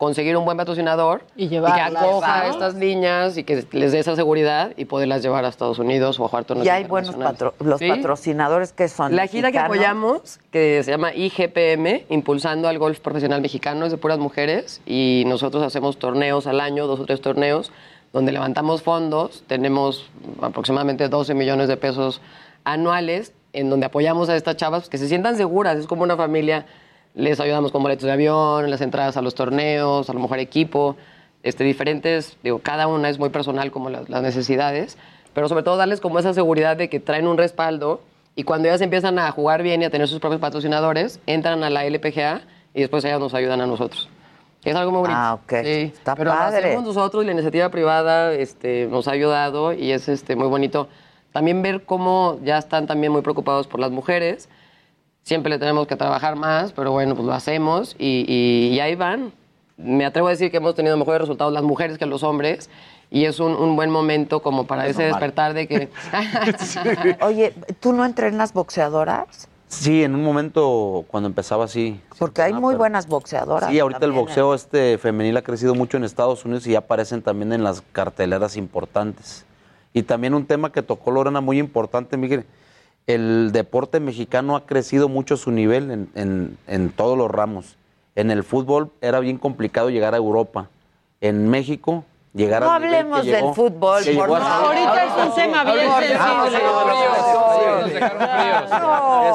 [0.00, 2.50] conseguir un buen patrocinador Y que llevarlas, acoja a ¿no?
[2.52, 6.24] estas niñas y que les dé esa seguridad y poderlas llevar a Estados Unidos o
[6.24, 7.86] a jugar torneos Y hay buenos patro- los Sí.
[7.86, 9.14] patrocinadores que son.
[9.14, 13.98] La gira que apoyamos, que se llama IGPM, Impulsando al Golf Profesional Mexicano, es de
[13.98, 17.70] puras mujeres y nosotros hacemos torneos al año, dos o tres torneos,
[18.14, 20.08] donde levantamos fondos, tenemos
[20.40, 22.22] aproximadamente 12 millones de pesos
[22.64, 26.64] anuales, en donde apoyamos a estas chavas que se sientan seguras, es como una familia,
[27.14, 30.96] les ayudamos con boletos de avión, las entradas a los torneos, a lo mejor equipo,
[31.42, 34.98] este, diferentes, digo, cada una es muy personal como las, las necesidades,
[35.34, 38.00] pero sobre todo darles como esa seguridad de que traen un respaldo
[38.36, 41.70] y cuando ellas empiezan a jugar bien y a tener sus propios patrocinadores, entran a
[41.70, 42.42] la LPGA
[42.74, 44.08] y después ellas nos ayudan a nosotros.
[44.64, 45.18] Es algo muy bonito.
[45.18, 45.52] Ah, ok.
[45.64, 46.58] Sí, Está pero lo padre.
[46.58, 50.88] hacemos nosotros y la iniciativa privada este, nos ha ayudado y es este, muy bonito.
[51.32, 54.48] También ver cómo ya están también muy preocupados por las mujeres.
[55.22, 58.94] Siempre le tenemos que trabajar más, pero bueno, pues lo hacemos y, y- y ahí
[58.94, 59.32] van.
[59.76, 62.68] Me atrevo a decir que hemos tenido mejores resultados las mujeres que los hombres
[63.10, 65.20] y es un, un buen momento como para Es ese normal.
[65.20, 65.88] despertar de que...
[67.24, 69.48] Oye, ¿tú no entrenas boxeadoras?
[69.68, 72.00] Sí, en un momento cuando empezaba así.
[72.18, 73.70] Porque hay muy buenas boxeadoras.
[73.70, 74.26] Sí, ahorita el también, ¿eh?
[74.26, 77.80] boxeo este femenil ha crecido mucho en Estados Unidos y ya aparecen también en las
[77.92, 79.44] carteleras importantes.
[79.92, 82.44] Y también un tema que tocó Lorena muy importante, Miguel.
[83.14, 87.76] El deporte mexicano ha crecido mucho su nivel en, en- en todos los ramos.
[88.16, 90.68] En el fútbol era bien complicado llegar a Europa.
[91.20, 92.04] En México,
[92.34, 94.76] llegar No nivel que hablemos del llegó- fútbol, por a- favor.
[94.76, 95.88] Ahorita es un tema bien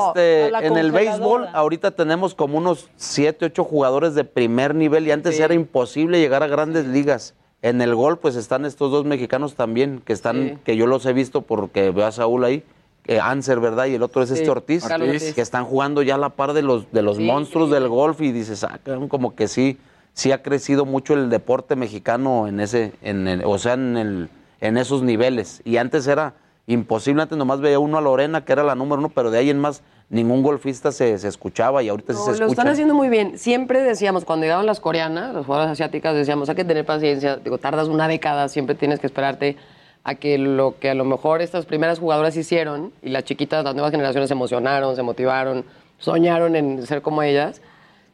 [0.07, 5.07] Este, A en el béisbol, ahorita tenemos como unos 7, 8 jugadores de primer nivel
[5.07, 7.33] y antes era imposible llegar a grandes ligas.
[7.61, 10.57] En el gol, pues están estos dos mexicanos también, que están, Sí.
[10.63, 12.63] que yo los he visto porque veo a Saúl ahí,
[13.07, 13.85] eh, Anser, ¿verdad?
[13.85, 15.33] Y el otro es Sí, este Ortiz, Ortiz.
[15.33, 18.21] que están jugando ya a la par de los, de los Sí, monstruos del golf
[18.21, 18.79] y dices, ah,
[19.09, 19.77] como que sí,
[20.13, 24.29] sí ha crecido mucho el deporte mexicano en ese, en el- o sea, en, el,
[24.61, 25.61] en esos niveles.
[25.65, 26.33] Y antes era
[26.67, 29.49] imposible, antes nomás veía uno a Lorena, que era la número uno, pero de ahí
[29.51, 32.51] en más ningún golfista se, se escuchaba y ahorita sí se lo escucha.
[32.51, 33.37] están haciendo muy bien.
[33.37, 37.37] Siempre decíamos, cuando llegaban las coreanas, las jugadoras asiáticas, decíamos, hay que tener paciencia.
[37.37, 39.57] Digo, tardas una década, siempre tienes que esperarte
[40.05, 43.73] a que lo que a lo mejor estas primeras jugadoras hicieron y las chiquitas, las
[43.73, 45.65] nuevas generaciones se emocionaron, se motivaron,
[45.97, 47.59] soñaron en ser como ellas,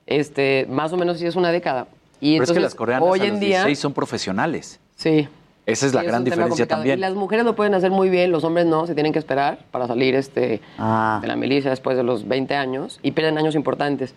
[0.07, 1.87] este, más o menos sí es una década.
[2.21, 4.79] Y Pero es que entonces, las coreanas hoy a en día, 16 son profesionales.
[4.95, 5.27] Sí.
[5.65, 6.97] Esa es la Sí, gran diferencia también.
[6.97, 9.59] Y las mujeres lo pueden hacer muy bien, los hombres no, se tienen que esperar
[9.71, 11.19] para salir este, Ah.
[11.21, 14.15] de la milicia después de los 20 años y pierden años importantes.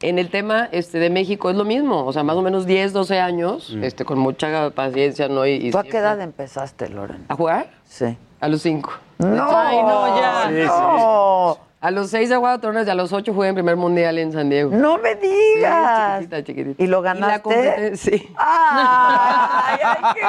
[0.00, 2.92] En el tema este, de México es lo mismo, o sea, más o menos 10,
[2.92, 3.82] 12 años, Mm.
[3.82, 5.44] este, con mucha paciencia, ¿no?
[5.44, 7.24] Y, y ¿Tú a qué edad empezaste, Lorena?
[7.28, 7.68] ¿A jugar?
[7.84, 8.16] Sí.
[8.40, 8.92] A los 5.
[9.18, 10.44] No, Ay, no, ya.
[10.48, 10.66] Sí, sí.
[10.68, 11.58] no.
[11.80, 14.32] A los 6 he jugado torneos y a los 8 jugué en primer mundial en
[14.32, 14.70] San Diego.
[14.72, 16.18] No me digas.
[16.20, 16.82] Sí, chiquitita, chiquitita.
[16.82, 17.42] ¿Y lo la ganaste?
[17.42, 18.28] competen- sí.
[18.36, 20.26] ¡Ay, ay, qué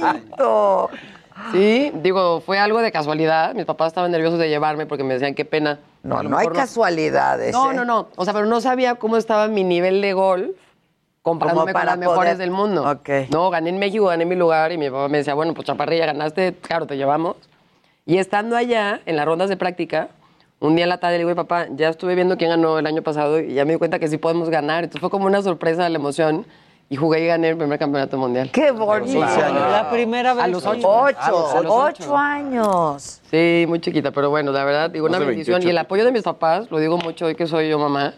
[0.00, 0.90] bonito!
[1.52, 3.54] Sí, digo, fue algo de casualidad.
[3.54, 5.78] Mis papás estaban nerviosos de llevarme porque me decían qué pena.
[6.02, 7.52] No, no hay casualidades.
[7.52, 7.74] No, ¿eh?
[7.74, 8.08] no, no.
[8.16, 10.50] O sea, pero no sabía cómo estaba mi nivel de golf
[11.22, 12.84] comparándome Como con para las mejores poder- del mundo.
[13.30, 16.06] No, gané en México, gané mi lugar y mi papá me decía, bueno, pues chaparrilla,
[16.06, 17.36] ganaste, claro, te llevamos.
[18.04, 20.08] Y estando allá, en las rondas de práctica,
[20.60, 22.86] un día en la tarde le digo, "Oye, papá, ya estuve viendo quién ganó el
[22.86, 24.84] año pasado y ya me di cuenta que sí podemos ganar.
[24.84, 26.46] Entonces fue como una sorpresa la emoción
[26.88, 28.50] y jugué y gané el primer campeonato mundial.
[28.52, 29.18] ¡Qué bonito!
[29.20, 30.44] La primera vez.
[30.44, 30.88] A los ocho.
[30.88, 33.20] Ocho, A los- a los ocho años.
[33.30, 35.54] Sí, muy chiquita, pero bueno, la verdad, digo, una bendición.
[35.54, 35.66] 28.
[35.66, 38.14] Y el apoyo de mis papás, lo digo mucho hoy que soy yo mamá,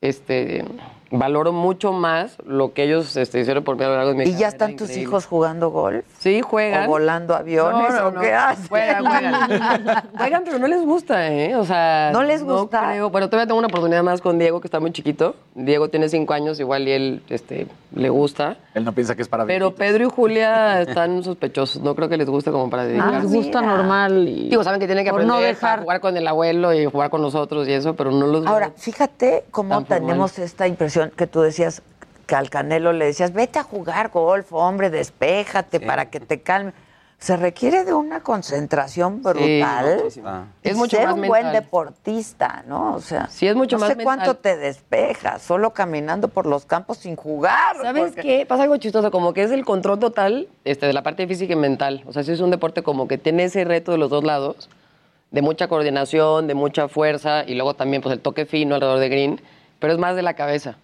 [0.00, 0.64] este,
[1.10, 4.24] valoro mucho más lo que ellos este, hicieron por mí a lo largo de mi
[4.30, 5.02] ¿Y ya están tus increíble.
[5.02, 6.04] hijos jugando golf?
[6.18, 6.84] Sí, juegan.
[6.86, 7.90] ¿O volando aviones?
[7.90, 8.20] No, no, ¿O no.
[8.20, 8.68] qué hacen?
[8.68, 10.04] Juegan, juegan.
[10.16, 11.56] Juegan, pero no les gusta, ¿eh?
[11.56, 12.10] O sea.
[12.12, 12.90] ¿No les gusta?
[12.92, 13.10] creo.
[13.10, 15.34] Bueno, todavía tengo una oportunidad más con Diego, que está muy chiquito.
[15.54, 18.56] Diego tiene cinco años, igual y él este, le gusta.
[18.74, 21.82] Él no piensa que es para Pero Pedro y Julia están sospechosos.
[21.82, 23.16] No creo que les guste como para dedicarse.
[23.16, 24.28] Ah, Les gusta normal.
[24.28, 24.48] Y...
[24.50, 25.80] Digo, saben que tienen que aprender no a dejar.
[25.80, 29.44] jugar con el abuelo y jugar con nosotros y eso, pero no los Ahora, fíjate
[29.50, 31.82] cómo tenemos esta impresión que tú decías
[32.26, 36.72] que al Canelo le decías, vete a jugar golf, hombre, despéjate para que te calme.
[37.18, 40.04] Se requiere de una concentración brutal.
[40.24, 40.44] Ah.
[40.62, 42.94] Y Es mucho ser más un buen deportista, ¿no?
[42.94, 44.04] O sea, Sí, es mucho no más sé mental.
[44.16, 47.76] cuánto te despejas, solo caminando por los campos sin jugar.
[47.82, 48.46] ¿Sabes porque- qué?
[48.46, 51.56] Pasa algo chistoso, como que es el control total este, de la parte física y
[51.56, 52.04] mental.
[52.06, 54.70] O sea, sí es un deporte como que tiene ese reto de los dos lados,
[55.30, 59.08] de mucha coordinación, de mucha fuerza y luego también pues el toque fino alrededor de
[59.10, 59.40] green,
[59.78, 60.76] pero es más de la cabeza.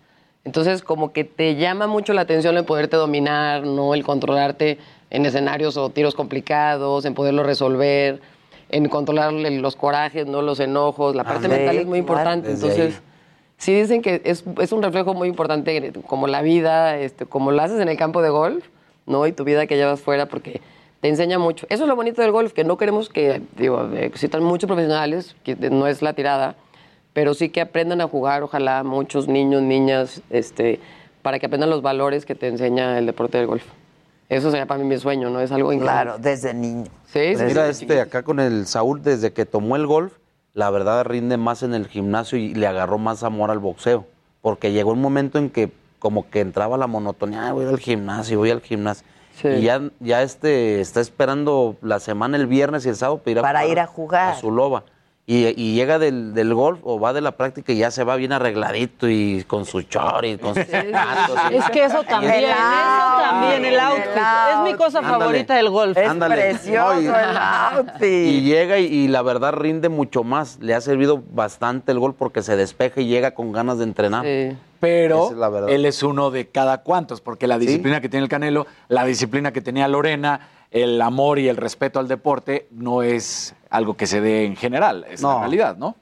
[0.46, 3.94] Entonces, como que te llama mucho la atención el poderte dominar, ¿no?
[3.94, 4.78] El controlarte
[5.10, 8.20] en escenarios o tiros complicados, en poderlo resolver,
[8.68, 10.42] en controlar los corajes, ¿no?
[10.42, 11.16] Los enojos.
[11.16, 12.52] La parte Ah, mental es muy importante.
[12.52, 13.02] Entonces, ahí.
[13.58, 17.60] Sí, dicen que es, es un reflejo muy importante, como la vida, este, como lo
[17.60, 18.66] haces en el campo de golf,
[19.04, 19.26] ¿no?
[19.26, 20.60] Y tu vida que llevas fuera, porque
[21.00, 21.66] te enseña mucho.
[21.70, 25.56] Eso es lo bonito del golf, que no queremos que, digo, existan muchos profesionales, que
[25.56, 26.54] no es la tirada,
[27.16, 30.80] pero sí que aprendan a jugar, ojalá, muchos niños, niñas, este,
[31.22, 33.64] para que aprendan los valores que te enseña el deporte del golf.
[34.28, 35.40] Eso sería para mí mi sueño, ¿no?
[35.40, 35.92] Es algo increíble.
[35.94, 36.84] Claro, desde niño.
[37.06, 40.12] Sí, sí, Mira, sí, este, acá con el Saúl, desde que tomó el golf,
[40.52, 44.04] la verdad rinde más en el gimnasio y le agarró más amor al boxeo.
[44.42, 48.36] Porque llegó un momento en que como que entraba la monotonía, "Ay, voy al gimnasio,
[48.40, 49.06] voy al gimnasio.
[49.40, 49.48] Sí.
[49.48, 53.38] Y ya, ya este, está esperando la semana, el viernes y el sábado para ir
[53.38, 54.32] a Para jugar ir a jugar.
[54.34, 54.84] A su loba.
[55.28, 58.14] Y, y llega del, del golf o va de la práctica y ya se va
[58.14, 61.36] bien arregladito y con su chori, con sus zapatos.
[61.50, 62.54] y- Es que eso también, El eso
[63.20, 64.06] también, el outfit.
[64.06, 65.18] Es mi cosa Ándale.
[65.18, 65.98] favorita del golf.
[65.98, 66.36] Es Ándale.
[66.36, 68.02] precioso No, y- el outfit.
[68.04, 70.58] Y llega y, y la verdad rinde mucho más.
[70.60, 74.24] Le ha servido bastante el gol porque se despeja y llega con ganas de entrenar.
[74.78, 75.30] Pero
[75.66, 79.04] es él es uno de cada cuantos, porque la disciplina que tiene el Canelo, la
[79.04, 84.06] disciplina que tenía Lorena, el amor y el respeto al deporte no es algo que
[84.06, 85.96] se dé en general, es la realidad, ¿no?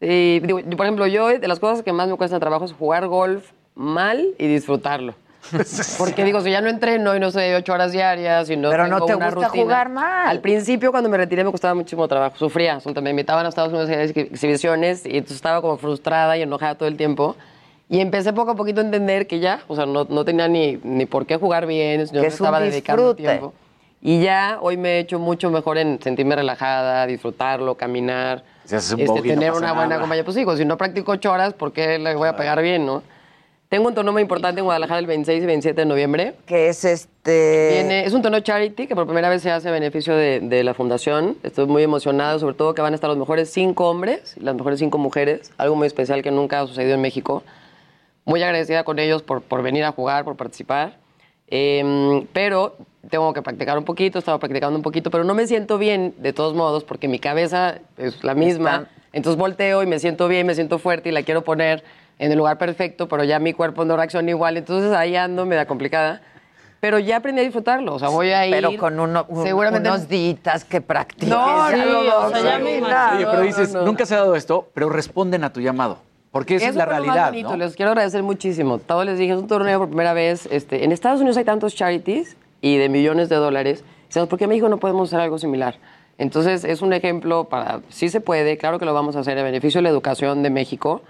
[0.00, 2.72] Sí, digo, yo, por ejemplo, yo de las cosas que más me cuesta trabajo es
[2.72, 5.14] jugar golf mal y disfrutarlo.
[5.98, 8.86] Porque digo, si ya no entreno y no sé, ocho horas diarias y no Pero
[8.86, 9.62] no te una gusta rutina.
[9.62, 10.28] jugar mal.
[10.28, 12.36] Al principio, cuando me retiré, me costaba muchísimo trabajo.
[12.36, 12.78] Sufría.
[13.02, 16.88] Me invitaban a Estados Unidos a exhibiciones y entonces estaba como frustrada y enojada todo
[16.88, 17.34] el tiempo.
[17.88, 20.78] Y empecé poco a poquito a entender que ya, o sea, no, no tenía ni,
[20.82, 23.54] ni por qué jugar bien, yo Que no estaba dedicando tiempo.
[24.00, 28.92] Y ya hoy me he hecho mucho mejor en sentirme relajada, disfrutarlo, caminar, Si haces
[28.92, 30.00] un este, bogey, no tener pasa una buena nada.
[30.00, 30.24] compañía.
[30.24, 33.02] Pues digo, si no practico ocho horas, ¿por qué le voy a pegar bien, no?
[33.68, 36.34] Tengo un torneo muy importante en Guadalajara el 26 y 27 de noviembre.
[36.46, 37.68] Que es este.
[37.72, 40.64] Viene- es un torneo charity que por primera vez se hace a beneficio de, de
[40.64, 41.36] la fundación.
[41.42, 44.54] Estoy muy emocionada, sobre todo que van a estar los mejores cinco hombres y las
[44.54, 45.50] mejores cinco mujeres.
[45.58, 47.42] Algo muy especial que nunca ha sucedido en México.
[48.24, 50.96] Muy agradecida con ellos por, por venir a jugar, por participar.
[51.48, 52.76] Em, pero
[53.10, 56.14] tengo que practicar un poquito, he estado practicando un poquito, pero no me siento bien
[56.18, 58.86] de todos modos porque mi cabeza es la misma.
[59.12, 61.82] Entonces volteo y me siento bien, me siento fuerte y la quiero poner
[62.18, 64.56] en el lugar perfecto, pero ya mi cuerpo no reacciona igual.
[64.56, 66.20] Entonces ahí ando, me da complicada.
[66.80, 67.94] Pero ya aprendí a disfrutarlo.
[67.94, 68.54] O sea, voy a ir.
[68.54, 71.28] Pero con uno, un- seguramente unos días que practiques.
[71.28, 72.76] No, sí, o sea, ya me.
[72.80, 73.86] Oye, pero dices, no, no.
[73.86, 75.98] nunca se ha dado esto, pero responden a tu llamado.
[76.30, 77.56] Porque esa es la más realidad, bonito, ¿no?
[77.56, 78.78] Les quiero agradecer muchísimo.
[78.78, 80.46] Todos les dije, es un torneo por primera vez.
[80.52, 83.84] Este, en Estados Unidos hay tantos charities y de millones de dólares.
[84.06, 85.76] Decíamos, ¿por qué en México no podemos hacer algo similar?
[86.16, 89.42] Entonces, es un ejemplo para, sí se puede, claro que lo vamos a hacer a
[89.42, 91.02] beneficio de la educación de México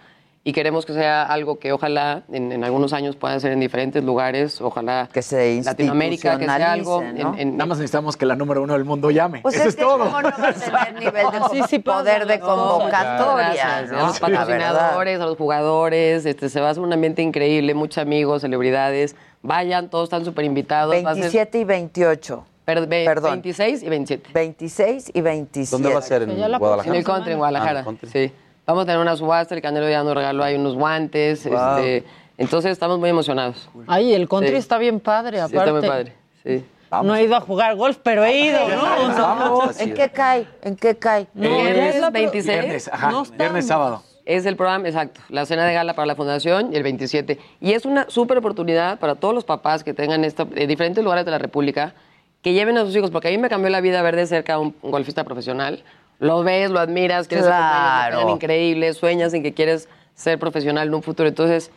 [0.44, 4.04] y queremos que sea algo que ojalá en, en algunos años pueda ser en diferentes
[4.04, 7.34] lugares, ojalá que se Latinoamérica, que sea algo en- ¿no?
[7.36, 9.40] en- Nada más necesitamos que la número uno del mundo llame.
[9.40, 9.98] Pues Eso es es que todo.
[10.04, 13.78] cómo no va a tener nivel de Sí, sí poder de convocatoria.
[13.78, 17.98] A los patrocinadores, a los jugadores, este, se va a hacer un ambiente increíble, muchos
[17.98, 19.16] amigos, celebridades.
[19.42, 20.94] Vayan, todos están súper invitados.
[20.94, 22.44] Va a ser- 27 y 28.
[22.64, 23.30] Per- Perdón.
[23.32, 24.30] 26 y 27.
[24.34, 25.70] 26 y 27.
[25.70, 26.22] ¿Dónde va a ser?
[26.22, 26.82] ¿En Guadalajara?
[26.84, 27.84] En el country, en Ah, Guadalajara.
[27.84, 28.08] country.
[28.10, 28.32] sí.
[28.66, 31.46] Vamos a tener una subasta, el Canelo ya nos regaló ahí unos guantes.
[31.48, 31.78] Wow.
[31.78, 32.04] este,
[32.36, 33.70] entonces estamos muy emocionados.
[33.86, 34.56] Ay, el country Sí.
[34.58, 35.56] está bien padre, Sí, aparte.
[35.58, 36.12] está muy padre.
[36.44, 36.64] Sí.
[37.02, 38.82] No he ido a jugar golf, pero he ido, ¿no?
[39.16, 39.80] Vamos.
[39.80, 40.46] ¿En qué cae?
[40.62, 41.26] ¿En qué cae?
[41.32, 42.58] No, Viernes ya es la- 26.
[42.60, 44.02] Viernes, ajá, No viernes, sábado.
[44.28, 47.38] Es el programa, exacto, la cena de gala para la fundación y el 27.
[47.62, 51.24] Y es una súper oportunidad para todos los papás que tengan esta, de diferentes lugares
[51.24, 51.94] de la República,
[52.42, 54.54] que lleven a sus hijos, porque a mí me cambió la vida ver de cerca
[54.54, 55.82] a un, un golfista profesional.
[56.18, 58.16] Lo ves, lo admiras, ellos, Claro.
[58.18, 61.26] pagan increíble, sueñas en que quieres ser profesional en un futuro.
[61.26, 61.70] Entonces,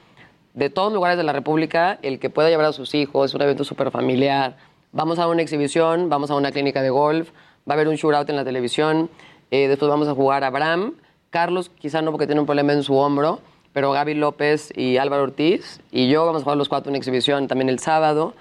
[0.53, 3.43] de todos lugares de la República, el que pueda llevar a sus hijos, es un
[3.43, 4.57] evento súper familiar.
[4.91, 7.29] Vamos a una exhibición, vamos a una clínica de golf,
[7.65, 9.09] va a haber un shootout en la televisión,
[9.51, 10.95] eh, después vamos a jugar a Bram,
[11.31, 13.39] Carlos quizá no porque tiene un problema en su hombro,
[13.73, 17.47] pero Gaby López y Álvaro Ortiz y yo vamos a jugar los cuatro en exhibición
[17.47, 18.33] también el sábado.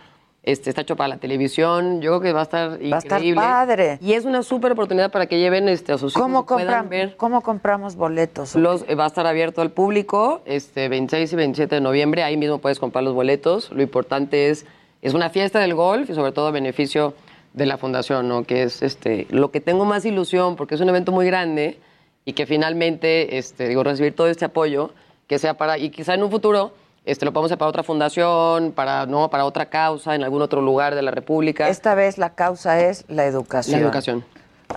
[0.42, 2.90] Este, está hecho para la televisión, yo creo que va a estar increíble.
[2.92, 3.20] Va a estar
[3.68, 3.98] padre.
[4.00, 7.14] Y es una súper oportunidad para que lleven este, a sus hijos ¿Cómo, compram- ver.
[7.18, 8.54] ¿Cómo compramos boletos?
[8.56, 12.22] Los, eh, va a estar abierto al público este 26 y 27 de noviembre.
[12.24, 13.70] Ahí mismo puedes comprar los boletos.
[13.70, 14.64] Lo importante es,
[15.02, 17.12] es una fiesta del golf y sobre todo a beneficio
[17.52, 18.42] de la fundación, ¿no?
[18.44, 21.78] Que es este, lo que tengo más ilusión porque es un evento muy grande
[22.24, 24.90] y que finalmente, este, digo, recibir todo este apoyo,
[25.26, 26.72] que sea para, y quizá en un futuro
[27.04, 30.60] este, lo podemos hacer para otra fundación, para, no, para otra causa, en algún otro
[30.60, 31.68] lugar de la República.
[31.68, 33.80] Esta vez la causa es la educación.
[33.80, 34.24] La educación.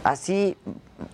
[0.04, 0.58] Así,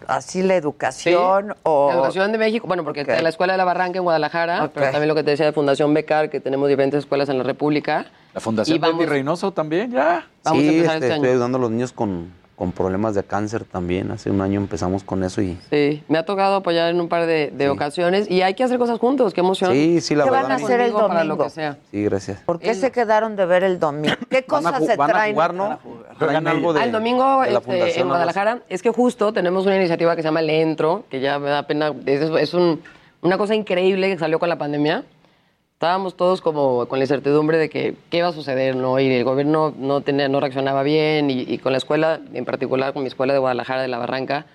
[0.08, 1.90] así la educación o...
[1.90, 4.72] La educación de México, bueno, porque está la Escuela de la Barranca en Guadalajara, Ok.
[4.76, 7.44] pero también lo que te decía de Fundación Becar, que tenemos diferentes escuelas en la
[7.44, 8.06] República.
[8.34, 10.28] La Fundación Y vamos- Reynoso también, ya.
[10.44, 11.16] Vamos a sí, empezar este, este año.
[11.16, 14.12] estoy ayudando a los niños con, con problemas de cáncer también.
[14.12, 15.58] Hace un año empezamos con eso y...
[15.70, 18.78] Sí, me ha tocado apoyar en un par de, de ocasiones y hay que hacer
[18.78, 19.72] cosas juntos, qué emoción.
[19.72, 20.44] Sí, sí, la ¿Qué verdad.
[20.50, 21.44] van a hacer el Conmigo Para lo domingo?
[21.46, 21.78] que sea.
[21.90, 22.42] Sí, gracias.
[22.42, 24.14] ¿Por qué se quedaron de ver el domingo?
[24.30, 25.34] ¿Qué Van a, cosas se van a traen?
[25.36, 25.80] jugar, ¿no?
[26.20, 28.08] Traen algo de, el domingo de la este, fundación, en.
[28.10, 31.50] Guadalajara es que justo tenemos una iniciativa que se llama Le Entro, que ya me
[31.50, 32.82] da pena, es, es un-
[33.22, 35.06] una cosa increíble que salió con la pandemia.
[35.80, 39.00] Estábamos todos como con la incertidumbre de que qué iba a suceder, ¿no?
[39.00, 42.92] Y el gobierno no, tenía, no reaccionaba bien y, y con la escuela, en particular
[42.92, 44.46] con mi escuela de Guadalajara de la Barranca,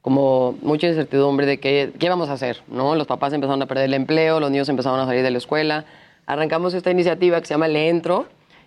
[0.00, 2.94] como mucha incertidumbre de qué, qué íbamos a hacer, ¿no?
[2.94, 5.84] Los papás empezaron a perder el empleo, los niños empezaron a salir de la escuela.
[6.24, 8.24] Arrancamos esta iniciativa que se llama Le Entro.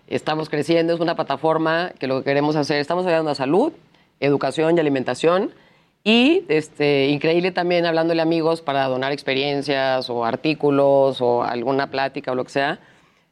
[0.07, 3.73] Estamos creciendo, es una plataforma que lo que queremos hacer, estamos ayudando a salud,
[4.19, 5.53] educación y alimentación.
[6.07, 12.31] Y este, increíble también hablándole a amigos para donar experiencias o artículos o alguna plática
[12.31, 12.79] o lo que sea.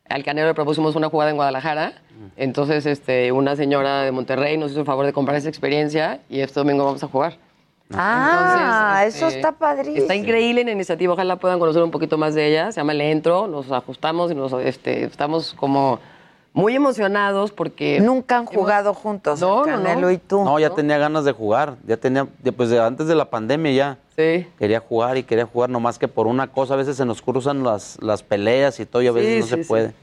[0.09, 2.01] Al Canelo le propusimos una jugada en Guadalajara.
[2.35, 6.39] Entonces, este, una señora de Monterrey nos hizo el favor de comprar esa experiencia y
[6.39, 7.37] este domingo vamos a jugar.
[7.93, 9.97] Ah, Entonces, eso este, está padrísimo.
[9.97, 12.71] Está increíble la iniciativa, ojalá puedan conocer un poquito más de ella.
[12.71, 15.99] Se llama Le Entro, nos ajustamos y nos, este, estamos como
[16.53, 17.99] muy emocionados porque...
[17.99, 19.83] Nunca han jugado juntos, No, el no, no.
[19.83, 20.43] Canelo y tú.
[20.43, 21.75] No, ya tenía ganas de jugar.
[21.85, 23.97] Ya tenía, pues de antes de la pandemia ya.
[24.15, 24.47] Sí.
[24.59, 27.63] Quería jugar y quería jugar, nomás que por una cosa a veces se nos cruzan
[27.63, 29.67] las, las peleas y todo y a veces Sí, no sí, se sí.
[29.67, 29.93] puede.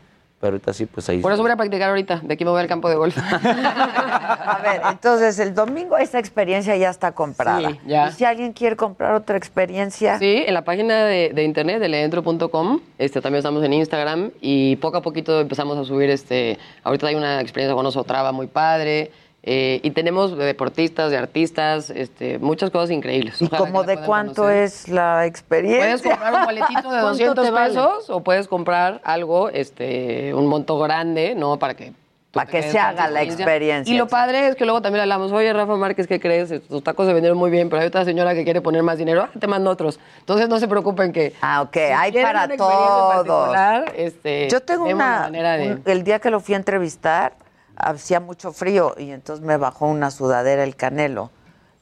[0.40, 1.18] Pero ahorita sí, pues ahí.
[1.20, 2.20] Por eso voy a practicar ahorita.
[2.24, 3.14] De aquí me voy al campo de golf.
[3.32, 7.70] A ver, entonces el domingo esta experiencia ya está comprada.
[7.70, 8.08] Sí, ya.
[8.08, 11.88] Y si alguien quiere comprar otra experiencia, Sí, en la página de, de internet de
[11.88, 17.08] leentro.com, este, también estamos en Instagram y poco a poquito empezamos a subir, este, ahorita
[17.08, 19.10] hay una experiencia con Osotrava muy padre
[19.42, 23.40] eh, y tenemos de deportistas, de artistas, este, muchas cosas increíbles.
[23.40, 24.62] ¿y Ojalá como de cuánto conocer.
[24.64, 25.80] es la experiencia?
[25.86, 27.68] Puedes comprar un boletito de ¿Cuánto 200 te vale?
[27.68, 31.58] pesos o puedes comprar algo, este, un monto grande, ¿no?
[31.58, 31.92] Para que...
[32.32, 33.92] Para que se haga la experiencia.
[33.92, 36.62] Y lo padre es que luego también hablamos, oye, Rafa Márquez, ¿qué crees?
[36.68, 39.22] Tus tacos se vendieron muy bien, pero hay otra señora que quiere poner más dinero,
[39.22, 39.98] ah, te mando otros.
[40.20, 41.32] Entonces no se preocupen que...
[41.40, 43.56] Ah, ok, si hay para todos.
[43.96, 45.72] Este, Yo tengo una, manera de...
[45.72, 47.32] un- el día que lo fui a entrevistar,
[47.80, 51.30] hacía mucho frío y entonces me bajó una sudadera el Canelo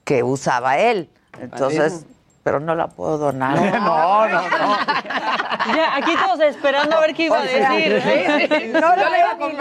[0.04, 1.10] que usaba él.
[1.40, 2.12] Entonces, Padrísimo.
[2.42, 3.56] pero no la puedo donar.
[3.80, 4.76] No, no, no.
[5.76, 8.72] Ya, aquí todos esperando a ver qué iba a O sea, decir.
[8.72, 9.56] no, la he ni,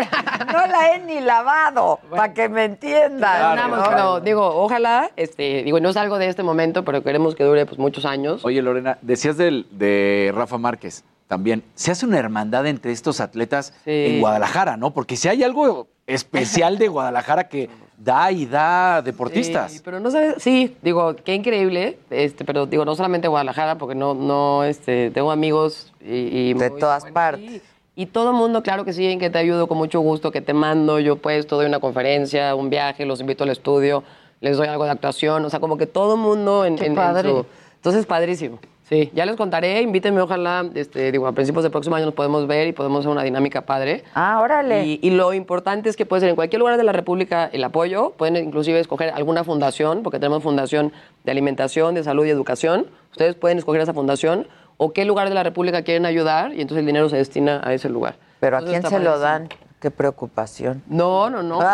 [0.53, 3.37] no la he ni lavado, para que me entiendan.
[3.37, 3.89] Perdonamos, ¿no?
[3.89, 7.65] pero digo, ojalá, este, digo, no es algo de este momento, pero queremos que dure
[7.65, 8.45] pues muchos años.
[8.45, 11.63] Oye, Lorena, decías del, de Rafa Márquez también.
[11.75, 14.91] Se hace una hermandad entre estos atletas en Guadalajara, ¿no?
[14.93, 19.71] Porque si hay algo especial de Guadalajara que da y da deportistas.
[19.73, 23.95] Sí, pero no sabes, sí, digo, qué increíble, este, pero digo, no solamente Guadalajara, porque
[23.95, 26.13] no, no, este, tengo amigos y,
[26.49, 27.61] y De muy- todas partes.
[27.95, 30.39] Y todo el mundo, claro que sí, en que te ayudo con mucho gusto, que
[30.41, 34.03] te mando, yo pues, doy una conferencia, un viaje, los invito al estudio,
[34.39, 36.91] les doy algo de actuación, o sea, como que todo el mundo en, Qué en-
[36.91, 37.29] en padre.
[37.31, 37.45] su-
[37.77, 38.59] Entonces, padrísimo.
[38.87, 42.47] Sí, ya les contaré, invítenme, ojalá, este, digo, a principios del próximo año nos podemos
[42.47, 44.05] ver y podemos hacer una dinámica padre.
[44.15, 44.85] Ah, órale.
[44.85, 47.65] Y, y lo importante es que puede ser en cualquier lugar de la República el
[47.65, 50.93] apoyo, pueden inclusive escoger alguna fundación, porque tenemos fundación
[51.25, 54.47] de alimentación, de salud y educación, ustedes pueden escoger esa fundación
[54.77, 57.73] o qué lugar de la República quieren ayudar y entonces el dinero se destina a
[57.73, 58.15] ese lugar.
[58.39, 59.49] Pero ¿a quién se lo dan?
[59.79, 60.81] Qué preocupación.
[60.87, 61.59] No, no, no.
[61.61, 61.67] Lo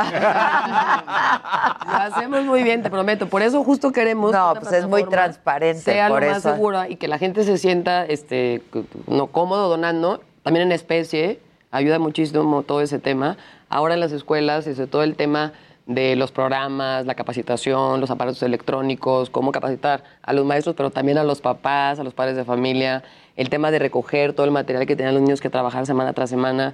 [1.93, 3.29] hacemos muy bien, te prometo.
[3.29, 4.33] Por eso justo queremos.
[4.33, 6.53] No, que pues es muy transparente, Sea por lo más eso.
[6.53, 8.61] segura y que la gente se sienta este,
[9.07, 10.21] no, cómodo donando.
[10.43, 11.39] También en especie,
[11.71, 13.37] ayuda muchísimo todo ese tema.
[13.69, 15.53] Ahora en las escuelas, este, todo el tema
[15.85, 21.17] de los programas, la capacitación, los aparatos electrónicos, cómo capacitar a los maestros, pero también
[21.17, 23.03] a los papás, a los padres de familia,
[23.35, 26.29] el tema de recoger todo el material que tenían los niños que trabajar semana tras
[26.29, 26.73] semana.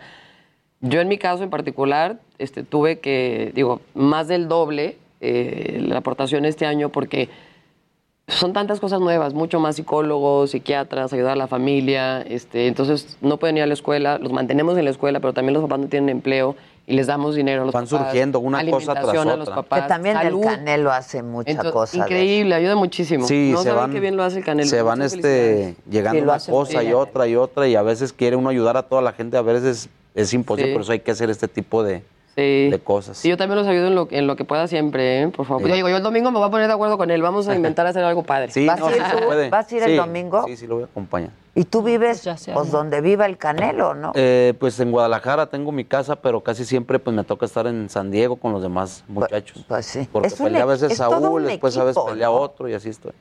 [0.82, 5.98] Yo en mi caso en particular este, tuve que, digo, más del doble eh, la
[5.98, 7.30] aportación este año porque
[8.30, 13.38] son tantas cosas nuevas, mucho más psicólogos, psiquiatras, ayudar a la familia, este, entonces no
[13.38, 15.88] pueden ir a la escuela, los mantenemos en la escuela, pero también los papás no
[15.88, 18.06] tienen empleo y les damos dinero a los Van papás.
[18.08, 19.56] surgiendo una cosa tras alimentación a los otra.
[19.64, 20.42] papás, que también salud.
[20.44, 21.98] el Canelo hace mucha Entonces, cosa.
[21.98, 23.28] Increíble, ayuda muchísimo.
[23.28, 24.70] Sí, no se saben van, qué bien lo hace el Canelo.
[24.70, 28.36] se van este, llegando Sí, una cosa y otra y otra y a veces quiere
[28.36, 30.74] uno ayudar a toda la gente, a veces es imposible, Sí.
[30.74, 32.04] por eso hay que hacer este tipo de,
[32.36, 32.70] Sí.
[32.70, 33.18] de cosas.
[33.18, 35.28] Sí, yo también los ayudo en lo, en lo que pueda siempre, ¿eh?
[35.28, 35.64] por favor.
[35.64, 35.70] Sí.
[35.70, 37.56] Yo digo, yo el domingo me voy a poner de acuerdo con él, vamos a
[37.56, 38.52] inventar hacer algo padre.
[38.52, 39.26] Sí, ¿Vas no, a ir tú?
[39.26, 39.50] puede.
[39.50, 40.44] ¿Vas a ir el domingo?
[40.48, 41.32] Sí, sí, lo voy a acompañar.
[41.56, 42.24] Y tú vives,
[42.54, 44.14] pues, donde viva el Canelo, ¿no?
[44.16, 47.90] Eh, pues en Guadalajara tengo mi casa, pero casi siempre pues me toca estar en
[47.90, 49.66] San Diego con los demás muchachos.
[49.68, 50.08] Pues sí.
[50.10, 52.34] Porque pelea a veces es todo Saúl, un después a veces equipo, pelea ¿no?
[52.36, 53.12] otro y así estoy.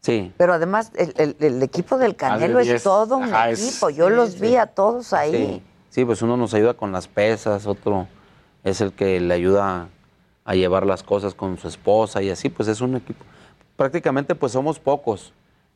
[0.00, 0.32] Sí.
[0.38, 3.90] Pero además, el, el- el equipo del Canelo es todo un Ajá, es- equipo.
[3.90, 4.38] Yo sí, los sí.
[4.40, 5.62] vi a todos ahí.
[5.94, 6.04] Sí.
[6.04, 8.08] Pues uno nos ayuda con las pesas, otro
[8.64, 9.86] es el que le ayuda
[10.44, 13.24] a llevar las cosas con su esposa y así, pues es un equipo.
[13.76, 15.32] Prácticamente pues somos pocos,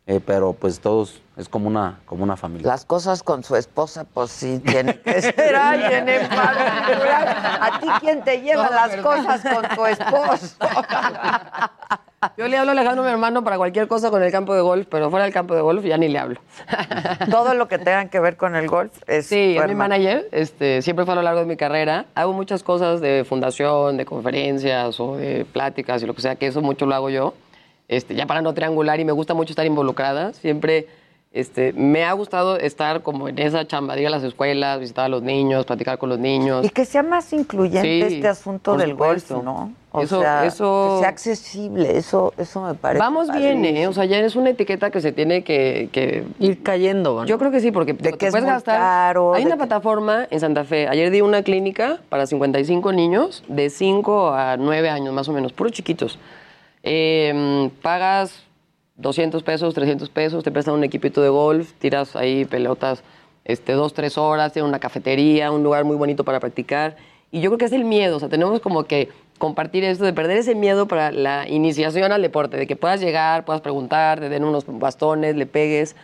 [0.09, 2.67] eh, pero pues todos es como una, como una familia.
[2.67, 7.59] Las cosas con su esposa, pues sí, tiene que ser alguien en particular.
[7.63, 10.57] ¿A ti quién te lleva No, las cosas con tu esposo?
[12.37, 14.89] Yo le hablo a Alejandro, mi hermano, para cualquier cosa con el campo de golf,
[14.91, 16.41] pero fuera del campo de golf ya ni le hablo.
[17.31, 20.83] Todo lo que tenga que ver con el golf es Sí, es mi manager, este,
[20.83, 22.07] siempre fue a lo largo de mi carrera.
[22.17, 26.49] Hago muchas cosas de fundación, de conferencias o de pláticas y lo que sea, que
[26.49, 27.35] eso mucho lo hago yo,
[27.87, 30.33] este, ya para no triangular y me gusta mucho estar involucrada.
[30.33, 30.89] Siempre
[31.31, 35.09] este, me ha gustado estar como en esa chamba, ir a las escuelas, visitar a
[35.09, 36.65] los niños, platicar con los niños.
[36.67, 39.35] Y que sea más incluyente Sí, este asunto del supuesto.
[39.37, 39.73] golf, ¿no?
[39.91, 42.99] O Eso- sea, eso- que sea accesible, eso, eso me parece.
[42.99, 43.87] Vamos bien, ¿eh?
[43.89, 45.89] O sea, ya es una etiqueta que se tiene que...
[45.93, 47.25] que- Ir cayendo, ¿no?
[47.27, 48.79] Yo creo que sí, porque De te que es puedes muy gastar...
[48.79, 50.89] caro, Hay una que- plataforma en Santa Fe.
[50.89, 55.55] Ayer di una clínica para 55 niños de 5 a 9 años, más o menos,
[55.55, 56.19] puros chiquitos.
[56.83, 58.43] Eh, pagas
[58.97, 63.03] 200 pesos, 300 pesos, te prestan un equipito de golf, tiras ahí pelotas
[63.45, 66.97] este, dos, tres horas, tiene una cafetería, un lugar muy bonito para practicar.
[67.31, 69.09] Y yo creo que es el miedo, o sea, tenemos como que
[69.39, 73.45] compartir esto, de perder ese miedo para la iniciación al deporte, de que puedas llegar,
[73.45, 75.97] puedas preguntar, te den unos bastones, le pegues.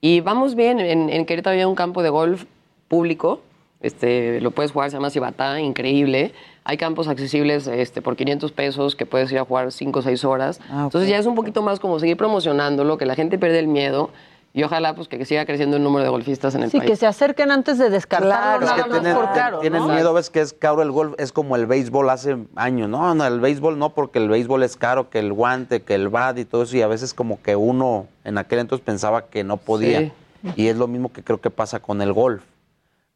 [0.00, 2.44] Y vamos bien, en, en Querétaro hay un campo de golf
[2.88, 3.40] público,
[3.84, 6.32] este, lo puedes jugar, se llama Cibatá, increíble.
[6.64, 10.24] Hay campos accesibles este, por 500 pesos que puedes ir a jugar 5 o 6
[10.24, 10.60] horas.
[10.70, 10.84] Ah.
[10.84, 14.08] Entonces ya es un poquito más como seguir promocionándolo, que la gente pierda el miedo
[14.56, 16.88] y ojalá pues que siga creciendo el número de golfistas en el Sí, país.
[16.90, 19.92] que se acerquen antes de descartarlo Es que nada más tienen, por caro, tienen ¿no?
[19.92, 22.88] miedo, ves que es caro el golf, es como el béisbol hace años.
[22.88, 26.08] No, no, el béisbol no, porque el béisbol es caro, que el guante, que el
[26.08, 29.42] bat y todo eso, y a veces como que uno en aquel entonces pensaba que
[29.42, 29.98] no podía.
[30.00, 30.12] Sí.
[30.54, 32.42] Y es lo mismo que creo que pasa con el golf.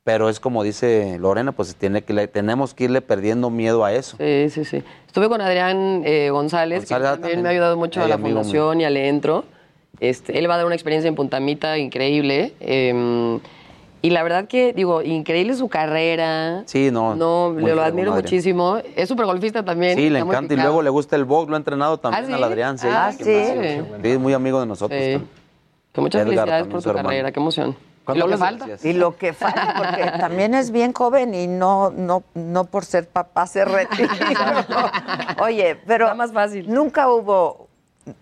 [0.02, 3.93] Pero es como dice Lorena, pues tiene que le- tenemos que irle perdiendo miedo a
[3.93, 4.16] eso.
[4.16, 4.82] Sí, sí, sí.
[5.06, 7.43] Estuve con Adrián eh, González, que González también también.
[7.43, 8.35] me ha ayudado mucho a la mío.
[8.35, 9.44] fundación y al Entro.
[10.01, 12.55] Este, él va a dar una experiencia en Puntamita increíble.
[12.61, 13.39] eh,
[14.01, 16.62] Y la verdad que, digo, increíble su carrera.
[16.66, 17.16] Sí, no.
[17.16, 18.79] No, lo admiro muchísimo.
[18.95, 19.97] Es súper golfista también.
[19.97, 20.55] Sí, le está encanta.
[20.55, 22.33] Y luego le gusta el box, lo ha entrenado también ¿Ah, sí?
[22.33, 22.79] al Adrián.
[22.79, 23.25] Sí, Ah, sí.
[24.05, 25.01] es muy amigo de nosotros.
[25.03, 25.20] Sí.
[25.93, 27.09] Que muchas Edgar felicidades por su tu hermano.
[27.09, 27.70] carrera, qué emoción.
[27.70, 28.66] ¿Y ¿Cuándo lo que falta?
[28.85, 33.09] Y lo que falta, porque también es bien joven y no, no, no por ser
[33.09, 34.09] papá se retira.
[35.43, 36.73] Oye, pero más fácil.
[36.73, 37.68] nunca hubo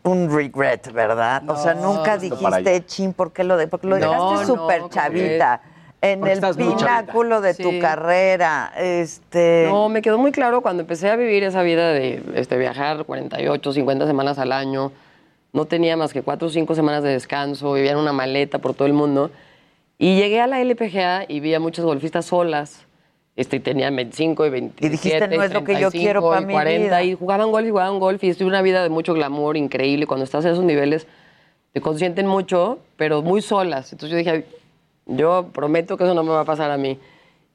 [0.02, 1.42] un regret, ¿verdad?
[1.48, 3.68] o sea, nunca dijiste, chin, ¿por qué lo de?
[3.68, 5.60] Porque lo dejaste no, súper ¿cómo chavita.
[6.02, 8.72] En Porque el pináculo de tu carrera.
[8.76, 9.66] Este.
[9.68, 13.72] No, me quedó muy claro cuando empecé a vivir esa vida de este, viajar 48,
[13.72, 14.92] 50 semanas al año.
[15.52, 18.74] No tenía más que 4 o 5 semanas de descanso, vivía en una maleta por
[18.74, 19.30] todo el mundo.
[19.98, 22.85] Y llegué a la LPGA y vi a muchas golfistas solas.
[23.36, 26.22] Este, y tenían 25 y 27, Y dijiste, "No es lo que yo 35 quiero
[26.30, 27.02] pa' y mi 40, vida".
[27.02, 30.06] Y jugaban golf y jugaban golf y estuve una vida de mucho glamour, increíble.
[30.06, 31.06] Cuando estás a esos niveles
[31.74, 33.92] te consienten mucho, pero muy solas.
[33.92, 34.44] Entonces yo dije, "Ay,
[35.06, 36.98] yo prometo que eso no me va a pasar a mí.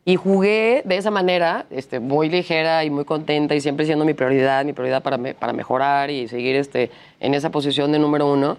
[0.05, 4.13] Y jugué de esa manera, este, muy ligera y muy contenta y siempre siendo mi
[4.13, 8.31] prioridad, mi prioridad para, me- para mejorar y seguir este, en esa posición de número
[8.31, 8.57] uno.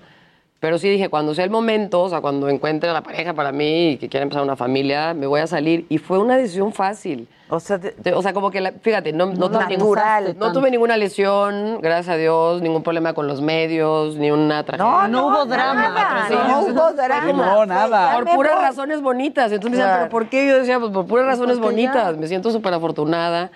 [0.62, 3.51] Pero sí dije, cuando sea el momento, o sea, cuando encuentre a la pareja para
[3.51, 5.86] mí y que quiera empezar una familia, me voy a salir.
[5.89, 7.26] Y fue una decisión fácil.
[7.48, 10.36] O sea, De- o sea como que, la- fíjate, no, no, tuve Natural.
[10.39, 14.89] no tuve ninguna lesión, gracias a Dios, ningún problema con los medios, ni una tragedia.
[14.89, 15.89] No, no hubo drama.
[15.89, 17.32] Nada, No hubo drama.
[17.32, 18.14] No, nada.
[18.14, 19.51] Por puras razones bonitas.
[19.51, 19.98] Entonces me decían.
[19.98, 20.47] ¿pero por qué?
[20.47, 21.62] Yo decía, pues por puras razones ya.
[21.64, 22.16] bonitas.
[22.18, 23.51] Me siento súper afortunada.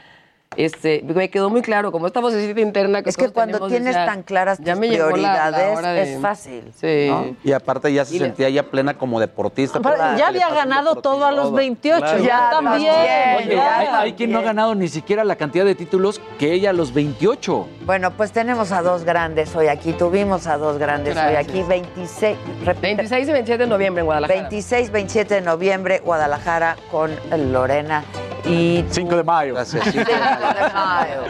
[0.56, 3.86] Este, me quedó muy claro, como esta vocecita interna que Es que cuando tenemos, tienes
[3.94, 6.72] decía, tan claras ya tus me llegó la- la prioridades, de- es fácil.
[6.80, 7.06] Sí.
[7.10, 7.36] ¿no?
[7.44, 9.80] Y aparte ya se Y le- sentía ya plena como deportista.
[9.80, 11.56] Pero ya había ganado todo a los todo.
[11.56, 11.98] 28.
[12.00, 12.18] Claro.
[12.20, 12.94] Ya, Ya también.
[12.94, 13.36] también.
[13.48, 13.78] Oye, ya.
[13.78, 16.72] hay, hay quien no ha ganado ni siquiera la cantidad de títulos que ella a
[16.72, 17.66] los 28.
[17.84, 19.92] Bueno, pues tenemos a dos grandes hoy aquí.
[19.92, 21.64] Tuvimos a dos grandes hoy aquí.
[21.64, 24.40] 26, repite, 26 y 27 de noviembre en Guadalajara.
[24.40, 27.10] 26, 27 de noviembre, Guadalajara con
[27.52, 28.04] Lorena
[28.46, 29.54] y 5 de mayo.
[29.54, 29.84] Gracias.
[29.84, 29.90] sí.
[29.92, 30.45] 5 de mayo.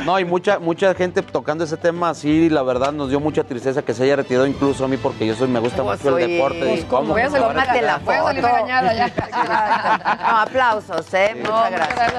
[0.04, 3.82] No, y mucha, mucha gente tocando ese tema así, la verdad nos dio mucha tristeza
[3.82, 6.24] que se haya retirado incluso a mí porque yo soy, me gusta Pues, mucho el
[6.24, 6.58] oye, deporte.
[6.60, 9.06] pues, y cómo Voy a salir la voy a salir regañada ya.
[10.26, 11.34] No, aplausos, ¿eh?
[11.42, 12.12] No, Muchas gracias.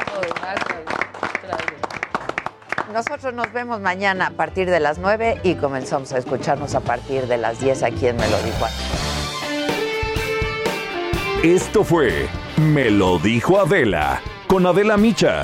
[2.94, 7.28] Nosotros nos vemos mañana a partir de las 9 y comenzamos a escucharnos a partir
[7.28, 8.74] de las 10 aquí en Me lo dijo Adela.
[11.44, 15.44] Esto fue Me lo dijo Adela con Adela Micha